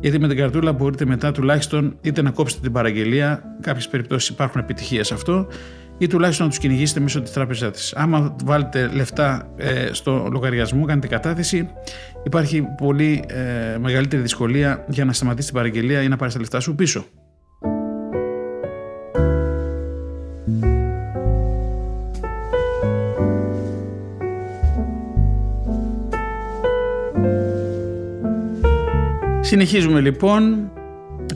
γιατί 0.00 0.18
με 0.18 0.28
την 0.28 0.36
καρτούλα 0.36 0.72
μπορείτε 0.72 1.04
μετά 1.04 1.32
τουλάχιστον 1.32 1.96
είτε 2.00 2.22
να 2.22 2.30
κόψετε 2.30 2.62
την 2.62 2.72
παραγγελία, 2.72 3.42
κάποιες 3.60 3.88
περιπτώσεις 3.88 4.28
υπάρχουν 4.28 4.60
επιτυχία 4.60 5.04
σε 5.04 5.14
αυτό, 5.14 5.46
ή 5.98 6.06
τουλάχιστον 6.06 6.46
να 6.46 6.50
τους 6.50 6.60
κυνηγήσετε 6.60 7.00
μέσω 7.00 7.22
της 7.22 7.32
τράπεζάς 7.32 7.70
της. 7.70 7.94
Άμα 7.94 8.36
βάλετε 8.44 8.90
λεφτά 8.94 9.52
ε, 9.56 9.88
στο 9.92 10.28
λογαριασμό, 10.32 10.84
κάνετε 10.84 11.06
κατάθεση, 11.06 11.68
υπάρχει 12.24 12.62
πολύ 12.76 13.24
ε, 13.26 13.78
μεγαλύτερη 13.78 14.22
δυσκολία 14.22 14.84
για 14.88 15.04
να 15.04 15.12
σταματήσει 15.12 15.46
την 15.46 15.56
παραγγελία 15.56 16.02
ή 16.02 16.08
να 16.08 16.16
πάρεις 16.16 16.34
τα 16.34 16.40
λεφτά 16.40 16.60
σου 16.60 16.74
πίσω. 16.74 17.04
Συνεχίζουμε 29.58 30.00
λοιπόν. 30.00 30.70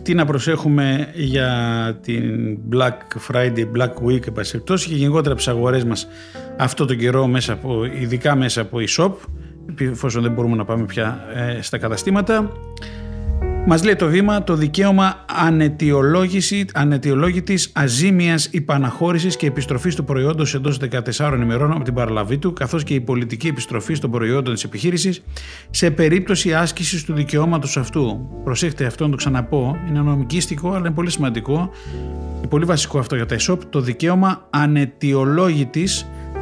Τι 0.02 0.14
να 0.14 0.24
προσέχουμε 0.24 1.08
για 1.14 1.50
την 2.02 2.58
Black 2.72 3.30
Friday, 3.30 3.66
Black 3.76 4.06
Week 4.06 4.26
επασχεπτώσει 4.26 4.88
και 4.88 4.94
γενικότερα 4.94 5.28
από 5.28 5.36
τις 5.36 5.48
αγορές 5.48 5.84
μας 5.84 6.08
αυτό 6.58 6.84
το 6.84 6.94
καιρό 6.94 7.26
μέσα 7.26 7.52
από, 7.52 7.84
ειδικά 7.84 8.34
μέσα 8.34 8.60
από 8.60 8.78
e-shop 8.80 9.12
εφόσον 9.78 10.22
δεν 10.22 10.32
μπορούμε 10.32 10.56
να 10.56 10.64
πάμε 10.64 10.84
πια 10.84 11.24
ε, 11.34 11.62
στα 11.62 11.78
καταστήματα 11.78 12.52
Μας 13.66 13.84
λέει 13.84 13.96
το 13.96 14.06
βήμα 14.06 14.44
το 14.44 14.54
δικαίωμα 14.54 15.24
ανετιολόγητη 16.72 17.58
αζήμιας 17.72 18.48
υπαναχώρησης 18.50 19.36
και 19.36 19.46
επιστροφής 19.46 19.94
του 19.94 20.04
προϊόντος 20.04 20.54
εντός 20.54 20.78
14 21.16 21.38
ημερών 21.42 21.72
από 21.72 21.84
την 21.84 21.94
παραλαβή 21.94 22.38
του, 22.38 22.52
καθώς 22.52 22.84
και 22.84 22.94
η 22.94 23.00
πολιτική 23.00 23.46
επιστροφή 23.46 23.98
των 23.98 24.10
προϊόντων 24.10 24.54
της 24.54 24.64
επιχείρησης 24.64 25.22
σε 25.70 25.90
περίπτωση 25.90 26.54
άσκησης 26.54 27.04
του 27.04 27.14
δικαιώματος 27.14 27.76
αυτού. 27.76 28.28
Προσέχτε 28.44 28.84
αυτό 28.84 29.04
να 29.04 29.10
το 29.10 29.16
ξαναπώ, 29.16 29.76
είναι 29.88 30.00
νομικίστικο, 30.00 30.68
αλλά 30.68 30.78
είναι 30.78 30.90
πολύ 30.90 31.10
σημαντικό. 31.10 31.70
Είναι 32.38 32.48
πολύ 32.48 32.64
βασικό 32.64 32.98
αυτό 32.98 33.16
για 33.16 33.26
τα 33.26 33.36
ESOP, 33.38 33.58
το 33.70 33.80
δικαίωμα 33.80 34.46
ανετιολόγητη 34.50 35.88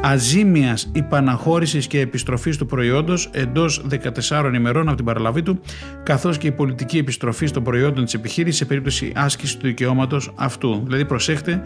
αζήμιας 0.01 0.91
υπαναχώρησης 0.93 1.87
και 1.87 1.99
επιστροφής 1.99 2.57
του 2.57 2.65
προϊόντος 2.65 3.29
εντός 3.31 3.85
14 4.29 4.51
ημερών 4.55 4.87
από 4.87 4.95
την 4.95 5.05
παραλαβή 5.05 5.41
του, 5.41 5.59
καθώς 6.03 6.37
και 6.37 6.47
η 6.47 6.51
πολιτική 6.51 6.97
επιστροφή 6.97 7.51
των 7.51 7.63
προϊόντων 7.63 8.03
της 8.03 8.13
επιχείρησης 8.13 8.57
σε 8.59 8.65
περίπτωση 8.65 9.11
άσκησης 9.15 9.57
του 9.57 9.67
δικαιώματος 9.67 10.31
αυτού. 10.35 10.81
Δηλαδή 10.85 11.05
προσέχτε 11.05 11.61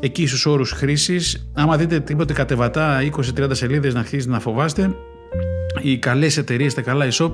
εκεί 0.00 0.26
στους 0.26 0.46
όρους 0.46 0.70
χρήσης, 0.70 1.50
άμα 1.54 1.76
δείτε 1.76 2.00
τίποτε 2.00 2.32
κατεβατά 2.32 2.98
20-30 3.02 3.48
σελίδες 3.50 3.94
να 3.94 4.00
αρχίσετε 4.00 4.32
να 4.32 4.40
φοβάστε, 4.40 4.94
οι 5.82 5.98
καλές 5.98 6.36
εταιρείες, 6.36 6.74
τα 6.74 6.80
καλά 6.80 7.08
e-shop 7.10 7.30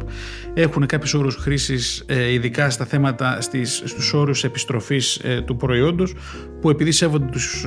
έχουν 0.55 0.87
κάποιους 0.87 1.15
όρους 1.15 1.35
χρήσης 1.37 2.05
ε, 2.07 2.33
ειδικά 2.33 2.71
στα 2.71 2.85
θέματα 2.85 3.41
στις, 3.41 3.83
στους 3.85 4.13
όρους 4.13 4.45
επιστροφής 4.45 5.17
ε, 5.17 5.41
του 5.41 5.57
προϊόντος 5.57 6.15
που 6.61 6.71
επειδή 6.71 6.91
σέβονται 6.91 7.27
τους 7.33 7.67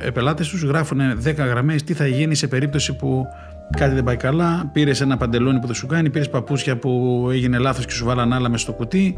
ε, 0.00 0.10
πελάτες 0.10 0.48
τους 0.48 0.62
γράφουν 0.62 1.00
10 1.24 1.34
γραμμές 1.36 1.82
τι 1.82 1.94
θα 1.94 2.06
γίνει 2.06 2.34
σε 2.34 2.46
περίπτωση 2.46 2.96
που 2.96 3.26
κάτι 3.76 3.94
δεν 3.94 4.04
πάει 4.04 4.16
καλά, 4.16 4.70
πήρες 4.72 5.00
ένα 5.00 5.16
παντελόνι 5.16 5.58
που 5.58 5.66
δεν 5.66 5.74
σου 5.74 5.86
κάνει, 5.86 6.10
πήρες 6.10 6.28
παπούτσια 6.30 6.76
που 6.76 7.28
έγινε 7.32 7.58
λάθος 7.58 7.86
και 7.86 7.92
σου 7.92 8.04
βάλαν 8.04 8.32
άλλα 8.32 8.48
μέσα 8.48 8.62
στο 8.62 8.72
κουτί 8.72 9.16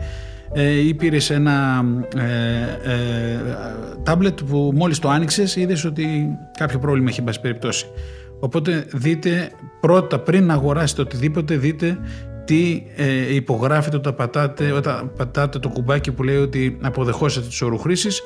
ή 0.84 0.94
πήρες 0.94 1.30
ένα 1.30 1.84
ε, 2.16 3.38
τάμπλετ 4.02 4.38
που 4.42 4.72
μόλις 4.74 4.98
το 4.98 5.08
άνοιξες 5.08 5.56
είδες 5.56 5.84
ότι 5.84 6.38
κάποιο 6.58 6.78
πρόβλημα 6.78 7.08
έχει 7.10 7.22
μπάσει 7.22 7.40
περιπτώσει. 7.40 7.86
Οπότε 8.44 8.86
δείτε 8.92 9.50
πρώτα 9.80 10.18
πριν 10.18 10.46
να 10.46 10.54
αγοράσετε 10.54 11.00
οτιδήποτε 11.00 11.56
δείτε 11.56 11.98
τι 12.44 12.82
ε, 12.96 13.34
υπογράφετε 13.34 13.96
όταν 13.96 14.14
πατάτε, 14.14 14.72
όταν 14.72 15.12
πατάτε 15.16 15.58
το 15.58 15.68
κουμπάκι 15.68 16.12
που 16.12 16.22
λέει 16.22 16.36
ότι 16.36 16.78
αποδεχόσατε 16.80 17.46
τις 17.46 17.62
όρου 17.62 17.78
χρήσης. 17.78 18.22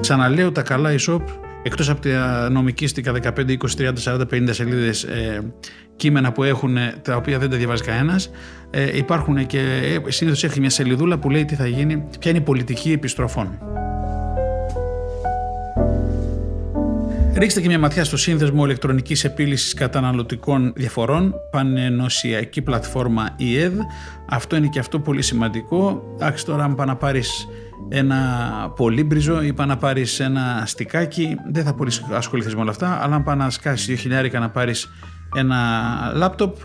Ξαναλέω 0.00 0.52
τα 0.52 0.62
καλά 0.62 0.90
e-shop 0.98 1.20
εκτός 1.62 1.90
από 1.90 2.00
τα 2.00 2.48
νομικίστικα 2.50 3.12
15, 3.22 3.28
20, 3.28 3.56
30, 3.78 3.92
40, 4.04 4.20
50 4.30 4.48
σελίδες 4.50 5.02
ε, 5.02 5.52
κείμενα 5.96 6.32
που 6.32 6.42
έχουν 6.42 6.76
τα 7.02 7.16
οποία 7.16 7.38
δεν 7.38 7.50
τα 7.50 7.56
διαβάζει 7.56 7.82
κανένας. 7.82 8.30
Ε, 8.70 8.96
υπάρχουν 8.96 9.46
και 9.46 9.58
ε, 10.06 10.10
συνήθως 10.10 10.44
έχει 10.44 10.60
μια 10.60 10.70
σελίδουλα 10.70 11.18
που 11.18 11.30
λέει 11.30 11.44
τι 11.44 11.54
θα 11.54 11.66
γίνει, 11.66 12.04
ποια 12.18 12.30
είναι 12.30 12.40
η 12.40 12.44
πολιτική 12.44 12.92
επιστροφών. 12.92 13.58
Ρίξτε 17.34 17.60
και 17.60 17.68
μια 17.68 17.78
ματιά 17.78 18.04
στο 18.04 18.16
σύνδεσμο 18.16 18.64
ηλεκτρονικής 18.64 19.24
επίλυσης 19.24 19.74
καταναλωτικών 19.74 20.72
διαφορών, 20.76 21.34
πανενωσιακή 21.50 22.62
πλατφόρμα 22.62 23.36
EED. 23.38 23.72
Αυτό 24.28 24.56
είναι 24.56 24.66
και 24.66 24.78
αυτό 24.78 25.00
πολύ 25.00 25.22
σημαντικό. 25.22 26.02
Εντάξει 26.14 26.44
τώρα 26.44 26.64
αν 26.64 26.74
πάει 26.74 26.86
να 26.86 26.96
πάρεις 26.96 27.48
ένα 27.88 28.16
πολύμπριζο 28.76 29.42
ή 29.42 29.52
πάει 29.52 29.66
να 29.66 29.76
πάρεις 29.76 30.20
ένα 30.20 30.62
στικάκι, 30.66 31.36
δεν 31.52 31.64
θα 31.64 31.74
πολύ 31.74 31.90
ασχοληθείς 32.10 32.54
με 32.54 32.60
όλα 32.60 32.70
αυτά, 32.70 32.98
αλλά 33.02 33.14
αν 33.14 33.22
πάει 33.22 33.36
να 33.36 33.50
σκάσεις 33.50 33.86
δύο 33.86 33.96
χιλιάρικα 33.96 34.38
να 34.38 34.50
πάρεις 34.50 34.90
ένα 35.34 35.58
λάπτοπ, 36.14 36.56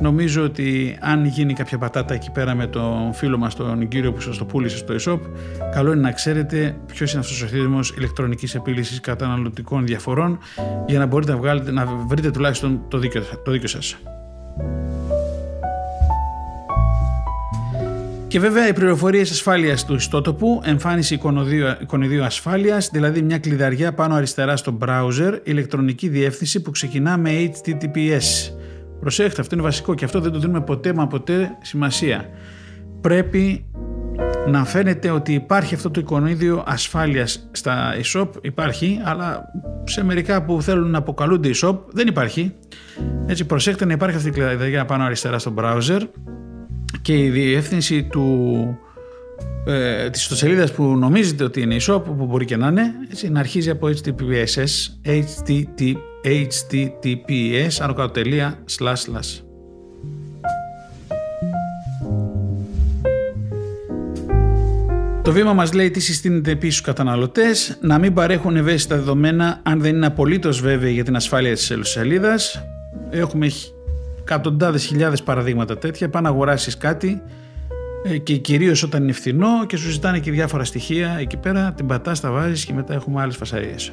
Νομίζω 0.00 0.42
ότι 0.42 0.98
αν 1.00 1.24
γίνει 1.24 1.52
κάποια 1.52 1.78
πατάτα 1.78 2.14
εκεί 2.14 2.30
πέρα 2.30 2.54
με 2.54 2.66
τον 2.66 3.12
φίλο 3.12 3.38
μας 3.38 3.54
τον 3.54 3.88
κύριο 3.88 4.12
που 4.12 4.20
σας 4.20 4.38
το 4.38 4.44
πούλησε 4.44 4.76
στο 4.76 4.94
e-shop 4.94 5.20
καλό 5.72 5.92
είναι 5.92 6.00
να 6.00 6.12
ξέρετε 6.12 6.76
ποιος 6.86 7.10
είναι 7.12 7.20
αυτός 7.20 7.42
ο 7.42 7.46
σύνδεσμος 7.48 7.94
ηλεκτρονικής 7.96 8.54
επίλυσης 8.54 9.00
καταναλωτικών 9.00 9.86
διαφορών 9.86 10.38
για 10.86 10.98
να 10.98 11.06
μπορείτε 11.06 11.32
να, 11.32 11.38
βγάλετε, 11.38 11.70
να 11.70 11.86
βρείτε 11.86 12.30
τουλάχιστον 12.30 12.80
το 12.88 12.98
δίκιο, 12.98 13.22
το 13.44 13.50
δίκιο 13.50 13.68
σας. 13.68 13.96
Και 18.36 18.42
βέβαια 18.42 18.68
οι 18.68 18.72
πληροφορίες 18.72 19.30
ασφάλειας 19.30 19.84
του 19.84 19.94
ιστότοπου, 19.94 20.60
εμφάνιση 20.64 21.20
εικονιδίου 21.80 22.24
ασφάλειας, 22.24 22.88
δηλαδή 22.92 23.22
μια 23.22 23.38
κλειδαριά 23.38 23.94
πάνω 23.94 24.14
αριστερά 24.14 24.56
στο 24.56 24.78
browser, 24.80 25.38
ηλεκτρονική 25.42 26.08
διεύθυνση 26.08 26.62
που 26.62 26.70
ξεκινά 26.70 27.16
με 27.16 27.30
HTTPS. 27.30 28.52
Προσέχτε, 29.00 29.40
αυτό 29.40 29.54
είναι 29.54 29.64
βασικό 29.64 29.94
και 29.94 30.04
αυτό 30.04 30.20
δεν 30.20 30.32
το 30.32 30.38
δίνουμε 30.38 30.60
ποτέ 30.60 30.92
μα 30.92 31.06
ποτέ 31.06 31.58
σημασία. 31.62 32.28
Πρέπει 33.00 33.66
να 34.46 34.64
φαίνεται 34.64 35.10
ότι 35.10 35.32
υπάρχει 35.32 35.74
αυτό 35.74 35.90
το 35.90 36.00
εικονίδιο 36.00 36.64
ασφάλειας 36.66 37.48
στα 37.52 37.94
e-shop, 38.02 38.28
υπάρχει, 38.40 39.00
αλλά 39.04 39.52
σε 39.84 40.04
μερικά 40.04 40.44
που 40.44 40.62
θέλουν 40.62 40.90
να 40.90 40.98
αποκαλούνται 40.98 41.50
e-shop 41.54 41.78
δεν 41.88 42.06
υπάρχει. 42.06 42.54
Έτσι 43.26 43.44
προσέχτε 43.44 43.84
να 43.84 43.92
υπάρχει 43.92 44.16
αυτή 44.16 44.28
η 44.28 44.32
κλειδαριά 44.32 44.84
πάνω 44.84 45.04
αριστερά 45.04 45.38
στο 45.38 45.54
browser 45.58 46.00
και 47.06 47.18
η 47.18 47.30
διεύθυνση 47.30 48.02
του, 48.02 48.78
ε, 49.66 50.10
της 50.10 50.22
ιστοσελίδας 50.22 50.72
που 50.72 50.84
νομίζετε 50.84 51.44
ότι 51.44 51.60
είναι 51.60 51.76
e-shop, 51.80 52.02
που 52.04 52.26
μπορεί 52.26 52.44
και 52.44 52.56
να 52.56 52.68
είναι, 52.68 52.82
έτσι, 53.10 53.30
να 53.30 53.40
αρχίζει 53.40 53.70
από 53.70 53.88
https, 53.88 54.64
http 55.04 55.94
https 56.24 57.80
ανωκατοτελεία 57.80 58.58
Το 65.22 65.32
βήμα 65.32 65.52
μας 65.52 65.72
λέει 65.72 65.90
τι 65.90 66.00
συστήνεται 66.00 66.50
επίσης 66.50 66.74
στους 66.74 66.86
καταναλωτές, 66.86 67.78
να 67.80 67.98
μην 67.98 68.14
παρέχουν 68.14 68.56
ευαίσθητα 68.56 68.96
δεδομένα 68.96 69.60
αν 69.62 69.80
δεν 69.80 69.94
είναι 69.94 70.06
απολύτως 70.06 70.60
βέβαιοι 70.60 70.92
για 70.92 71.04
την 71.04 71.16
ασφάλεια 71.16 71.54
της 71.54 71.72
σελίδας. 71.80 72.64
Έχουμε 73.10 73.46
εκατοντάδες 74.26 74.84
χιλιάδες 74.84 75.22
παραδείγματα 75.22 75.78
τέτοια, 75.78 76.08
πάνε 76.08 76.28
να 76.28 76.34
αγοράσεις 76.34 76.76
κάτι 76.76 77.22
ε, 78.04 78.18
και 78.18 78.36
κυρίως 78.36 78.82
όταν 78.82 79.02
είναι 79.02 79.12
φθηνό 79.12 79.66
και 79.66 79.76
σου 79.76 79.90
ζητάνε 79.90 80.18
και 80.18 80.30
διάφορα 80.30 80.64
στοιχεία 80.64 81.16
εκεί 81.20 81.36
πέρα, 81.36 81.72
την 81.72 81.86
πατάς, 81.86 82.20
τα 82.20 82.30
βάζεις 82.30 82.64
και 82.64 82.72
μετά 82.72 82.94
έχουμε 82.94 83.20
άλλες 83.20 83.36
φασαρίες. 83.36 83.92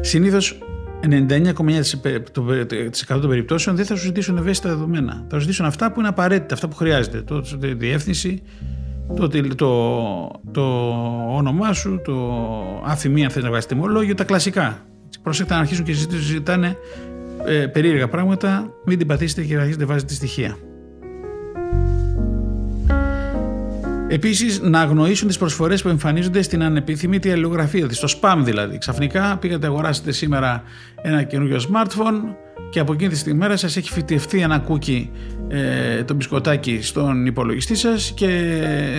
Συνήθως 0.00 0.58
99,9% 1.08 3.20
των 3.20 3.28
περιπτώσεων 3.28 3.76
δεν 3.76 3.84
θα 3.84 3.96
σου 3.96 4.02
ζητήσουν 4.02 4.36
ευαίσθητα 4.36 4.68
δεδομένα. 4.68 5.24
Θα 5.28 5.34
σου 5.34 5.40
ζητήσουν 5.40 5.66
αυτά 5.66 5.92
που 5.92 5.98
είναι 5.98 6.08
απαραίτητα, 6.08 6.54
αυτά 6.54 6.68
που 6.68 6.76
χρειάζεται. 6.76 7.22
Το, 7.22 7.40
τη 7.40 7.74
διεύθυνση, 7.74 8.42
το, 9.16 9.28
το, 9.28 10.40
το 10.52 10.62
όνομά 11.28 11.72
σου, 11.72 12.00
το 12.04 12.14
αφημί 12.84 13.24
αν 13.24 13.30
θες 13.30 13.42
να 13.42 13.48
βγάλεις 13.48 13.66
τιμολόγιο, 13.66 14.14
τα 14.14 14.24
κλασικά. 14.24 14.82
Προσέξτε 15.22 15.54
να 15.54 15.60
αρχίσουν 15.60 15.84
και 15.84 15.92
ζητάνε 16.18 16.76
ε, 17.46 17.66
περίεργα 17.66 18.08
πράγματα, 18.08 18.72
μην 18.84 18.98
την 18.98 19.06
πατήσετε 19.06 19.42
και 19.42 19.56
αρχίσετε 19.56 19.84
να 19.84 19.90
βάζετε 19.92 20.14
στοιχεία. 20.14 20.56
Επίσης, 24.08 24.60
να 24.60 24.80
αγνοήσουν 24.80 25.28
τις 25.28 25.38
προσφορές 25.38 25.82
που 25.82 25.88
εμφανίζονται 25.88 26.42
στην 26.42 26.62
ανεπιθυμητή 26.62 27.30
αλληλογραφία, 27.32 27.90
στο 27.90 28.08
spam 28.20 28.36
δηλαδή. 28.38 28.78
Ξαφνικά 28.78 29.36
πήγατε 29.40 29.66
αγοράσετε 29.66 30.12
σήμερα 30.12 30.62
ένα 31.02 31.22
καινούριο 31.22 31.56
smartphone 31.56 32.34
και 32.70 32.80
από 32.80 32.92
εκείνη 32.92 33.10
τη 33.10 33.16
στιγμή 33.16 33.56
σας 33.56 33.76
έχει 33.76 33.92
φυτευτεί 33.92 34.40
ένα 34.40 34.58
κούκι 34.58 35.10
ε, 35.48 36.04
το 36.04 36.14
μπισκοτάκι 36.14 36.78
στον 36.82 37.26
υπολογιστή 37.26 37.74
σας 37.74 38.12
και 38.16 38.52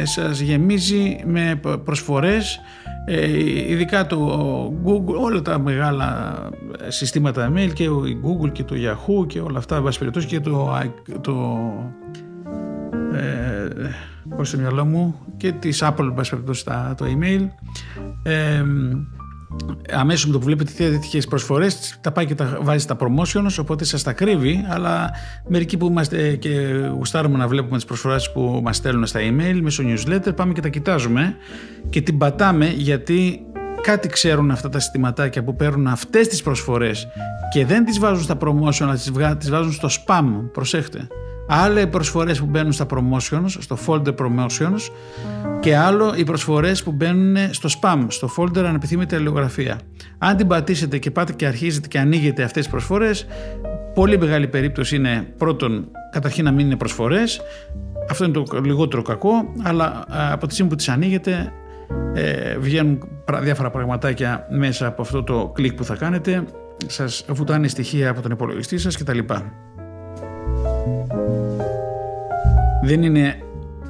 σας 0.04 0.40
γεμίζει 0.40 1.24
με 1.26 1.60
προσφορές. 1.84 2.60
Ε, 3.06 3.40
ειδικά 3.72 4.06
το 4.06 4.28
Google, 4.86 5.16
όλα 5.20 5.42
τα 5.42 5.60
μεγάλα 5.60 6.36
συστήματα 6.88 7.52
email 7.52 7.74
και 7.74 7.90
ο 7.90 8.02
Google 8.02 8.52
και 8.52 8.64
το 8.64 8.76
Yahoo 8.76 9.28
και 9.28 9.40
όλα 9.40 9.58
αυτά, 9.58 9.82
και 10.28 10.40
το, 10.40 10.72
το 11.22 11.34
ε, 13.14 13.68
πώς 14.36 14.48
στο 14.48 14.58
μυαλό 14.58 14.86
μου 14.86 15.16
και 15.38 15.52
της 15.52 15.84
Apple 15.84 16.14
στα, 16.52 16.96
το 16.98 17.06
email. 17.06 17.48
Ε, 18.24 18.64
αμέσως 19.92 20.26
με 20.26 20.32
το 20.32 20.40
που 20.40 20.46
βλέπετε 20.46 20.72
τέτοιε 20.72 21.22
προσφορές 21.30 21.98
τα 22.02 22.12
πάει 22.12 22.26
και 22.26 22.36
τα 22.36 22.60
βάζει 22.62 22.84
στα 22.84 22.96
promotions 23.00 23.56
οπότε 23.60 23.84
σας 23.84 24.04
τα 24.04 24.14
κρύβει 24.14 24.66
αλλά 24.70 25.12
μερικοί 25.48 25.78
που 25.78 25.86
είμαστε 25.86 26.36
και 26.36 26.50
γουστάρουμε 26.96 27.38
να 27.38 27.48
βλέπουμε 27.48 27.76
τις 27.76 27.86
προσφορές 27.86 28.32
που 28.32 28.60
μας 28.64 28.76
στέλνουν 28.76 29.06
στα 29.06 29.20
email 29.20 29.60
μέσω 29.62 29.84
newsletter 29.86 30.36
πάμε 30.36 30.54
και 30.54 30.62
τα 30.62 30.70
κοιτάζουμε 30.70 31.36
και 31.90 32.02
την 32.02 32.18
πατάμε 32.18 32.68
γιατί 32.68 33.46
κάτι 33.82 34.08
ξέρουν 34.08 34.52
αυτά 34.52 34.70
τα 34.70 34.80
συστηματάκια 34.80 35.44
που 35.44 35.56
παίρνουν 35.56 35.88
αυτές 35.88 36.28
τις 36.28 36.42
προσφορές 36.42 37.08
και 37.54 37.66
δεν 37.66 37.86
τις 37.86 38.00
βάζουν 38.00 38.24
στα 38.24 38.38
promotion 38.40 38.82
αλλά 38.82 39.36
τις 39.38 39.50
βάζουν 39.50 39.72
στο 39.72 39.88
spam. 39.88 40.26
Προσέχτε 40.52 41.08
Άλλα 41.48 41.82
οι 41.82 41.88
προσφορές 41.88 42.40
που 42.40 42.46
μπαίνουν 42.46 42.72
στα 42.72 42.86
promotions, 42.90 43.46
στο 43.48 43.78
folder 43.88 44.16
promotions 44.16 44.92
και 45.60 45.78
άλλο 45.78 46.14
οι 46.16 46.24
προσφορές 46.24 46.84
που 46.84 46.92
μπαίνουν 46.92 47.36
στο 47.52 47.70
spam, 47.82 48.06
στο 48.08 48.30
folder 48.38 48.64
ανεπιθύμητη 48.64 49.16
αλληλογραφία. 49.16 49.80
Αν 50.18 50.38
την 50.38 50.48
πατήσετε 50.48 50.98
και 50.98 51.12
πάτε 51.12 51.34
και 51.34 51.46
αρχίζετε 51.46 51.88
και 51.88 52.00
ανοίγετε 52.00 52.44
αυτές 52.44 52.62
τις 52.64 52.72
προσφορές, 52.72 53.28
πολύ 53.94 54.18
μεγάλη 54.18 54.48
περίπτωση 54.48 54.96
είναι 54.96 55.34
πρώτον 55.38 55.88
καταρχήν 56.12 56.44
να 56.44 56.52
μην 56.52 56.66
είναι 56.66 56.76
προσφορές, 56.76 57.42
αυτό 58.10 58.24
είναι 58.24 58.34
το 58.34 58.62
λιγότερο 58.64 59.02
κακό, 59.02 59.32
αλλά 59.64 60.04
από 60.32 60.48
τη 60.48 60.54
στιγμή 60.54 60.72
που 60.72 60.78
τις 60.78 60.90
ανοίγετε 60.90 61.52
ε, 62.14 62.58
βγαίνουν 62.58 63.00
διάφορα 63.42 63.70
πραγματάκια 63.70 64.48
μέσα 64.50 64.88
από 64.88 65.02
αυτό 65.02 65.24
το 65.24 65.52
κλικ 65.54 65.74
που 65.74 65.84
θα 65.84 65.96
κάνετε, 65.96 66.44
σας 66.86 67.26
βουτάνε 67.28 67.68
στοιχεία 67.68 68.10
από 68.10 68.22
τον 68.22 68.32
υπολογιστή 68.32 68.78
σας 68.78 68.98
κτλ. 68.98 69.20
Δεν 72.84 73.04
είναι 73.04 73.36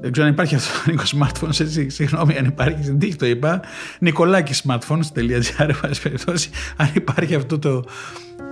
Δεν 0.00 0.12
ξέρω 0.12 0.26
αν 0.26 0.32
υπάρχει 0.32 0.54
αυτό 0.54 0.84
το 0.84 0.90
Νίκος 0.90 1.14
Smartphones, 1.18 1.60
έτσι, 1.60 1.88
συγγνώμη 1.88 2.36
αν 2.36 2.44
υπάρχει, 2.44 2.82
στην 2.82 2.98
τύχη 2.98 3.16
το 3.16 3.26
είπα. 3.26 3.60
Νικολάκη 3.98 4.60
Smartphones.gr, 4.64 5.70
περιπτώσει, 6.02 6.50
αν 6.76 6.90
υπάρχει 6.94 7.34
αυτό 7.34 7.58
το, 7.58 7.84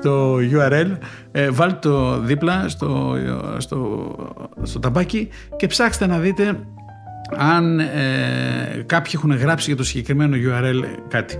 το 0.02 0.36
URL, 0.36 0.98
ε, 1.32 1.50
βάλτε 1.50 1.88
το 1.88 2.18
δίπλα 2.18 2.68
στο, 2.68 3.16
στο, 3.58 4.10
στο 4.62 4.78
ταμπάκι 4.78 5.28
και 5.56 5.66
ψάξτε 5.66 6.06
να 6.06 6.18
δείτε 6.18 6.58
αν 7.36 7.80
ε, 7.80 8.82
κάποιοι 8.86 9.12
έχουν 9.14 9.36
γράψει 9.36 9.66
για 9.66 9.76
το 9.76 9.84
συγκεκριμένο 9.84 10.36
URL 10.36 10.82
κάτι. 11.08 11.38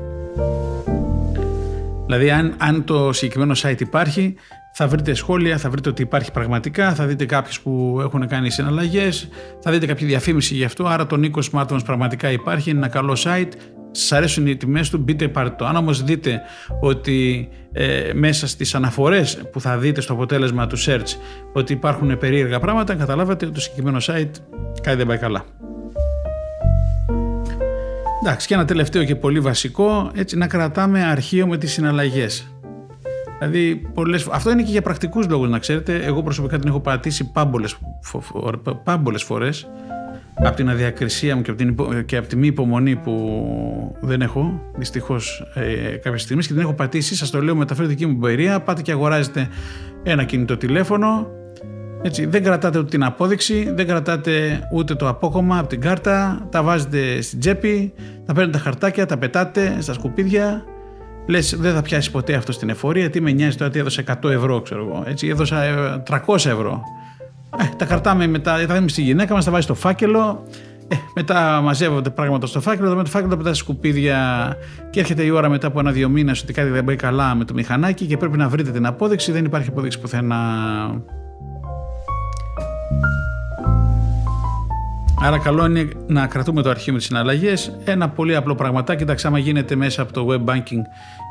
Δηλαδή 2.06 2.30
αν, 2.30 2.54
αν 2.58 2.84
το 2.84 3.12
συγκεκριμένο 3.12 3.54
site 3.62 3.80
υπάρχει 3.80 4.34
θα 4.78 4.88
βρείτε 4.88 5.14
σχόλια, 5.14 5.58
θα 5.58 5.70
βρείτε 5.70 5.88
ότι 5.88 6.02
υπάρχει 6.02 6.32
πραγματικά, 6.32 6.94
θα 6.94 7.06
δείτε 7.06 7.26
κάποιους 7.26 7.60
που 7.60 7.98
έχουν 8.00 8.26
κάνει 8.26 8.50
συναλλαγές, 8.50 9.28
θα 9.60 9.70
δείτε 9.70 9.86
κάποια 9.86 10.06
διαφήμιση 10.06 10.54
γι' 10.54 10.64
αυτό, 10.64 10.86
άρα 10.86 11.06
το 11.06 11.20
Nikon 11.22 11.42
Smartphones 11.50 11.84
πραγματικά 11.84 12.30
υπάρχει, 12.30 12.70
είναι 12.70 12.78
ένα 12.78 12.88
καλό 12.88 13.16
site, 13.24 13.48
σας 13.90 14.12
αρέσουν 14.12 14.46
οι 14.46 14.56
τιμές 14.56 14.90
του, 14.90 14.98
μπείτε 14.98 15.28
πάρτε 15.28 15.54
το. 15.58 15.64
Αν 15.64 15.76
όμως 15.76 16.02
δείτε 16.02 16.40
ότι 16.80 17.48
ε, 17.72 18.10
μέσα 18.14 18.46
στις 18.46 18.74
αναφορές 18.74 19.40
που 19.52 19.60
θα 19.60 19.78
δείτε 19.78 20.00
στο 20.00 20.12
αποτέλεσμα 20.12 20.66
του 20.66 20.78
search 20.78 21.16
ότι 21.52 21.72
υπάρχουν 21.72 22.18
περίεργα 22.18 22.60
πράγματα, 22.60 22.94
καταλάβατε 22.94 23.44
ότι 23.44 23.54
το 23.54 23.60
συγκεκριμένο 23.60 23.98
site 24.00 24.30
κάτι 24.82 24.96
δεν 24.96 25.06
πάει 25.06 25.18
καλά. 25.18 25.44
Εντάξει, 28.22 28.46
και 28.46 28.54
ένα 28.54 28.64
τελευταίο 28.64 29.04
και 29.04 29.14
πολύ 29.14 29.40
βασικό, 29.40 30.10
έτσι 30.14 30.36
να 30.36 30.46
κρατάμε 30.46 31.04
αρχείο 31.04 31.46
με 31.46 31.56
τις 31.58 31.72
συναλλαγές. 31.72 32.55
Δηλαδή, 33.38 33.76
πολλές, 33.94 34.28
αυτό 34.30 34.50
είναι 34.50 34.62
και 34.62 34.70
για 34.70 34.82
πρακτικούς 34.82 35.28
λόγους 35.28 35.48
να 35.48 35.58
ξέρετε. 35.58 35.94
Εγώ 36.04 36.22
προσωπικά 36.22 36.58
την 36.58 36.68
έχω 36.68 36.80
πατήσει 36.80 37.30
πάμπολες, 37.30 37.78
πάμπολες 38.84 39.22
φορές 39.22 39.68
από 40.34 40.56
την 40.56 40.70
αδιακρισία 40.70 41.36
μου 41.36 41.42
και 41.42 41.50
από 41.50 41.58
την, 41.58 42.04
και 42.04 42.16
από 42.16 42.28
τη 42.28 42.36
μη 42.36 42.46
υπομονή 42.46 42.96
που 42.96 43.96
δεν 44.00 44.20
έχω 44.20 44.60
δυστυχώς 44.76 45.50
ε, 45.54 45.96
κάποια 45.96 46.18
στιγμή 46.18 46.42
και 46.42 46.52
την 46.52 46.58
έχω 46.58 46.72
πατήσει. 46.72 47.16
Σας 47.16 47.30
το 47.30 47.42
λέω, 47.42 47.54
μεταφέρω 47.56 47.88
δική 47.88 48.06
μου 48.06 48.12
εμπειρία. 48.12 48.60
Πάτε 48.60 48.82
και 48.82 48.92
αγοράζετε 48.92 49.48
ένα 50.02 50.24
κινητό 50.24 50.56
τηλέφωνο. 50.56 51.26
Έτσι, 52.02 52.26
δεν 52.26 52.42
κρατάτε 52.42 52.78
ούτε 52.78 52.88
την 52.88 53.04
απόδειξη, 53.04 53.72
δεν 53.74 53.86
κρατάτε 53.86 54.60
ούτε 54.72 54.94
το 54.94 55.08
απόκομμα 55.08 55.58
από 55.58 55.68
την 55.68 55.80
κάρτα. 55.80 56.46
Τα 56.50 56.62
βάζετε 56.62 57.20
στην 57.20 57.40
τσέπη, 57.40 57.92
τα 58.26 58.32
παίρνετε 58.32 58.58
τα 58.58 58.64
χαρτάκια, 58.64 59.06
τα 59.06 59.18
πετάτε 59.18 59.76
στα 59.78 59.92
σκουπίδια. 59.92 60.64
Λες, 61.26 61.56
δεν 61.58 61.74
θα 61.74 61.82
πιάσει 61.82 62.10
ποτέ 62.10 62.34
αυτό 62.34 62.52
στην 62.52 62.68
εφορία. 62.68 63.10
Τι 63.10 63.20
με 63.20 63.30
νοιάζει 63.30 63.56
τώρα, 63.56 63.70
τι 63.70 63.78
έδωσα 63.78 64.02
100 64.22 64.30
ευρώ, 64.30 64.60
ξέρω 64.60 64.86
εγώ. 64.88 65.04
Έτσι, 65.06 65.28
έδωσα 65.28 65.62
300 66.10 66.46
ε, 66.46 66.50
ευρώ. 66.50 66.82
Ε, 67.60 67.64
τα 67.76 67.84
κρατάμε 67.84 68.26
μετά, 68.26 68.52
τα 68.52 68.66
δίνουμε 68.66 68.88
στη 68.88 69.02
γυναίκα 69.02 69.34
μας, 69.34 69.44
τα 69.44 69.50
βάζει 69.50 69.62
στο 69.62 69.74
φάκελο. 69.74 70.44
Ε, 70.88 70.96
μετά 71.14 71.60
μαζεύονται 71.60 72.10
πράγματα 72.10 72.46
στο 72.46 72.60
φάκελο, 72.60 72.94
με 72.94 73.02
το 73.02 73.10
φάκελο 73.10 73.36
πετάς 73.36 73.58
σκουπίδια 73.58 74.52
και 74.90 75.00
έρχεται 75.00 75.22
η 75.22 75.30
ώρα 75.30 75.48
μετά 75.48 75.66
από 75.66 75.78
ένα-δύο 75.80 76.08
μήνες 76.08 76.42
ότι 76.42 76.52
κάτι 76.52 76.68
δεν 76.68 76.84
πάει 76.84 76.96
καλά 76.96 77.34
με 77.34 77.44
το 77.44 77.54
μηχανάκι 77.54 78.06
και 78.06 78.16
πρέπει 78.16 78.36
να 78.36 78.48
βρείτε 78.48 78.70
την 78.70 78.86
απόδειξη. 78.86 79.32
Δεν 79.32 79.44
υπάρχει 79.44 79.68
απόδειξη 79.68 80.00
πουθενά. 80.00 80.42
Άρα 85.22 85.38
καλό 85.38 85.66
είναι 85.66 85.88
να 86.06 86.26
κρατούμε 86.26 86.62
το 86.62 86.70
αρχείο 86.70 86.92
με 86.92 86.98
τις 86.98 87.06
συναλλαγές. 87.06 87.76
Ένα 87.84 88.08
πολύ 88.08 88.36
απλό 88.36 88.54
πραγματάκι, 88.54 89.02
εντάξει 89.02 89.26
άμα 89.26 89.38
γίνεται 89.38 89.76
μέσα 89.76 90.02
από 90.02 90.12
το 90.12 90.26
web 90.30 90.50
banking 90.50 90.82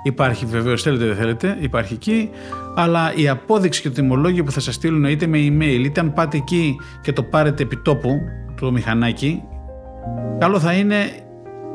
υπάρχει 0.04 0.46
βεβαίως 0.46 0.82
θέλετε 0.82 1.06
δεν 1.06 1.16
θέλετε, 1.16 1.58
υπάρχει 1.60 1.94
εκεί. 1.94 2.30
Αλλά 2.76 3.14
η 3.16 3.30
απόδειξη 3.30 3.82
και 3.82 3.88
το 3.88 3.94
τιμολόγιο 3.94 4.44
που 4.44 4.52
θα 4.52 4.60
σας 4.60 4.76
στείλουν 4.76 5.04
είτε 5.04 5.28
με 5.28 5.38
email 5.38 5.82
είτε 5.86 6.00
αν 6.00 6.14
πάτε 6.14 6.38
εκεί 6.38 6.76
και 7.02 7.14
το 7.14 7.24
πάρετε 7.24 7.64
επί 7.64 7.78
τόπου 7.78 8.10
το 8.60 8.72
μηχανάκι 8.72 9.44
καλό 10.40 10.60
θα 10.60 10.74
είναι 10.74 10.96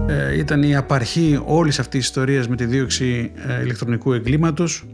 ε, 0.06 0.38
ήταν 0.38 0.62
η 0.62 0.76
απαρχή 0.76 1.40
όλης 1.44 1.78
αυτής 1.78 2.00
της 2.00 2.08
ιστορίας 2.08 2.48
με 2.48 2.56
τη 2.56 2.64
δίωξη 2.64 3.32
ε, 3.48 3.62
ηλεκτρονικού 3.62 4.12
εγκλήματος. 4.12 4.86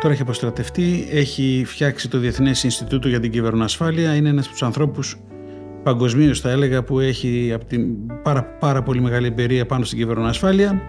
Τώρα 0.00 0.12
έχει 0.14 0.22
αποστρατευτεί, 0.22 1.08
έχει 1.10 1.62
φτιάξει 1.66 2.08
το 2.08 2.18
Διεθνές 2.18 2.64
Ινστιτούτο 2.64 3.08
για 3.08 3.20
την 3.20 3.30
Κυβερνοασφάλεια, 3.30 4.14
είναι 4.14 4.28
ένας 4.28 4.44
από 4.44 4.52
τους 4.52 4.62
ανθρώπους 4.62 5.16
παγκοσμίως 5.82 6.40
θα 6.40 6.50
έλεγα 6.50 6.82
που 6.82 7.00
έχει 7.00 7.52
από 7.54 7.64
την 7.64 7.86
πάρα, 8.22 8.44
πάρα 8.44 8.82
πολύ 8.82 9.00
μεγάλη 9.00 9.26
εμπειρία 9.26 9.66
πάνω 9.66 9.84
στην 9.84 9.98
κυβερνοασφάλεια 9.98 10.82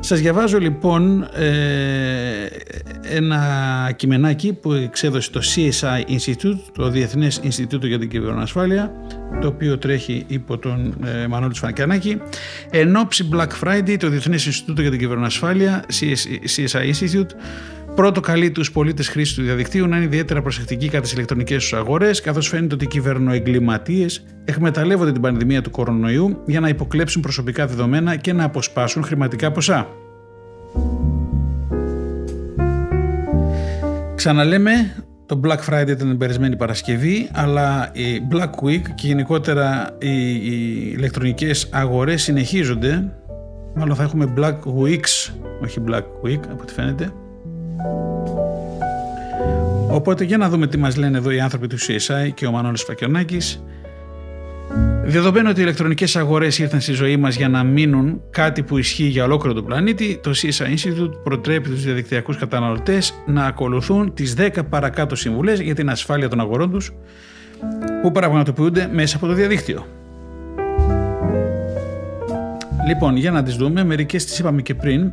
σας 0.00 0.20
διαβάζω 0.20 0.58
λοιπόν 0.58 1.22
ε, 1.22 2.46
ένα 3.02 3.40
κειμενάκι 3.96 4.52
που 4.52 4.72
εξέδωσε 4.72 5.30
το 5.30 5.40
CSI 5.54 6.10
Institute, 6.10 6.58
το 6.74 6.88
Διεθνές 6.88 7.40
Ινστιτούτο 7.42 7.86
για 7.86 7.98
την 7.98 8.08
Κυβερνοασφάλεια, 8.08 8.92
το 9.40 9.46
οποίο 9.46 9.78
τρέχει 9.78 10.24
υπό 10.26 10.58
τον 10.58 10.94
ε, 11.04 11.26
Μανώλη 11.26 11.54
Σφανκιανάκη. 11.54 12.20
Εν 12.70 12.96
ώψη 12.96 13.28
Black 13.32 13.48
Friday, 13.64 13.96
το 13.98 14.08
Διεθνές 14.08 14.46
Ινστιτούτο 14.46 14.80
για 14.80 14.90
την 14.90 14.98
Κυβερνοασφάλεια, 14.98 15.84
CSI 16.56 16.92
Institute, 16.92 17.30
Πρώτο, 17.94 18.20
καλεί 18.20 18.50
τους 18.50 18.72
πολίτες 18.72 19.08
χρήση 19.08 19.34
του 19.34 19.42
διαδικτύου 19.42 19.86
να 19.86 19.96
είναι 19.96 20.04
ιδιαίτερα 20.04 20.42
προσεκτικοί 20.42 20.88
κατά 20.88 21.00
τις 21.00 21.12
ηλεκτρονικές 21.12 21.62
τους 21.62 21.72
αγορές, 21.72 22.20
καθώς 22.20 22.48
φαίνεται 22.48 22.74
ότι 22.74 22.84
οι 22.84 22.88
κυβερνοεγκληματίες 22.88 24.24
εκμεταλλεύονται 24.44 25.12
την 25.12 25.20
πανδημία 25.20 25.62
του 25.62 25.70
κορονοϊού 25.70 26.42
για 26.46 26.60
να 26.60 26.68
υποκλέψουν 26.68 27.22
προσωπικά 27.22 27.66
δεδομένα 27.66 28.16
και 28.16 28.32
να 28.32 28.44
αποσπάσουν 28.44 29.02
χρηματικά 29.02 29.52
ποσά. 29.52 29.88
Ξαναλέμε, 34.20 34.94
το 35.26 35.40
Black 35.44 35.58
Friday 35.68 35.88
ήταν 35.88 36.08
την 36.08 36.18
περισμένη 36.18 36.56
Παρασκευή, 36.56 37.28
αλλά 37.32 37.90
η 37.92 38.26
Black 38.32 38.64
Week 38.64 38.82
και 38.94 39.06
γενικότερα 39.06 39.96
οι, 39.98 40.34
οι 40.34 40.92
ηλεκτρονικές 40.96 41.68
αγορές 41.72 42.22
συνεχίζονται. 42.22 43.12
Μάλλον 43.74 43.96
θα 43.96 44.02
έχουμε 44.02 44.32
Black 44.36 44.58
Weeks, 44.58 45.32
όχι 45.62 45.82
Black 45.88 46.02
Week 46.24 46.40
από 46.50 46.62
ό,τι 46.62 46.72
φαίνεται. 46.72 47.12
Οπότε 49.90 50.24
για 50.24 50.36
να 50.36 50.48
δούμε 50.48 50.66
τι 50.66 50.76
μας 50.76 50.96
λένε 50.96 51.18
εδώ 51.18 51.30
οι 51.30 51.40
άνθρωποι 51.40 51.66
του 51.66 51.78
CSI 51.78 52.30
και 52.34 52.46
ο 52.46 52.50
Μανώλης 52.50 52.82
Φακιονάκης. 52.82 53.64
Δεδομένου 55.10 55.46
ότι 55.50 55.60
οι 55.60 55.62
ηλεκτρονικές 55.66 56.16
αγορές 56.16 56.58
ήρθαν 56.58 56.80
στη 56.80 56.92
ζωή 56.92 57.16
μας 57.16 57.36
για 57.36 57.48
να 57.48 57.64
μείνουν 57.64 58.20
κάτι 58.30 58.62
που 58.62 58.78
ισχύει 58.78 59.04
για 59.04 59.24
ολόκληρο 59.24 59.54
τον 59.54 59.64
πλανήτη, 59.64 60.20
το 60.22 60.30
CSI 60.30 60.64
Institute 60.64 61.10
προτρέπει 61.22 61.68
τους 61.68 61.82
διαδικτυακούς 61.82 62.36
καταναλωτές 62.36 63.14
να 63.26 63.44
ακολουθούν 63.44 64.14
τις 64.14 64.34
10 64.38 64.48
παρακάτω 64.68 65.14
συμβουλές 65.14 65.60
για 65.60 65.74
την 65.74 65.90
ασφάλεια 65.90 66.28
των 66.28 66.40
αγορών 66.40 66.70
τους 66.70 66.92
που 68.02 68.12
πραγματοποιούνται 68.12 68.90
μέσα 68.92 69.16
από 69.16 69.26
το 69.26 69.32
διαδίκτυο. 69.32 69.86
Λοιπόν, 72.86 73.16
για 73.16 73.30
να 73.30 73.42
τις 73.42 73.56
δούμε, 73.56 73.84
μερικές 73.84 74.24
τις 74.24 74.38
είπαμε 74.38 74.62
και 74.62 74.74
πριν. 74.74 75.12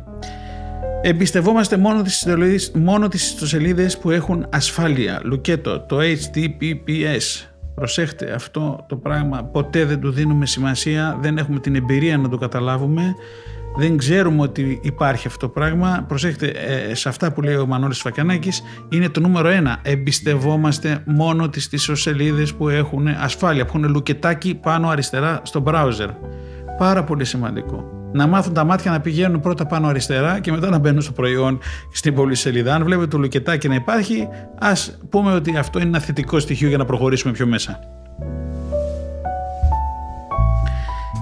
Εμπιστευόμαστε 1.02 1.76
μόνο 1.76 2.02
τις, 2.02 2.70
μόνο 2.74 3.08
τις 3.08 3.26
ιστοσελίδες 3.26 3.98
που 3.98 4.10
έχουν 4.10 4.46
ασφάλεια. 4.50 5.20
Λουκέτο, 5.24 5.80
το 5.80 5.98
HTTPS. 6.00 7.47
Προσέχτε, 7.78 8.32
αυτό 8.32 8.84
το 8.88 8.96
πράγμα 8.96 9.44
ποτέ 9.44 9.84
δεν 9.84 10.00
του 10.00 10.10
δίνουμε 10.10 10.46
σημασία, 10.46 11.18
δεν 11.20 11.38
έχουμε 11.38 11.58
την 11.58 11.74
εμπειρία 11.74 12.18
να 12.18 12.28
το 12.28 12.36
καταλάβουμε, 12.36 13.14
δεν 13.76 13.96
ξέρουμε 13.96 14.42
ότι 14.42 14.80
υπάρχει 14.82 15.26
αυτό 15.26 15.46
το 15.46 15.52
πράγμα. 15.52 16.04
Προσέχτε, 16.08 16.46
ε, 16.46 16.94
σε 16.94 17.08
αυτά 17.08 17.32
που 17.32 17.42
λέει 17.42 17.54
ο 17.54 17.66
Μανώλης 17.66 18.00
Φακιανάκης 18.00 18.62
είναι 18.88 19.08
το 19.08 19.20
νούμερο 19.20 19.48
ένα. 19.48 19.78
Εμπιστευόμαστε 19.82 21.02
μόνο 21.06 21.48
τις 21.48 21.68
ιστοσελίδες 21.72 22.54
που 22.54 22.68
έχουν 22.68 23.08
ασφάλεια, 23.08 23.64
που 23.64 23.72
έχουν 23.76 23.90
λουκετάκι 23.90 24.54
πάνω 24.54 24.88
αριστερά 24.88 25.40
στο 25.42 25.62
browser. 25.66 26.08
Πάρα 26.78 27.04
πολύ 27.04 27.24
σημαντικό 27.24 27.97
να 28.12 28.26
μάθουν 28.26 28.52
τα 28.52 28.64
μάτια 28.64 28.90
να 28.90 29.00
πηγαίνουν 29.00 29.40
πρώτα 29.40 29.66
πάνω 29.66 29.86
αριστερά 29.86 30.40
και 30.40 30.50
μετά 30.50 30.68
να 30.68 30.78
μπαίνουν 30.78 31.02
στο 31.02 31.12
προϊόν 31.12 31.58
στην 31.92 32.14
πόλη 32.14 32.34
σελίδα. 32.34 32.74
Αν 32.74 32.84
βλέπετε 32.84 33.08
το 33.08 33.18
λουκετάκι 33.18 33.68
να 33.68 33.74
υπάρχει, 33.74 34.28
ας 34.58 34.98
πούμε 35.08 35.32
ότι 35.32 35.56
αυτό 35.56 35.78
είναι 35.78 35.88
ένα 35.88 36.00
θετικό 36.00 36.38
στοιχείο 36.38 36.68
για 36.68 36.78
να 36.78 36.84
προχωρήσουμε 36.84 37.32
πιο 37.32 37.46
μέσα. 37.46 37.78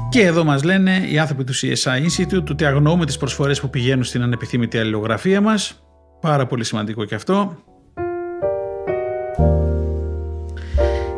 Και 0.09 0.22
εδώ 0.22 0.45
μας 0.45 0.64
λένε 0.64 1.07
οι 1.11 1.18
άνθρωποι 1.18 1.45
του 1.45 1.55
CSI 1.55 2.07
Institute 2.07 2.51
ότι 2.51 2.64
αγνοούμε 2.64 3.07
τις 3.07 3.16
προσφορές 3.16 3.61
που 3.61 3.70
πηγαίνουν 3.70 4.05
στην 4.05 4.22
ανεπιθύμητη 4.22 4.78
αλληλογραφία 4.78 5.41
μας. 5.41 5.82
Πάρα 6.20 6.47
πολύ 6.47 6.64
σημαντικό 6.64 7.05
και 7.05 7.14
αυτό. 7.14 7.57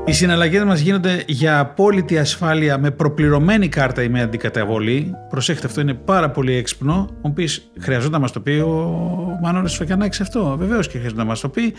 Οι 0.08 0.12
συναλλαγές 0.12 0.64
μας 0.64 0.80
γίνονται 0.80 1.22
για 1.26 1.58
απόλυτη 1.58 2.18
ασφάλεια 2.18 2.78
με 2.78 2.90
προπληρωμένη 2.90 3.68
κάρτα 3.68 4.02
ή 4.02 4.08
με 4.08 4.22
αντικαταβολή. 4.22 5.14
Προσέχτε, 5.28 5.66
αυτό 5.66 5.80
είναι 5.80 5.94
πάρα 5.94 6.30
πολύ 6.30 6.54
έξυπνο. 6.54 7.08
Μου 7.22 7.32
πεις, 7.32 7.70
χρειαζόταν 7.78 8.12
να 8.12 8.18
μας 8.18 8.32
το 8.32 8.40
πει 8.40 8.50
ο 8.50 9.38
Μανώλης 9.42 9.74
Φακιανάκης 9.74 10.20
αυτό; 10.20 10.56
Βεβαίως 10.58 10.86
και 10.86 10.98
χρειαζόταν 10.98 11.24
να 11.24 11.30
μας 11.30 11.40
το 11.40 11.48
πει. 11.48 11.74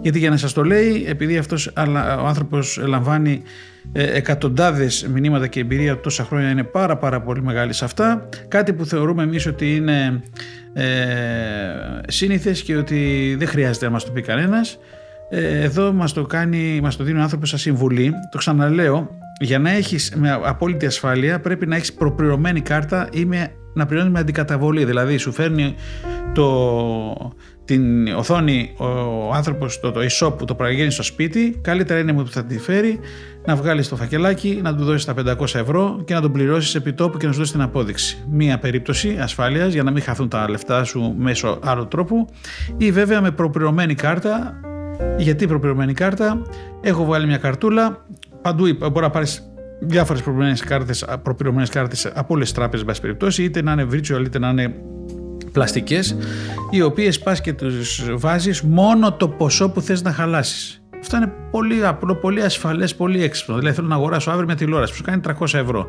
Γιατί 0.00 0.18
για 0.18 0.30
να 0.30 0.36
σας 0.36 0.52
το 0.52 0.64
λέει, 0.64 1.04
επειδή 1.08 1.38
αυτός 1.38 1.66
ο 2.22 2.26
άνθρωπος 2.26 2.80
λαμβάνει 2.86 3.42
ε, 3.92 4.16
εκατοντάδες 4.16 5.08
μηνύματα 5.12 5.46
και 5.46 5.60
εμπειρία 5.60 6.00
τόσα 6.00 6.24
χρόνια 6.24 6.50
είναι 6.50 6.64
πάρα 6.64 6.96
πάρα 6.96 7.20
πολύ 7.20 7.42
μεγάλη 7.42 7.72
σε 7.72 7.84
αυτά. 7.84 8.28
Κάτι 8.48 8.72
που 8.72 8.84
θεωρούμε 8.84 9.22
εμείς 9.22 9.46
ότι 9.46 9.74
είναι 9.74 10.22
ε, 10.72 10.86
σύνηθες 12.08 12.62
και 12.62 12.76
ότι 12.76 13.34
δεν 13.38 13.48
χρειάζεται 13.48 13.84
να 13.84 13.90
μας 13.90 14.04
το 14.04 14.12
πει 14.12 14.20
κανένας 14.20 14.78
ε, 15.30 15.60
εδώ 15.60 15.92
μας 15.92 16.12
το, 16.12 16.26
κάνει, 16.26 16.80
μας 16.82 16.96
το 16.96 17.04
δίνει 17.04 17.18
ο 17.18 17.22
άνθρωπος 17.22 17.48
σαν 17.48 17.58
συμβουλή. 17.58 18.12
Το 18.30 18.38
ξαναλέω, 18.38 19.10
για 19.40 19.58
να 19.58 19.70
έχεις 19.70 20.12
με 20.16 20.40
απόλυτη 20.44 20.86
ασφάλεια 20.86 21.40
πρέπει 21.40 21.66
να 21.66 21.76
έχεις 21.76 21.92
προπληρωμένη 21.92 22.60
κάρτα 22.60 23.08
ή 23.12 23.24
με, 23.24 23.50
να 23.74 23.86
πληρώνεις 23.86 24.12
με 24.12 24.18
αντικαταβολή. 24.18 24.84
Δηλαδή 24.84 25.16
σου 25.16 25.32
φέρνει 25.32 25.74
το, 26.34 27.32
την 27.64 28.08
οθόνη 28.08 28.74
ο 28.76 29.34
άνθρωπος, 29.34 29.80
το, 29.80 29.90
το 29.90 30.00
e-shop 30.00 30.38
που 30.38 30.44
το 30.44 30.54
παραγγέλνει 30.54 30.92
στο 30.92 31.02
σπίτι, 31.02 31.58
καλύτερα 31.62 32.00
είναι 32.00 32.12
που 32.12 32.26
θα 32.26 32.44
τη 32.44 32.58
φέρει 32.58 33.00
να 33.44 33.56
βγάλεις 33.56 33.88
το 33.88 33.96
φακελάκι, 33.96 34.60
να 34.62 34.74
του 34.74 34.84
δώσεις 34.84 35.04
τα 35.04 35.14
500 35.38 35.54
ευρώ 35.54 36.02
και 36.04 36.14
να 36.14 36.20
τον 36.20 36.32
πληρώσεις 36.32 36.74
επί 36.74 36.92
τόπου 36.92 37.18
και 37.18 37.26
να 37.26 37.32
σου 37.32 37.38
δώσει 37.38 37.52
την 37.52 37.60
απόδειξη. 37.60 38.24
Μία 38.30 38.58
περίπτωση 38.58 39.18
ασφάλειας 39.20 39.72
για 39.72 39.82
να 39.82 39.90
μην 39.90 40.02
χαθούν 40.02 40.28
τα 40.28 40.50
λεφτά 40.50 40.84
σου 40.84 41.14
μέσω 41.18 41.58
άλλου 41.62 41.88
τρόπου 41.88 42.28
ή 42.76 42.92
βέβαια 42.92 43.20
με 43.20 43.30
προπληρωμένη 43.30 43.94
κάρτα 43.94 44.60
γιατί 45.18 45.46
προπληρωμένη 45.46 45.92
κάρτα, 45.92 46.42
έχω 46.80 47.04
βγάλει 47.04 47.26
μια 47.26 47.38
καρτούλα, 47.38 48.04
παντού 48.42 48.64
μπορεί 48.78 49.00
να 49.00 49.10
πάρεις 49.10 49.52
διάφορες 49.80 50.22
προπληρωμένες 50.22 50.60
κάρτες 50.60 51.04
προπληρωμένες 51.22 51.68
κάρτες 51.68 52.06
από 52.06 52.34
όλες 52.34 52.48
τις 52.48 52.58
τράπεζες, 52.58 52.86
εν 52.88 53.00
περιπτώσει, 53.00 53.42
είτε 53.42 53.62
να 53.62 53.72
είναι 53.72 53.86
virtual 53.92 54.22
είτε 54.24 54.38
να 54.38 54.48
είναι 54.48 54.74
πλαστικές, 55.52 56.16
οι 56.70 56.82
οποίες 56.82 57.18
πας 57.18 57.40
και 57.40 57.52
του 57.52 57.66
βάζεις 58.14 58.62
μόνο 58.62 59.12
το 59.12 59.28
ποσό 59.28 59.70
που 59.70 59.80
θες 59.80 60.02
να 60.02 60.12
χαλάσεις. 60.12 60.82
Αυτό 61.00 61.16
είναι 61.16 61.32
πολύ 61.50 61.86
απλό, 61.86 62.14
πολύ 62.14 62.42
ασφαλές, 62.42 62.94
πολύ 62.94 63.22
έξυπνο. 63.22 63.56
Δηλαδή, 63.56 63.76
θέλω 63.76 63.88
να 63.88 63.94
αγοράσω 63.94 64.30
αύριο 64.30 64.46
μια 64.46 64.56
τηλεόραση 64.56 64.92
που 64.92 64.98
σου 64.98 65.04
κάνει 65.04 65.20
300 65.26 65.58
ευρώ. 65.58 65.86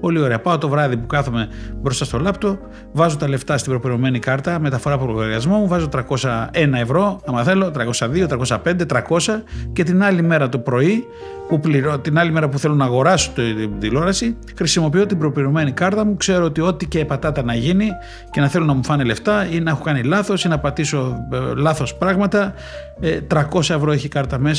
Πολύ 0.00 0.20
ωραία. 0.20 0.40
Πάω 0.40 0.58
το 0.58 0.68
βράδυ 0.68 0.96
που 0.96 1.06
κάθομαι 1.06 1.48
μπροστά 1.76 2.04
στο 2.04 2.18
λάπτο, 2.18 2.58
βάζω 2.92 3.16
τα 3.16 3.28
λεφτά 3.28 3.58
στην 3.58 3.72
προπληρωμένη 3.72 4.18
κάρτα, 4.18 4.60
μεταφορά 4.60 4.94
από 4.94 5.06
λογαριασμό 5.06 5.58
μου, 5.58 5.68
βάζω 5.68 5.88
301 5.92 6.48
ευρώ, 6.72 7.20
άμα 7.26 7.42
θέλω, 7.42 7.70
302, 7.70 8.26
305, 8.26 8.86
300 8.86 9.42
και 9.72 9.82
την 9.82 10.02
άλλη 10.02 10.22
μέρα 10.22 10.48
το 10.48 10.58
πρωί, 10.58 11.06
που 11.48 11.60
πληρώ, 11.60 11.98
την 11.98 12.18
άλλη 12.18 12.32
μέρα 12.32 12.48
που 12.48 12.58
θέλω 12.58 12.74
να 12.74 12.84
αγοράσω 12.84 13.30
την 13.34 13.78
τηλεόραση, 13.80 14.36
χρησιμοποιώ 14.56 15.06
την 15.06 15.18
προπληρωμένη 15.18 15.72
κάρτα 15.72 16.04
μου. 16.04 16.16
Ξέρω 16.16 16.44
ότι 16.44 16.60
ό,τι 16.60 16.86
και 16.86 17.04
πατάτα 17.04 17.42
να 17.42 17.54
γίνει 17.54 17.88
και 18.30 18.40
να 18.40 18.48
θέλω 18.48 18.64
να 18.64 18.72
μου 18.72 18.84
φάνε 18.84 19.04
λεφτά 19.04 19.46
ή 19.50 19.60
να 19.60 19.70
έχω 19.70 19.82
κάνει 19.82 20.02
λάθος 20.02 20.44
ή 20.44 20.48
να 20.48 20.58
πατήσω 20.58 21.26
ε, 21.32 21.54
λάθος 21.54 21.94
πράγματα, 21.94 22.54
300 23.00 23.70
ε, 23.70 23.74
ευρώ 23.74 23.92
έχει 23.92 24.08
κάρτα 24.08 24.38
μέσα 24.38 24.51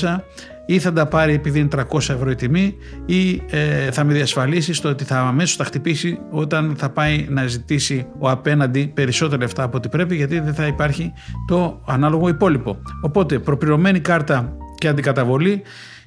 ή 0.66 0.80
θα 0.80 0.94
τα 0.94 1.06
πάρει 1.06 1.34
επειδή 1.34 1.60
είναι 1.60 1.68
300 1.92 1.98
ευρώ 1.98 2.30
η 2.30 2.36
τιμή 2.36 2.76
ή 3.06 3.42
ε, 3.50 3.92
θα 3.92 4.04
με 4.04 4.14
διασφαλίσει 4.14 4.74
στο 4.74 4.90
ότι 4.90 5.04
θα 5.04 5.20
αμέσως 5.20 5.56
θα 5.56 5.64
χτυπήσει 5.64 6.20
όταν 6.30 6.76
θα 6.78 6.90
πάει 6.90 7.26
να 7.30 7.48
ζητήσει 7.48 8.08
ο 8.20 8.30
απέναντι 8.30 8.88
περισσότερα 8.88 9.42
λεφτά 9.42 9.64
από 9.64 9.78
ό,τι 9.78 9.90
πρέπει 9.90 10.16
γιατί 10.16 10.40
δεν 10.40 10.54
θα 10.54 10.68
υπάρχει 10.68 11.14
το 11.48 11.82
ανάλογο 11.86 12.28
υπόλοιπο. 12.28 12.82
Οπότε 13.02 13.40
προπληρωμένη 13.40 14.00
κάρτα 14.00 14.56
και 14.78 14.88
αντικαταβολή 14.88 15.62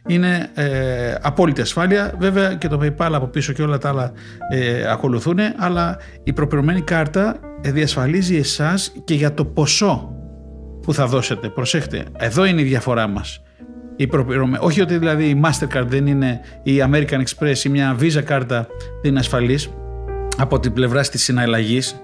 είναι 0.07 0.51
ε, 0.55 1.15
απόλυτη 1.23 1.61
ασφάλεια. 1.61 2.15
Βέβαια 2.19 2.55
και 2.55 2.69
το 2.69 2.81
PayPal 2.83 3.11
από 3.13 3.27
πίσω 3.27 3.53
και 3.53 3.63
όλα 3.63 3.79
τα 3.79 3.89
άλλα 3.89 4.13
ε, 4.53 4.91
ακολουθούν, 4.91 5.39
αλλά 5.57 5.97
η 6.25 6.33
προπληρωμένη 6.33 6.81
κάρτα 6.81 7.37
διασφαλίζει 7.61 8.37
εσάς 8.37 8.93
και 9.05 9.15
για 9.15 9.35
το 9.35 9.45
ποσό 9.45 10.11
που 10.83 10.95
θα 10.95 11.07
δώσετε. 11.07 11.49
Προσέχτε, 11.49 12.05
εδώ 12.17 12.45
είναι 12.45 12.61
η 12.61 12.65
διαφορά 12.65 13.07
μας. 13.07 13.41
Η 13.97 14.09
Όχι 14.61 14.81
ότι 14.81 14.99
δηλαδή 14.99 15.25
η 15.25 15.41
Mastercard 15.45 15.87
δεν 15.87 16.07
είναι 16.07 16.41
η 16.63 16.73
American 16.91 17.23
Express 17.23 17.59
ή 17.65 17.69
μια 17.69 17.97
Visa 18.01 18.23
κάρτα 18.25 18.67
δεν 19.03 19.11
είναι 19.11 19.19
ασφαλής 19.19 19.71
από 20.37 20.61
την 20.61 20.73
πλευρά 20.73 21.03
της 21.03 21.23
συναλλαγής. 21.23 22.01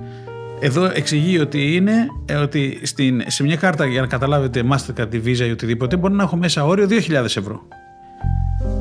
Εδώ 0.60 0.84
εξηγεί 0.94 1.38
ότι 1.38 1.74
είναι 1.74 1.92
ε, 2.26 2.34
ότι 2.34 2.80
στην, 2.82 3.22
σε 3.26 3.42
μια 3.42 3.56
κάρτα 3.56 3.86
για 3.86 4.00
να 4.00 4.06
καταλάβετε 4.06 4.62
Mastercard, 4.70 5.14
η 5.14 5.22
Visa 5.24 5.46
ή 5.46 5.50
οτιδήποτε 5.50 5.96
μπορεί 5.96 6.14
να 6.14 6.22
έχω 6.22 6.36
μέσα 6.36 6.64
όριο 6.64 6.86
2.000 6.90 7.12
ευρώ. 7.24 7.62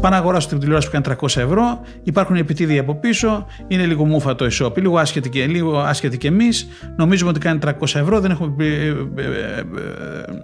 Πάω 0.02 0.12
να 0.12 0.18
αγοράσω 0.18 0.48
την 0.48 0.60
τηλεόραση 0.60 0.90
που 0.90 1.00
κάνει 1.02 1.18
300 1.22 1.42
ευρώ, 1.42 1.82
υπάρχουν 2.04 2.36
επιτίδια 2.36 2.82
από 2.82 2.96
πίσω, 2.96 3.46
είναι 3.68 3.86
λίγο 3.86 4.06
μούφα 4.06 4.36
το 4.36 4.48
e-shop, 4.52 4.78
λίγο 4.78 4.98
άσχετη 4.98 5.30
και, 5.30 5.46
λίγο 5.46 5.80
άσχετη 5.80 6.18
και 6.18 6.28
εμείς. 6.28 6.68
Νομίζουμε 6.96 7.30
ότι 7.30 7.40
κάνει 7.40 7.60
300 7.64 7.72
ευρώ, 7.82 8.20
δεν 8.20 8.32
έχουμε, 8.32 8.66
ε, 8.66 8.66
ε, 8.66 8.90
ε, 8.90 9.64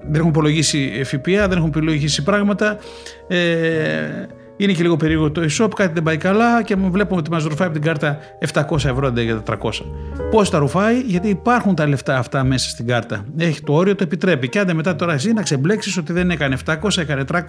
δεν 0.03 0.16
έχουμε 0.16 0.30
υπολογίσει 0.30 1.01
ΦΠΑ, 1.03 1.47
δεν 1.47 1.51
έχουμε 1.51 1.68
υπολογίσει 1.68 2.24
πράγματα. 2.24 2.78
Ε, 3.28 3.38
είναι 4.58 4.74
και 4.74 4.82
λίγο 4.82 4.95
περίεργο 4.95 5.32
το 5.32 5.41
e-shop, 5.41 5.70
κάτι 5.76 5.93
δεν 5.93 6.03
πάει 6.03 6.18
καλά 6.18 6.64
και 6.64 6.76
βλέπουμε 6.76 7.20
ότι 7.20 7.32
μας 7.32 7.43
ρουφάει 7.43 7.68
από 7.68 7.80
την 7.80 7.86
κάρτα 7.86 8.18
700 8.53 8.76
ευρώ 8.76 9.08
αντί 9.08 9.24
για 9.24 9.43
400. 9.45 9.55
Πώς 10.32 10.49
τα 10.49 10.58
ρουφάει, 10.58 10.99
γιατί 10.99 11.30
υπάρχουν 11.30 11.76
τα 11.76 11.88
λεφτά 11.88 12.18
αυτά 12.18 12.43
μέσα 12.43 12.70
στην 12.70 12.88
κάρτα. 12.88 13.26
Έχει 13.38 13.62
το 13.62 13.74
όριο, 13.74 13.95
το 13.95 14.03
επιτρέπει. 14.03 14.49
Και 14.49 14.60
άντε 14.60 14.74
μετά 14.74 14.95
τώρα 14.95 15.14
εσύ 15.14 15.34
να 15.34 15.41
ξεμπλέξεις 15.41 15.97
ότι 15.97 16.14
δεν 16.14 16.30
έκανε 16.30 16.58
700, 16.66 16.97
έκανε 16.97 17.24
300 17.32 17.41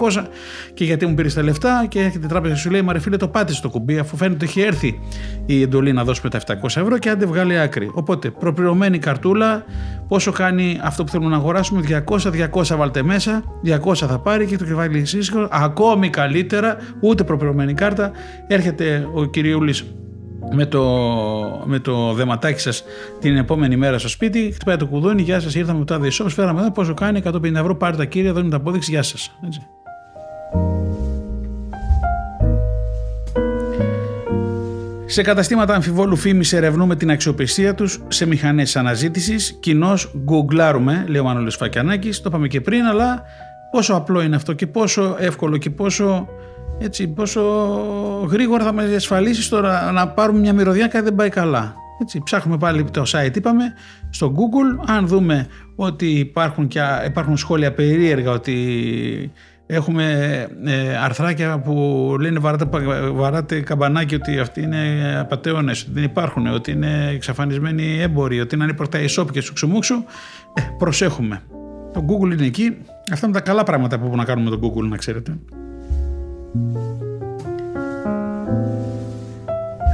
και 0.75 0.85
γιατί 0.85 1.07
μου 1.07 1.15
πήρες 1.15 1.35
τα 1.35 1.43
λεφτά 1.43 1.87
και 1.89 2.01
έρχεται 2.01 2.27
η 2.27 2.29
τράπεζα 2.29 2.55
και 2.55 2.61
σου 2.61 2.71
λέει 2.71 2.83
Μα 2.83 2.93
ρε 2.93 2.99
φίλε, 2.99 3.17
το 3.17 3.29
πάτησε 3.29 3.63
το 3.63 3.69
κουμπί, 3.69 3.99
αφού 3.99 4.17
φαίνεται 4.17 4.35
ότι 4.35 4.45
έχει 4.45 4.61
έρθει 4.61 5.01
η 5.47 5.63
εντολή 5.63 5.93
να 5.93 6.05
δώσουμε 6.05 6.31
τα 6.31 6.41
700 6.47 6.65
ευρώ 6.65 6.99
και 6.99 7.11
άντε 7.11 7.27
βγάλει 7.27 7.59
άκρη. 7.59 7.91
Οπότε 7.95 8.31
προπληρωμένη 8.31 8.99
καρτούλα, 8.99 9.65
πόσο 10.09 10.33
κάνει 10.33 10.81
αυτό 10.83 11.05
που 11.05 11.11
θέλουμε 11.11 11.31
να 11.31 11.37
αγοράσουμε, 11.37 12.05
200, 12.09 12.51
200 12.53 12.77
βάλτε 12.77 13.03
μέσα, 13.03 13.45
200 13.65 13.95
θα 13.95 14.19
πάρει 14.19 14.47
και 14.47 14.57
το 14.57 14.65
κεφάλι 14.65 15.05
ακόμη 15.51 16.11
καλύτερα 16.11 16.77
ούτε 17.01 17.25
προπληρωμένη 17.25 17.75
κάρτα. 17.75 18.11
Έρχεται 18.47 19.09
ο 19.15 19.25
κυριούλης 19.25 19.85
με 20.53 20.67
το, 20.67 20.83
με 21.65 21.79
το 21.79 22.13
δεματάκι 22.13 22.61
σας 22.61 22.85
την 23.21 23.37
επόμενη 23.37 23.77
μέρα 23.77 23.99
στο 23.99 24.09
σπίτι, 24.09 24.51
χτυπάει 24.55 24.77
το 24.77 24.87
κουδούνι, 24.87 25.23
γεια 25.23 25.41
σας, 25.41 25.55
ήρθαμε 25.55 25.79
μετά 25.79 25.99
δύο 25.99 26.11
σώπου, 26.11 26.31
φέραμε 26.31 26.61
εδώ, 26.61 26.73
πόσο 26.73 26.95
κάνει, 26.95 27.23
150 27.25 27.55
ευρώ, 27.55 27.77
πάρε 27.77 27.97
τα 27.97 28.05
κύρια, 28.05 28.31
εδώ 28.31 28.41
είναι 28.41 28.51
τα 28.51 28.57
απόδειξη, 28.57 28.91
γεια 28.91 29.03
σας. 29.03 29.39
Σε 35.11 35.23
καταστήματα 35.23 35.75
αμφιβόλου 35.75 36.17
φήμης 36.17 36.53
ερευνούμε 36.53 36.97
την 36.97 37.11
αξιοπιστία 37.11 37.75
τους 37.75 38.03
σε 38.09 38.27
μηχανές 38.27 38.77
αναζήτησης. 38.77 39.59
Κοινώς 39.61 40.13
γκουγκλάρουμε, 40.25 41.05
λέει 41.09 41.21
ο 41.21 41.25
Μανώλης 41.25 41.57
Φακιανάκης. 41.57 42.21
Το 42.21 42.29
είπαμε 42.29 42.49
και 42.49 42.61
πριν, 42.61 42.85
αλλά 42.85 43.23
πόσο 43.71 43.95
απλό 43.95 44.23
είναι 44.23 44.37
αυτό 44.37 44.53
και 44.53 44.67
πόσο 44.67 45.17
εύκολο 45.19 45.57
και 45.57 45.71
πόσο, 45.71 46.29
έτσι, 46.79 47.09
πόσο 47.09 47.41
γρήγορα 48.31 48.65
θα 48.65 48.73
μας 48.73 48.87
διασφαλίσεις 48.89 49.49
τώρα 49.49 49.93
να 49.93 50.09
πάρουμε 50.09 50.39
μια 50.39 50.53
μυρωδιά 50.53 50.87
κάτι 50.87 51.05
δεν 51.05 51.15
πάει 51.15 51.29
καλά. 51.29 51.75
Έτσι, 52.01 52.23
ψάχνουμε 52.25 52.59
πάλι 52.59 52.85
το 52.85 53.03
site, 53.07 53.37
είπαμε, 53.37 53.65
στο 54.11 54.33
Google, 54.37 54.85
αν 54.87 55.07
δούμε 55.07 55.47
ότι 55.77 56.07
υπάρχουν, 56.07 56.69
και, 56.69 56.81
υπάρχουν 57.07 57.37
σχόλια 57.37 57.73
περίεργα 57.73 58.31
ότι 58.31 59.33
έχουμε 59.67 60.47
ε, 60.65 60.97
αρθράκια 60.97 61.59
που 61.59 61.75
λένε 62.21 62.39
βαράτε, 62.39 62.69
βαράτε 63.13 63.61
καμπανάκι 63.61 64.15
ότι 64.15 64.39
αυτοί 64.39 64.63
είναι 64.63 65.15
απαταιώνες, 65.21 65.83
ότι 65.83 65.91
δεν 65.93 66.03
υπάρχουν, 66.03 66.47
ότι 66.47 66.71
είναι 66.71 67.11
εξαφανισμένοι 67.15 68.01
έμποροι, 68.01 68.41
ότι 68.41 68.55
είναι 68.55 68.65
ανύπορτα 68.65 68.99
e-shop 68.99 69.27
και 69.33 69.41
σου 69.41 69.53
ξουμούξου, 69.53 69.95
ε, 70.55 70.63
προσέχουμε. 70.79 71.43
Το 71.93 72.05
Google 72.09 72.33
είναι 72.33 72.47
εκεί. 72.47 72.77
Αυτά 73.13 73.27
είναι 73.27 73.35
τα 73.35 73.43
καλά 73.43 73.63
πράγματα 73.63 73.97
που 73.97 74.03
μπορούμε 74.03 74.23
να 74.23 74.29
κάνουμε 74.29 74.51
με 74.51 74.57
το 74.57 74.67
Google, 74.67 74.89
να 74.89 74.97
ξέρετε. 74.97 75.39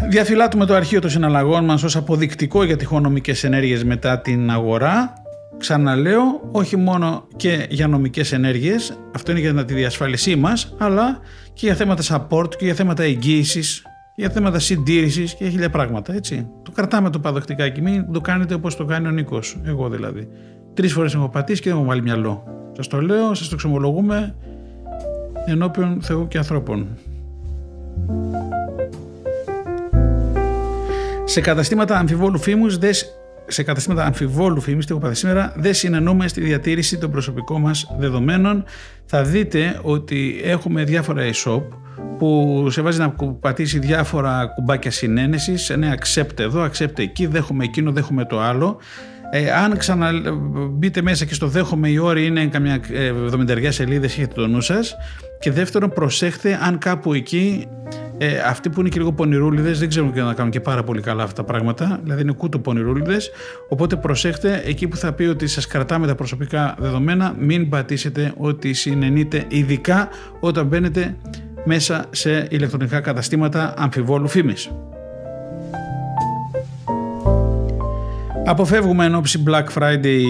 Διαφυλάττουμε 0.08 0.66
το 0.66 0.74
αρχείο 0.74 1.00
των 1.00 1.10
συναλλαγών 1.10 1.64
μας 1.64 1.82
ως 1.82 1.96
αποδεικτικό 1.96 2.64
για 2.64 2.76
τυχόν 2.76 3.02
νομικές 3.02 3.44
ενέργειες 3.44 3.84
μετά 3.84 4.20
την 4.20 4.50
αγορά. 4.50 5.12
Ξαναλέω, 5.58 6.48
όχι 6.52 6.76
μόνο 6.76 7.26
και 7.36 7.66
για 7.70 7.88
νομικές 7.88 8.32
ενέργειες, 8.32 8.98
αυτό 9.14 9.30
είναι 9.30 9.40
για 9.40 9.64
τη 9.64 9.74
διασφάλισή 9.74 10.36
μας, 10.36 10.74
αλλά 10.78 11.18
και 11.52 11.66
για 11.66 11.74
θέματα 11.74 12.02
support 12.02 12.56
και 12.56 12.64
για 12.64 12.74
θέματα 12.74 13.02
εγγύησης, 13.02 13.82
για 14.16 14.30
θέματα 14.30 14.58
συντήρησης 14.58 15.34
και 15.34 15.42
για 15.42 15.52
χίλια 15.52 15.70
πράγματα, 15.70 16.14
έτσι. 16.14 16.48
Το 16.62 16.70
κρατάμε 16.70 17.10
το 17.10 17.18
παδοκτικά 17.18 17.72
μην 17.82 18.12
το 18.12 18.20
κάνετε 18.20 18.54
όπως 18.54 18.76
το 18.76 18.84
κάνει 18.84 19.06
ο 19.06 19.10
Νίκος, 19.10 19.60
εγώ 19.64 19.88
δηλαδή. 19.88 20.28
Τρεις 20.74 20.92
φορές 20.92 21.14
έχω 21.14 21.28
πατήσει 21.28 21.62
και 21.62 21.68
δεν 21.68 21.78
έχω 21.78 21.86
βάλει 21.86 22.02
μυαλό. 22.02 22.44
Σας 22.72 22.86
το 22.86 23.00
λέω, 23.00 23.34
σας 23.34 23.48
το 23.48 23.56
ξεμολογούμε 23.56 24.34
ενώπιον 25.46 25.98
Θεού 26.02 26.28
και 26.28 26.38
ανθρώπων. 26.38 26.88
Σε 31.24 31.40
καταστήματα 31.40 31.98
αμφιβόλου 31.98 32.38
φήμους, 32.38 32.78
σε 33.46 33.62
καταστήματα 33.62 34.04
αμφιβόλου 34.04 34.60
φήμης, 34.60 34.86
τι 34.86 34.92
έχω 34.92 35.00
πάθει 35.00 35.14
σήμερα, 35.14 35.52
δεν 35.56 35.74
συνεννοούμε 35.74 36.28
στη 36.28 36.40
διατήρηση 36.40 36.98
των 36.98 37.10
προσωπικών 37.10 37.60
μας 37.60 37.94
δεδομένων. 37.98 38.64
Θα 39.04 39.22
δείτε 39.22 39.80
ότι 39.82 40.40
έχουμε 40.44 40.84
διάφορα 40.84 41.22
e-shop 41.22 41.62
που 42.18 42.66
σε 42.70 42.82
βάζει 42.82 42.98
να 42.98 43.14
πατήσει 43.40 43.78
διάφορα 43.78 44.46
κουμπάκια 44.54 44.90
συνένεσης. 44.90 45.72
Ναι, 45.78 45.92
accept 45.98 46.38
εδώ, 46.38 46.64
accept 46.64 46.98
εκεί, 46.98 47.26
δέχομαι 47.26 47.64
εκείνο, 47.64 47.92
δέχομαι 47.92 48.24
το 48.24 48.40
άλλο. 48.40 48.78
Ε, 49.30 49.50
αν 49.50 49.76
ξαναμπείτε 49.76 51.02
μέσα 51.02 51.24
και 51.24 51.34
στο 51.34 51.46
δέχομαι 51.46 51.88
η 51.88 51.98
όρη 51.98 52.26
είναι 52.26 52.46
καμιά 52.46 52.80
70 53.32 53.66
σελίδες, 53.68 54.12
έχετε 54.12 54.34
το 54.34 54.46
νου 54.46 54.60
σας. 54.60 54.96
Και 55.44 55.50
δεύτερον, 55.50 55.90
προσέχτε 55.92 56.58
αν 56.62 56.78
κάπου 56.78 57.12
εκεί 57.12 57.66
ε, 58.18 58.38
αυτοί 58.38 58.70
που 58.70 58.80
είναι 58.80 58.88
και 58.88 58.98
λίγο 58.98 59.12
πονηρούλιδες 59.12 59.78
δεν 59.78 59.88
ξέρουν 59.88 60.12
και 60.12 60.20
να 60.20 60.34
κάνουν 60.34 60.50
και 60.50 60.60
πάρα 60.60 60.82
πολύ 60.82 61.00
καλά 61.00 61.22
αυτά 61.22 61.34
τα 61.34 61.44
πράγματα. 61.44 62.00
Δηλαδή 62.02 62.22
είναι 62.22 62.32
κούτο 62.32 62.58
πονηρούλιδες. 62.58 63.30
Οπότε 63.68 63.96
προσέχτε 63.96 64.62
εκεί 64.64 64.88
που 64.88 64.96
θα 64.96 65.12
πει 65.12 65.24
ότι 65.24 65.46
σας 65.46 65.66
κρατάμε 65.66 66.06
τα 66.06 66.14
προσωπικά 66.14 66.74
δεδομένα, 66.78 67.34
μην 67.38 67.68
πατήσετε 67.68 68.32
ότι 68.36 68.72
συνενείτε, 68.72 69.44
ειδικά 69.48 70.08
όταν 70.40 70.66
μπαίνετε 70.66 71.16
μέσα 71.64 72.04
σε 72.10 72.46
ηλεκτρονικά 72.50 73.00
καταστήματα 73.00 73.74
αμφιβόλου 73.76 74.28
φήμης. 74.28 74.70
Αποφεύγουμε 78.46 79.04
εν 79.04 79.14
ώψη 79.14 79.42
Black 79.46 79.64
Friday 79.78 80.22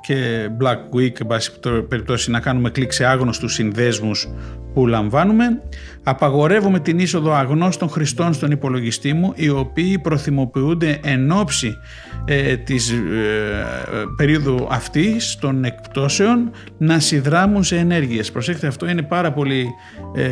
και 0.00 0.48
Black 0.60 0.96
Week, 0.96 1.20
εν 1.20 1.26
πάση 1.26 1.60
περιπτώσει, 1.88 2.30
να 2.30 2.40
κάνουμε 2.40 2.70
κλικ 2.70 2.92
σε 2.92 3.04
άγνωστους 3.04 3.52
συνδέσμους 3.54 4.28
που 4.76 4.86
λαμβάνουμε. 4.86 5.62
Απαγορεύουμε 6.02 6.80
την 6.80 6.98
είσοδο 6.98 7.32
αγνώστων 7.32 7.88
χρηστών 7.88 8.32
στον 8.32 8.50
υπολογιστή 8.50 9.12
μου, 9.12 9.32
οι 9.34 9.48
οποίοι 9.48 9.98
προθυμοποιούνται 9.98 11.00
εν 11.02 11.30
ώψη 11.30 11.76
ε, 12.24 12.56
της 12.56 12.90
ε, 12.90 12.96
περίοδου 14.16 14.66
αυτής 14.70 15.36
των 15.40 15.64
εκπτώσεων 15.64 16.50
να 16.78 16.98
συνδράμουν 16.98 17.64
σε 17.64 17.76
ενέργειες. 17.76 18.32
Προσέξτε, 18.32 18.66
αυτό 18.66 18.88
είναι 18.88 19.02
πάρα 19.02 19.32
πολύ 19.32 19.66
ε, 20.14 20.28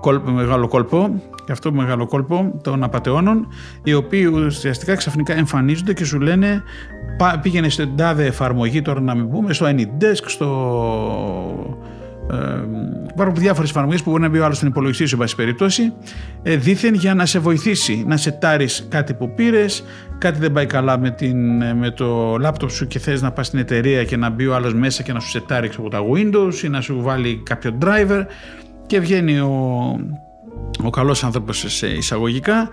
κόλπο, 0.00 0.30
μεγάλο 0.30 0.68
κόλπο 0.68 1.22
και 1.46 1.52
αυτό 1.52 1.72
μεγάλο 1.72 2.06
κόλπο 2.06 2.60
των 2.62 2.82
απαταιώνων, 2.82 3.48
οι 3.84 3.94
οποίοι 3.94 4.24
ουσιαστικά 4.24 4.94
ξαφνικά 4.94 5.36
εμφανίζονται 5.36 5.92
και 5.92 6.04
σου 6.04 6.20
λένε 6.20 6.62
πήγαινε 7.42 7.68
στην 7.68 7.96
τάδε 7.96 8.24
εφαρμογή 8.26 8.82
τώρα 8.82 9.00
να 9.00 9.14
μην 9.14 9.30
πούμε, 9.30 9.52
στο 9.52 9.66
AnyDesk, 9.66 10.24
στο 10.26 10.48
ε, 11.84 11.99
υπάρχουν 13.10 13.34
διάφορες 13.34 13.70
εφαρμογές 13.70 14.02
που 14.02 14.10
μπορεί 14.10 14.22
να 14.22 14.28
μπει 14.28 14.38
ο 14.38 14.44
άλλος 14.44 14.56
στην 14.56 14.68
υπολογιστή 14.68 15.06
σου, 15.06 15.14
εν 15.14 15.20
πάση 15.20 15.36
περιπτώσει, 15.36 15.92
ε, 16.42 16.56
δήθεν 16.56 16.94
για 16.94 17.14
να 17.14 17.26
σε 17.26 17.38
βοηθήσει 17.38 18.04
να 18.06 18.16
σετάρει 18.16 18.68
κάτι 18.88 19.14
που 19.14 19.34
πήρες, 19.34 19.84
κάτι 20.18 20.38
δεν 20.38 20.52
πάει 20.52 20.66
καλά 20.66 20.98
με, 20.98 21.10
την, 21.10 21.56
με 21.76 21.90
το 21.90 22.36
λάπτοπ 22.36 22.70
σου 22.70 22.86
και 22.86 22.98
θες 22.98 23.22
να 23.22 23.32
πας 23.32 23.46
στην 23.46 23.58
εταιρεία 23.58 24.04
και 24.04 24.16
να 24.16 24.30
μπει 24.30 24.46
ο 24.46 24.54
άλλος 24.54 24.74
μέσα 24.74 25.02
και 25.02 25.12
να 25.12 25.20
σου 25.20 25.28
σετάρει 25.28 25.70
από 25.78 25.88
τα 25.88 25.98
Windows 26.14 26.62
ή 26.64 26.68
να 26.68 26.80
σου 26.80 27.02
βάλει 27.02 27.42
κάποιο 27.44 27.78
driver 27.82 28.24
και 28.86 29.00
βγαίνει 29.00 29.38
ο, 29.38 29.50
ο 30.82 30.90
καλός 30.90 31.24
άνθρωπος 31.24 31.64
σε 31.68 31.86
εισαγωγικά 31.86 32.68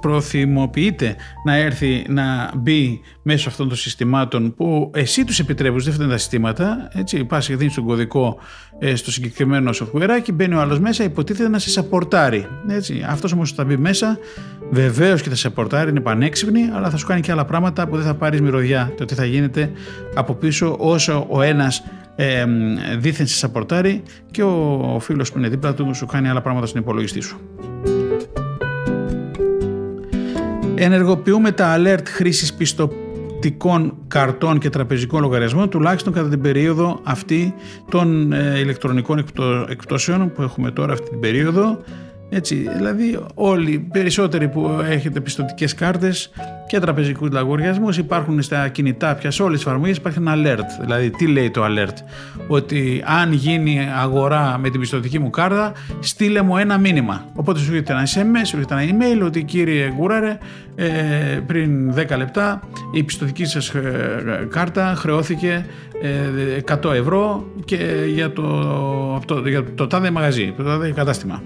προθυμοποιείται 0.00 1.16
να 1.44 1.56
έρθει 1.56 2.04
να 2.08 2.50
μπει 2.56 3.00
μέσω 3.22 3.48
αυτών 3.48 3.68
των 3.68 3.76
συστημάτων 3.76 4.54
που 4.54 4.90
εσύ 4.94 5.24
τους 5.24 5.38
επιτρέπεις, 5.38 5.84
δεν 5.84 5.92
φταίνουν 5.92 6.10
τα 6.10 6.18
συστήματα, 6.18 6.88
έτσι, 6.92 7.24
πας 7.24 7.46
και 7.46 7.56
δίνεις 7.56 7.74
τον 7.74 7.84
κωδικό 7.84 8.38
ε, 8.78 8.94
στο 8.94 9.10
συγκεκριμένο 9.10 9.70
software 9.74 10.18
και 10.22 10.32
μπαίνει 10.32 10.54
ο 10.54 10.60
άλλος 10.60 10.80
μέσα, 10.80 11.04
υποτίθεται 11.04 11.48
να 11.48 11.58
σε 11.58 11.70
σαπορτάρει. 11.70 12.46
Έτσι. 12.68 13.04
Αυτός 13.08 13.32
όμως 13.32 13.52
θα 13.52 13.64
μπει 13.64 13.76
μέσα, 13.76 14.18
βεβαίως 14.70 15.22
και 15.22 15.28
θα 15.28 15.34
σε 15.34 15.40
σαπορτάρει, 15.40 15.90
είναι 15.90 16.00
πανέξυπνη, 16.00 16.70
αλλά 16.74 16.90
θα 16.90 16.96
σου 16.96 17.06
κάνει 17.06 17.20
και 17.20 17.32
άλλα 17.32 17.44
πράγματα 17.44 17.88
που 17.88 17.96
δεν 17.96 18.04
θα 18.04 18.14
πάρεις 18.14 18.40
μυρωδιά 18.40 18.92
το 18.96 19.04
τι 19.04 19.14
θα 19.14 19.24
γίνεται 19.24 19.70
από 20.14 20.34
πίσω 20.34 20.76
όσο 20.78 21.26
ο 21.28 21.42
ένας 21.42 21.82
ε, 22.20 22.46
δίθεν 22.98 23.26
σε 23.26 23.36
σαπορτάρει 23.36 24.02
και 24.30 24.42
ο, 24.42 24.80
ο 24.94 24.98
φίλος 24.98 25.32
που 25.32 25.38
είναι 25.38 25.48
δίπλα 25.48 25.74
του 25.74 25.94
σου 25.94 26.06
κάνει 26.06 26.28
άλλα 26.28 26.40
πράγματα 26.40 26.66
στην 26.66 26.80
υπολογιστή 26.80 27.20
σου. 27.20 27.40
Ενεργοποιούμε 30.74 31.52
τα 31.52 31.76
alert 31.78 32.06
χρήσης 32.06 32.54
πιστοτικών 32.54 33.94
καρτών 34.08 34.58
και 34.58 34.70
τραπεζικών 34.70 35.20
λογαριασμών 35.20 35.68
τουλάχιστον 35.68 36.12
κατά 36.12 36.28
την 36.28 36.40
περίοδο 36.40 37.00
αυτή 37.02 37.54
των 37.90 38.32
ε, 38.32 38.58
ηλεκτρονικών 38.58 39.24
εκπτώσεων 39.68 40.32
που 40.32 40.42
έχουμε 40.42 40.70
τώρα 40.70 40.92
αυτή 40.92 41.08
την 41.08 41.20
περίοδο 41.20 41.78
έτσι, 42.30 42.68
δηλαδή 42.76 43.18
όλοι 43.34 43.70
οι 43.70 43.78
περισσότεροι 43.78 44.48
που 44.48 44.80
έχετε 44.88 45.20
πιστοτικές 45.20 45.74
κάρτες 45.74 46.30
και 46.66 46.78
τραπεζικούς 46.78 47.30
λογαριασμού 47.30 47.88
υπάρχουν 47.98 48.42
στα 48.42 48.68
κινητά 48.68 49.14
πια 49.14 49.30
σε 49.30 49.42
όλες 49.42 49.58
τις 49.58 49.66
εφαρμογές 49.66 49.96
υπάρχει 49.96 50.18
ένα 50.18 50.34
alert. 50.36 50.80
Δηλαδή 50.80 51.10
τι 51.10 51.26
λέει 51.26 51.50
το 51.50 51.64
alert; 51.64 51.94
Ότι 52.48 53.02
αν 53.06 53.32
γίνει 53.32 53.88
αγορά 54.02 54.58
με 54.58 54.70
την 54.70 54.80
πιστοτική 54.80 55.18
μου 55.18 55.30
κάρτα 55.30 55.72
στείλε 56.00 56.42
μου 56.42 56.56
ένα 56.56 56.78
μήνυμα. 56.78 57.24
Οπότε 57.34 57.58
σου 57.58 57.70
έρχεται 57.70 57.92
ένα 57.92 58.02
SMS, 58.02 58.46
σου 58.46 58.56
έρχεται 58.56 58.74
ένα 58.74 58.84
email 58.84 59.26
ότι 59.26 59.44
κύριε 59.44 59.92
Γκούραρε 59.96 60.38
ε, 60.74 60.86
πριν 61.46 61.94
10 61.94 62.16
λεπτά 62.16 62.60
η 62.92 63.02
πιστοτική 63.02 63.44
σας 63.44 63.68
ε, 63.68 64.46
κάρτα 64.50 64.94
χρεώθηκε 64.96 65.66
100 66.66 66.90
ε, 66.92 66.96
ευρώ 66.96 67.52
και 67.64 67.76
για 68.14 68.32
το, 68.32 69.22
το, 69.26 69.48
για 69.48 69.64
το 69.74 69.86
τάδε 69.86 70.10
μαγαζί, 70.10 70.54
το 70.56 70.62
τάδε 70.62 70.90
κατάστημα. 70.90 71.42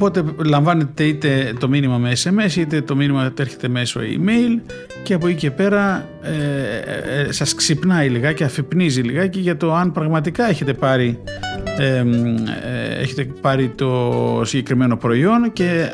Οπότε 0.00 0.24
λαμβάνετε 0.44 1.04
είτε 1.04 1.52
το 1.60 1.68
μήνυμα 1.68 1.98
με 1.98 2.12
SMS 2.24 2.56
είτε 2.56 2.80
το 2.80 2.96
μήνυμα 2.96 3.32
έρχεται 3.38 3.68
μέσω 3.68 4.00
email 4.00 4.72
και 5.02 5.14
από 5.14 5.26
εκεί 5.26 5.36
και 5.36 5.50
πέρα 5.50 6.08
ε, 6.22 7.20
ε, 7.20 7.32
σας 7.32 7.54
ξυπνάει 7.54 8.08
λιγάκι, 8.08 8.44
αφυπνίζει 8.44 9.00
λιγάκι 9.00 9.40
για 9.40 9.56
το 9.56 9.74
αν 9.74 9.92
πραγματικά 9.92 10.48
έχετε 10.48 10.74
πάρει, 10.74 11.18
ε, 11.78 12.04
έχετε 13.00 13.24
πάρει 13.40 13.68
το 13.68 14.42
συγκεκριμένο 14.44 14.96
προϊόν 14.96 15.52
και 15.52 15.90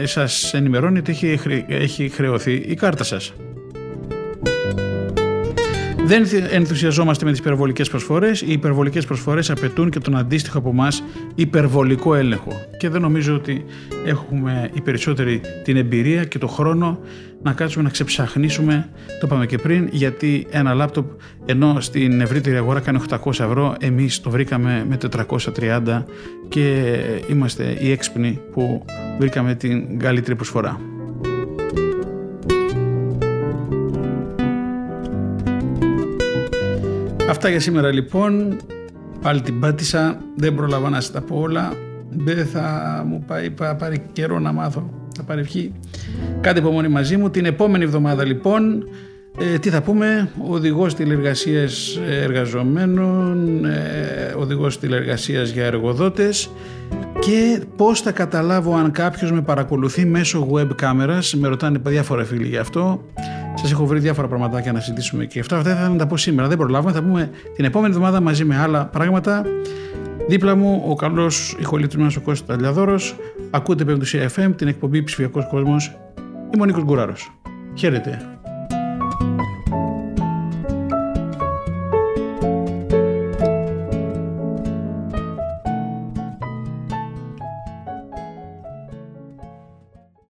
ε, 0.00 0.06
σας 0.06 0.54
ενημερώνει 0.54 0.98
ότι 0.98 1.10
έχει, 1.10 1.64
έχει 1.68 2.08
χρεωθεί 2.08 2.52
η 2.52 2.74
κάρτα 2.74 3.04
σας. 3.04 3.32
Δεν 6.12 6.26
ενθουσιαζόμαστε 6.50 7.24
με 7.24 7.30
τις 7.30 7.40
υπερβολικές 7.40 7.88
προσφορές. 7.88 8.40
Οι 8.40 8.52
υπερβολικές 8.52 9.04
προσφορές 9.04 9.50
απαιτούν 9.50 9.90
και 9.90 9.98
τον 9.98 10.16
αντίστοιχο 10.16 10.58
από 10.58 10.68
εμάς 10.68 11.02
υπερβολικό 11.34 12.14
έλεγχο. 12.14 12.52
Και 12.78 12.88
δεν 12.88 13.00
νομίζω 13.00 13.34
ότι 13.34 13.64
έχουμε 14.06 14.70
οι 14.74 14.80
περισσότεροι 14.80 15.40
την 15.64 15.76
εμπειρία 15.76 16.24
και 16.24 16.38
το 16.38 16.46
χρόνο 16.46 17.00
να 17.42 17.52
κάτσουμε 17.52 17.84
να 17.84 17.90
ξεψαχνίσουμε, 17.90 18.88
το 19.20 19.26
είπαμε 19.26 19.46
και 19.46 19.58
πριν, 19.58 19.88
γιατί 19.92 20.46
ένα 20.50 20.74
λάπτοπ 20.74 21.06
ενώ 21.46 21.80
στην 21.80 22.20
ευρύτερη 22.20 22.56
αγορά 22.56 22.80
κάνει 22.80 23.00
800 23.10 23.16
ευρώ, 23.26 23.76
εμείς 23.80 24.20
το 24.20 24.30
βρήκαμε 24.30 24.86
με 24.88 24.98
430 25.56 26.04
και 26.48 26.94
είμαστε 27.28 27.76
οι 27.80 27.90
έξυπνοι 27.90 28.40
που 28.52 28.84
βρήκαμε 29.18 29.54
την 29.54 29.98
καλύτερη 29.98 30.36
προσφορά. 30.36 30.91
Αυτά 37.32 37.48
για 37.48 37.60
σήμερα 37.60 37.92
λοιπόν. 37.92 38.56
Πάλι 39.22 39.40
την 39.40 39.60
πάτησα. 39.60 40.18
Δεν 40.36 40.54
προλαβα 40.54 40.88
να 40.88 41.00
σας 41.00 41.10
τα 41.10 41.20
πω 41.20 41.36
όλα. 41.36 41.72
Δεν 42.10 42.46
θα 42.46 43.04
μου 43.08 43.24
πάει, 43.26 43.50
πάρει 43.78 44.02
καιρό 44.12 44.38
να 44.38 44.52
μάθω. 44.52 44.90
Θα 45.16 45.22
πάρει 45.22 45.40
ευχή. 45.40 45.72
Κάντε 46.40 46.58
υπομονή 46.58 46.88
μαζί 46.88 47.16
μου. 47.16 47.30
Την 47.30 47.44
επόμενη 47.44 47.84
εβδομάδα 47.84 48.24
λοιπόν 48.24 48.84
ε, 49.38 49.58
τι 49.58 49.70
θα 49.70 49.82
πούμε, 49.82 50.30
οδηγός 50.48 50.94
τηλεργασίας 50.94 51.98
εργαζομένων, 52.22 53.64
ε, 53.64 54.34
οδηγός 54.36 54.78
τηλεργασίας 54.78 55.50
για 55.50 55.64
εργοδότες 55.64 56.50
και 57.18 57.62
πώς 57.76 58.00
θα 58.00 58.12
καταλάβω 58.12 58.74
αν 58.74 58.90
κάποιος 58.90 59.32
με 59.32 59.42
παρακολουθεί 59.42 60.04
μέσω 60.04 60.48
web 60.52 60.68
κάμερας, 60.74 61.34
με 61.34 61.48
ρωτάνε 61.48 61.80
διάφορα 61.84 62.24
φίλοι 62.24 62.46
γι' 62.46 62.56
αυτό, 62.56 63.04
σας 63.54 63.72
έχω 63.72 63.86
βρει 63.86 63.98
διάφορα 63.98 64.28
πραγματάκια 64.28 64.72
να 64.72 64.80
συζητήσουμε 64.80 65.24
και 65.24 65.40
αυτά, 65.40 65.56
αυτά 65.56 65.70
θα 65.70 65.76
ήθελα 65.76 65.92
να 65.92 65.98
τα 65.98 66.06
πω 66.06 66.16
σήμερα, 66.16 66.48
δεν 66.48 66.58
προλάβουμε, 66.58 66.92
θα 66.92 67.02
πούμε 67.02 67.30
την 67.54 67.64
επόμενη 67.64 67.94
εβδομάδα 67.94 68.20
μαζί 68.20 68.44
με 68.44 68.58
άλλα 68.58 68.86
πράγματα. 68.86 69.44
Δίπλα 70.28 70.54
μου 70.54 70.84
ο 70.88 70.94
καλός 70.94 71.56
ηχολήτρης 71.60 72.16
ο 72.16 72.20
Κώστας 72.20 72.48
Ταλιαδόρος, 72.48 73.16
ακούτε 73.50 73.84
Πεμπτουσία 73.84 74.30
FM, 74.36 74.52
την 74.56 74.68
εκπομπή 74.68 75.02
Ψηφιακός 75.02 75.46
Κόσμος, 75.50 75.96
είμαι 76.54 76.62
ο 76.62 76.64
Νίκος 76.64 76.82
Γκουράρος. 76.82 77.32
Χαίρετε. 77.74 78.31